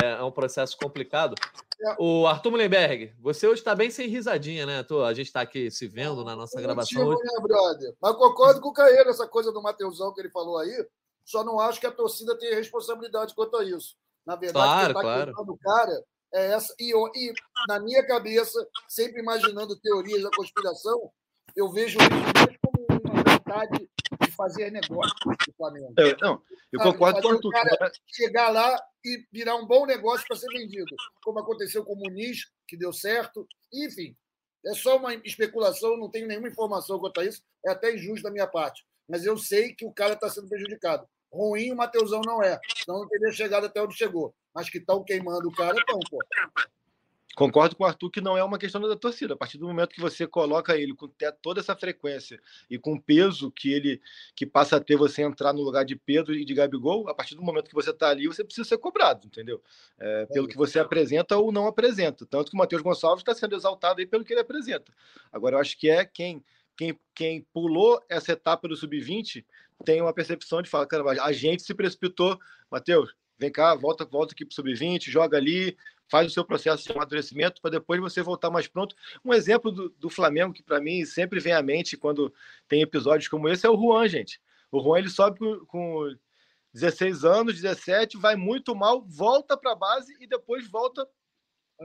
[0.00, 1.34] é, é um processo complicado.
[1.82, 1.96] É.
[1.98, 4.84] O Arthur Mullenberg, você hoje está bem sem risadinha, né?
[4.84, 7.04] Tô, a gente está aqui se vendo na nossa gravação.
[7.04, 7.94] Motivo, né, brother?
[8.00, 10.86] Mas concordo com o Caio nessa coisa do Mateusão que ele falou aí.
[11.24, 13.96] Só não acho que a torcida tem responsabilidade quanto a isso.
[14.24, 15.32] Na verdade, claro, tá claro.
[15.36, 16.74] o cara é essa.
[16.78, 17.32] E, e,
[17.68, 21.10] na minha cabeça, sempre imaginando teorias da conspiração,
[21.54, 23.88] eu vejo isso como uma vontade
[24.20, 25.94] de fazer negócio do Flamengo.
[25.96, 26.42] Eu, não,
[26.72, 26.92] eu Sabe?
[26.92, 31.38] concordo com o cara chegar lá e virar um bom negócio para ser vendido, como
[31.38, 33.46] aconteceu com o Muniz, que deu certo.
[33.72, 34.16] Enfim,
[34.66, 38.30] é só uma especulação, não tenho nenhuma informação quanto a isso, é até injusto da
[38.30, 38.84] minha parte.
[39.08, 41.06] Mas eu sei que o cara está sendo prejudicado.
[41.34, 45.02] Ruim o Mateusão não é, senão não teria chegado até onde chegou mas que estão
[45.02, 46.18] queimando o cara, estão, pô.
[47.34, 49.34] Concordo com o Arthur que não é uma questão da torcida.
[49.34, 51.10] A partir do momento que você coloca ele com
[51.42, 52.40] toda essa frequência
[52.70, 54.00] e com o peso que ele
[54.36, 57.34] que passa a ter você entrar no lugar de Pedro e de Gabigol, a partir
[57.34, 59.60] do momento que você está ali, você precisa ser cobrado, entendeu?
[59.98, 62.24] É, pelo que você apresenta ou não apresenta.
[62.24, 64.92] Tanto que o Matheus Gonçalves está sendo exaltado aí pelo que ele apresenta.
[65.32, 66.40] Agora, eu acho que é quem,
[66.76, 69.44] quem, quem pulou essa etapa do sub-20
[69.84, 72.38] tem uma percepção de falar, cara, a gente se precipitou,
[72.70, 75.76] Matheus, vem cá, volta, volta aqui para o sub-20, joga ali,
[76.08, 78.94] faz o seu processo de amadurecimento para depois você voltar mais pronto.
[79.24, 82.32] Um exemplo do, do Flamengo que para mim sempre vem à mente quando
[82.68, 84.40] tem episódios como esse é o Juan, gente.
[84.70, 86.14] O Juan ele sobe com, com
[86.72, 91.08] 16 anos, 17, vai muito mal, volta para a base e depois volta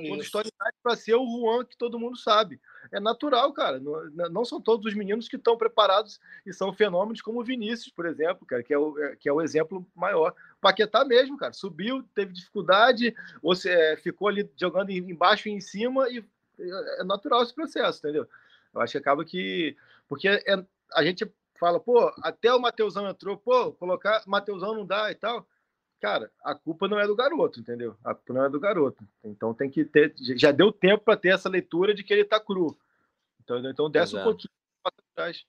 [0.07, 0.51] quando história
[0.81, 2.59] para ser o Juan que todo mundo sabe.
[2.91, 3.79] É natural, cara.
[3.79, 7.91] Não, não são todos os meninos que estão preparados e são fenômenos como o Vinícius,
[7.91, 10.33] por exemplo, cara, que é o, é, que é o exemplo maior.
[10.61, 15.61] Paquetá mesmo, cara, subiu, teve dificuldade, ou se, é, ficou ali jogando embaixo e em
[15.61, 16.23] cima e
[16.59, 18.27] é, é natural esse processo, entendeu?
[18.73, 19.75] Eu acho que acaba que
[20.07, 25.11] porque é, a gente fala, pô, até o Mateusão entrou, pô, colocar Mateusão não dá
[25.11, 25.45] e tal
[25.99, 27.95] cara, a culpa não é do garoto, entendeu?
[28.03, 29.07] A culpa não é do garoto.
[29.23, 30.13] Então tem que ter.
[30.35, 32.77] Já deu tempo para ter essa leitura de que ele tá cru.
[33.41, 34.27] Então, então desce Exato.
[34.27, 34.51] um pouquinho
[34.83, 35.45] para trás.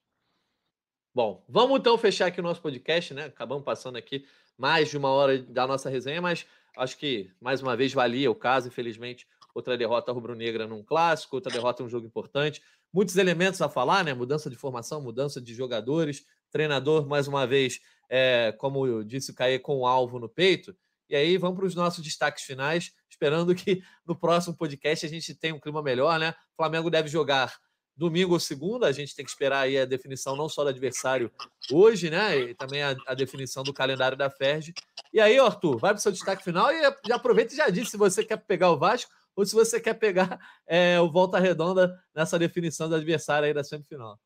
[1.13, 3.25] Bom, vamos então fechar aqui o nosso podcast, né?
[3.25, 4.25] Acabamos passando aqui
[4.57, 6.45] mais de uma hora da nossa resenha, mas
[6.77, 9.27] acho que mais uma vez valia o caso, infelizmente.
[9.53, 12.61] Outra derrota rubro-negra num clássico, outra derrota em um jogo importante.
[12.93, 14.13] Muitos elementos a falar, né?
[14.13, 17.79] Mudança de formação, mudança de jogadores, treinador, mais uma vez,
[18.09, 20.75] é, como disse o Caê, com o alvo no peito.
[21.09, 25.33] E aí vamos para os nossos destaques finais, esperando que no próximo podcast a gente
[25.35, 26.35] tenha um clima melhor, né?
[26.53, 27.53] O Flamengo deve jogar
[27.95, 31.31] domingo ou segunda, a gente tem que esperar aí a definição não só do adversário
[31.71, 32.37] hoje, né?
[32.37, 34.73] E também a, a definição do calendário da FERJ.
[35.13, 37.89] E aí, Arthur, vai para o seu destaque final e já aproveita e já diz
[37.89, 41.99] se você quer pegar o Vasco ou se você quer pegar é, o Volta Redonda
[42.15, 44.19] nessa definição do adversário aí da semifinal.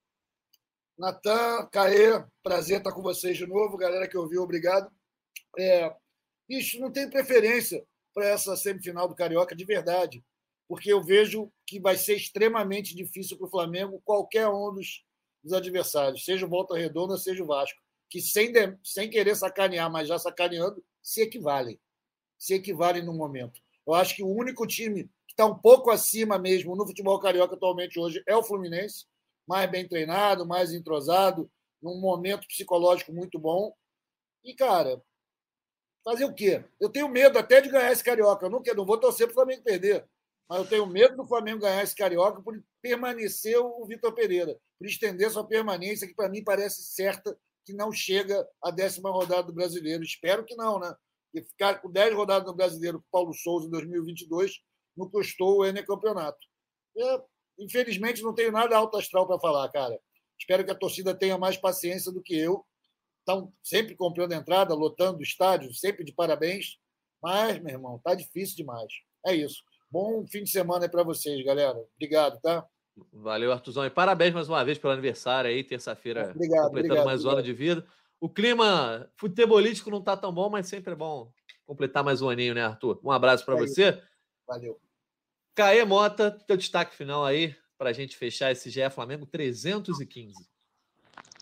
[0.97, 3.77] Natan, Caê, prazer estar com vocês de novo.
[3.77, 4.89] Galera que ouviu, obrigado.
[5.57, 5.93] É,
[6.47, 10.23] isso não tem preferência para essa semifinal do Carioca, de verdade,
[10.69, 15.03] porque eu vejo que vai ser extremamente difícil para o Flamengo qualquer um dos,
[15.43, 17.77] dos, adversários, seja o Volta Redonda, seja o Vasco,
[18.09, 21.79] que sem, de, sem querer sacanear, mas já sacaneando, se equivalem.
[22.37, 23.59] Se equivalem no momento.
[23.85, 27.55] Eu acho que o único time que está um pouco acima mesmo no futebol carioca
[27.55, 29.05] atualmente hoje é o Fluminense
[29.47, 31.49] mais bem treinado, mais entrosado,
[31.81, 33.73] num momento psicológico muito bom.
[34.43, 35.01] E, cara,
[36.03, 36.63] fazer o quê?
[36.79, 38.45] Eu tenho medo até de ganhar esse Carioca.
[38.45, 40.07] Eu não, quero, não vou torcer para o Flamengo perder,
[40.47, 44.87] mas eu tenho medo do Flamengo ganhar esse Carioca por permanecer o Vitor Pereira, por
[44.87, 49.53] estender sua permanência, que para mim parece certa que não chega à décima rodada do
[49.53, 50.03] Brasileiro.
[50.03, 50.95] Espero que não, né?
[51.33, 54.61] E ficar com 10 rodadas no Brasileiro com Paulo Souza em 2022
[54.95, 56.37] não custou o N campeonato.
[56.97, 57.21] É,
[57.57, 59.97] Infelizmente, não tenho nada alto astral para falar, cara.
[60.37, 62.65] Espero que a torcida tenha mais paciência do que eu.
[63.19, 66.77] Estão sempre comprando entrada, lotando o estádio, sempre de parabéns.
[67.21, 68.91] Mas, meu irmão, tá difícil demais.
[69.25, 69.63] É isso.
[69.89, 71.77] Bom fim de semana para vocês, galera.
[71.95, 72.65] Obrigado, tá?
[73.11, 73.85] Valeu, Artuzão.
[73.85, 77.53] E parabéns mais uma vez pelo aniversário aí, terça-feira, completando obrigado, mais um ano de
[77.53, 77.85] vida.
[78.19, 81.31] O clima futebolístico não tá tão bom, mas sempre é bom
[81.65, 82.99] completar mais um aninho, né, Arthur?
[83.03, 83.89] Um abraço para é você.
[83.89, 84.01] Isso.
[84.47, 84.79] Valeu.
[85.55, 90.33] Caê Mota, teu destaque final aí para a gente fechar esse GE Flamengo 315.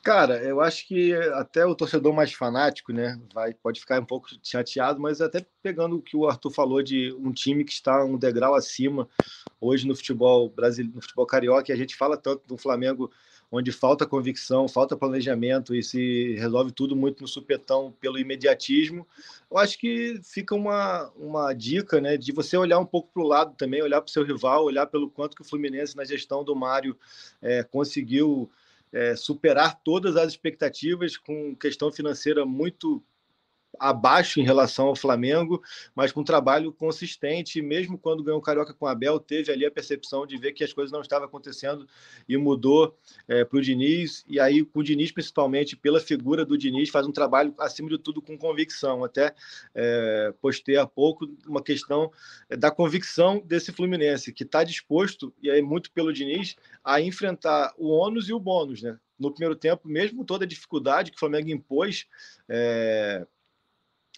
[0.03, 4.27] Cara, eu acho que até o torcedor mais fanático, né, vai, pode ficar um pouco
[4.43, 8.17] chateado, mas até pegando o que o Arthur falou de um time que está um
[8.17, 9.07] degrau acima
[9.61, 13.09] hoje no futebol brasileiro, no futebol carioca, e a gente fala tanto do Flamengo
[13.55, 19.07] onde falta convicção, falta planejamento e se resolve tudo muito no supetão pelo imediatismo.
[19.49, 23.27] Eu acho que fica uma, uma dica né, de você olhar um pouco para o
[23.27, 26.43] lado também, olhar para o seu rival, olhar pelo quanto que o Fluminense, na gestão
[26.43, 26.97] do Mário,
[27.43, 28.49] é, conseguiu
[28.91, 33.03] é, superar todas as expectativas com questão financeira muito
[33.79, 35.61] abaixo em relação ao Flamengo,
[35.95, 39.65] mas com um trabalho consistente, mesmo quando ganhou o Carioca com o Abel, teve ali
[39.65, 41.87] a percepção de ver que as coisas não estavam acontecendo
[42.27, 42.97] e mudou
[43.27, 47.11] é, para o Diniz, e aí o Diniz, principalmente pela figura do Diniz, faz um
[47.11, 49.33] trabalho, acima de tudo, com convicção, até
[49.73, 52.11] é, postei há pouco uma questão
[52.49, 57.73] é, da convicção desse Fluminense, que está disposto, e aí muito pelo Diniz, a enfrentar
[57.77, 58.97] o ônus e o bônus, né?
[59.17, 62.07] No primeiro tempo, mesmo toda a dificuldade que o Flamengo impôs,
[62.49, 63.25] é,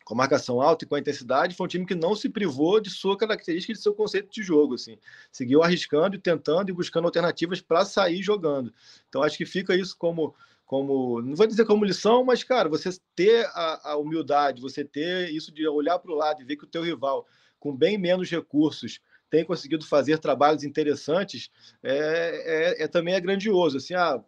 [0.06, 2.92] com marcação alta e com a intensidade, foi um time que não se privou de
[2.92, 5.00] sua característica e de seu conceito de jogo, assim.
[5.32, 8.72] Seguiu arriscando e tentando e buscando alternativas para sair jogando.
[9.10, 10.34] Então acho que fica isso como
[10.64, 15.30] como não vou dizer como lição, mas cara, você ter a, a humildade, você ter
[15.30, 17.28] isso de olhar para o lado e ver que o teu rival
[17.60, 19.00] com bem menos recursos
[19.30, 21.50] tem conseguido fazer trabalhos interessantes,
[21.84, 23.78] é, é, é também é grandioso.
[23.78, 24.24] Assim, ah,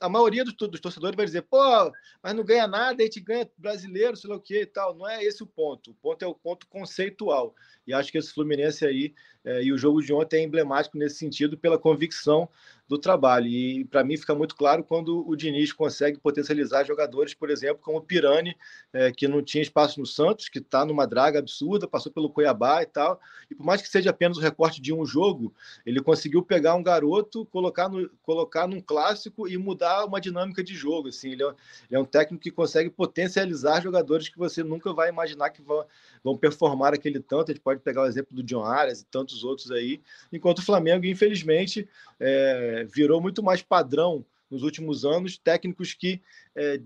[0.00, 1.92] a maioria dos, dos, torcedores vai dizer, pô,
[2.22, 4.94] mas não ganha nada, a gente ganha brasileiro, sei lá o que e tal.
[4.94, 5.90] Não é esse o ponto.
[5.90, 7.54] O ponto é o ponto conceitual.
[7.86, 9.14] E acho que esse Fluminense aí
[9.44, 12.48] é, e o jogo de ontem é emblemático nesse sentido pela convicção
[12.88, 13.46] do trabalho.
[13.46, 17.98] E para mim fica muito claro quando o Diniz consegue potencializar jogadores, por exemplo, como
[17.98, 18.56] o Pirani,
[18.92, 22.82] é, que não tinha espaço no Santos, que está numa draga absurda, passou pelo Cuiabá
[22.82, 23.20] e tal.
[23.50, 25.52] E por mais que seja apenas o recorte de um jogo,
[25.84, 30.74] ele conseguiu pegar um garoto, colocar, no, colocar num clássico e mudar uma dinâmica de
[30.74, 31.08] jogo.
[31.08, 31.56] Assim, ele é, ele
[31.90, 35.84] é um técnico que consegue potencializar jogadores que você nunca vai imaginar que vão,
[36.24, 37.50] vão performar aquele tanto.
[37.50, 40.00] A gente pode pegar o exemplo do John Arias e tantos outros aí.
[40.32, 41.86] Enquanto o Flamengo, infelizmente,
[42.18, 46.22] é, virou muito mais padrão nos últimos anos, técnicos que
[46.54, 46.80] é,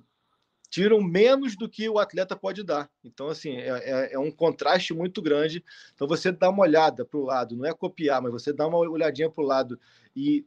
[0.69, 2.91] tiram menos do que o atleta pode dar.
[3.05, 5.63] Então, assim, é, é, é um contraste muito grande.
[5.95, 8.79] Então, você dá uma olhada para o lado, não é copiar, mas você dá uma
[8.79, 9.79] olhadinha para o lado
[10.17, 10.47] e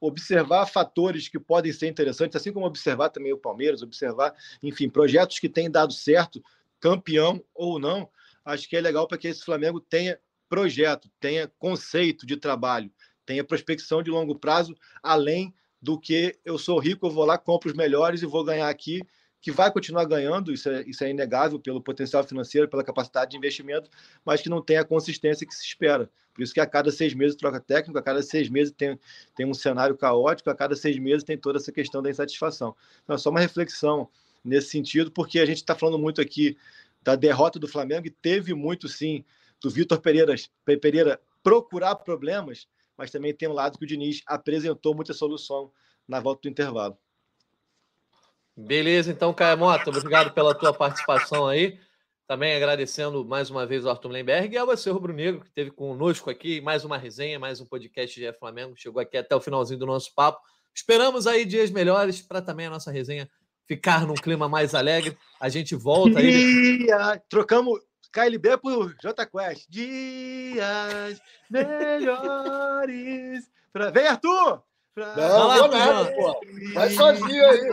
[0.00, 5.38] observar fatores que podem ser interessantes, assim como observar também o Palmeiras, observar, enfim, projetos
[5.38, 6.42] que têm dado certo,
[6.78, 8.08] campeão ou não,
[8.44, 10.18] acho que é legal para que esse Flamengo tenha
[10.48, 12.92] projeto, tenha conceito de trabalho,
[13.24, 17.70] tenha prospecção de longo prazo, além do que eu sou rico, eu vou lá, compro
[17.70, 19.02] os melhores e vou ganhar aqui,
[19.40, 23.36] que vai continuar ganhando, isso é, isso é inegável pelo potencial financeiro, pela capacidade de
[23.36, 23.90] investimento,
[24.24, 26.08] mas que não tem a consistência que se espera.
[26.32, 28.98] Por isso que a cada seis meses troca técnico, a cada seis meses tem,
[29.36, 32.74] tem um cenário caótico, a cada seis meses tem toda essa questão da insatisfação.
[33.02, 34.08] Então, é só uma reflexão
[34.42, 36.56] nesse sentido, porque a gente está falando muito aqui
[37.02, 39.22] da derrota do Flamengo, e teve muito, sim,
[39.60, 40.34] do Vitor Pereira,
[40.80, 45.70] Pereira procurar problemas, mas também tem um lado que o Diniz apresentou muita solução
[46.06, 46.96] na volta do intervalo.
[48.56, 51.78] Beleza, então, Caio Mota, obrigado pela tua participação aí.
[52.26, 55.70] Também agradecendo mais uma vez o Arthur Lemberg e a você, Rubro Negro, que esteve
[55.70, 58.74] conosco aqui, mais uma resenha, mais um podcast de Flamengo.
[58.76, 60.40] Chegou aqui até o finalzinho do nosso papo.
[60.74, 63.28] Esperamos aí dias melhores para também a nossa resenha
[63.66, 65.18] ficar num clima mais alegre.
[65.38, 66.86] A gente volta aí.
[67.28, 67.78] Trocamos
[68.14, 69.66] KLB por J Quest.
[69.68, 71.20] Dias
[71.50, 73.50] melhores.
[73.72, 73.90] Pra...
[73.90, 74.62] Vem, Arthur!
[74.94, 75.16] Pra...
[75.16, 76.40] Não, nada, pô.
[76.72, 77.68] Vai sozinho aí.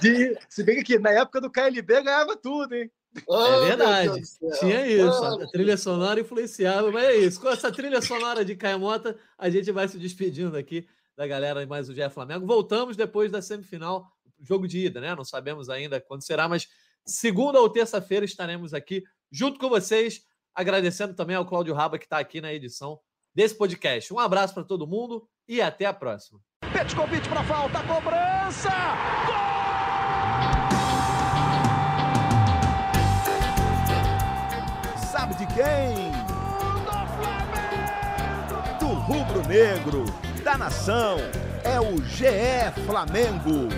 [0.00, 0.38] De...
[0.48, 2.88] Se bem que na época do KLB ganhava tudo, hein?
[3.26, 4.22] Oh, é verdade.
[4.60, 5.24] Tinha isso.
[5.24, 7.40] a trilha sonora influenciava, mas é isso.
[7.40, 11.88] Com essa trilha sonora de Caemota, a gente vai se despedindo aqui da galera mais
[11.88, 12.46] o Jeff Flamengo.
[12.46, 14.06] Voltamos depois da semifinal,
[14.40, 15.12] jogo de ida, né?
[15.14, 16.68] Não sabemos ainda quando será, mas
[17.06, 20.22] segunda ou terça-feira estaremos aqui junto com vocês,
[20.54, 22.98] agradecendo também ao Cláudio Raba que está aqui na edição
[23.34, 24.12] desse podcast.
[24.12, 26.40] Um abraço para todo mundo e até a próxima.
[26.72, 28.70] Petkovic para falta, cobrança!
[29.26, 29.52] Gol!
[35.10, 36.12] Sabe de quem?
[38.78, 40.04] Do Do rubro-negro,
[40.42, 41.18] da nação,
[41.64, 43.68] é o GE Flamengo.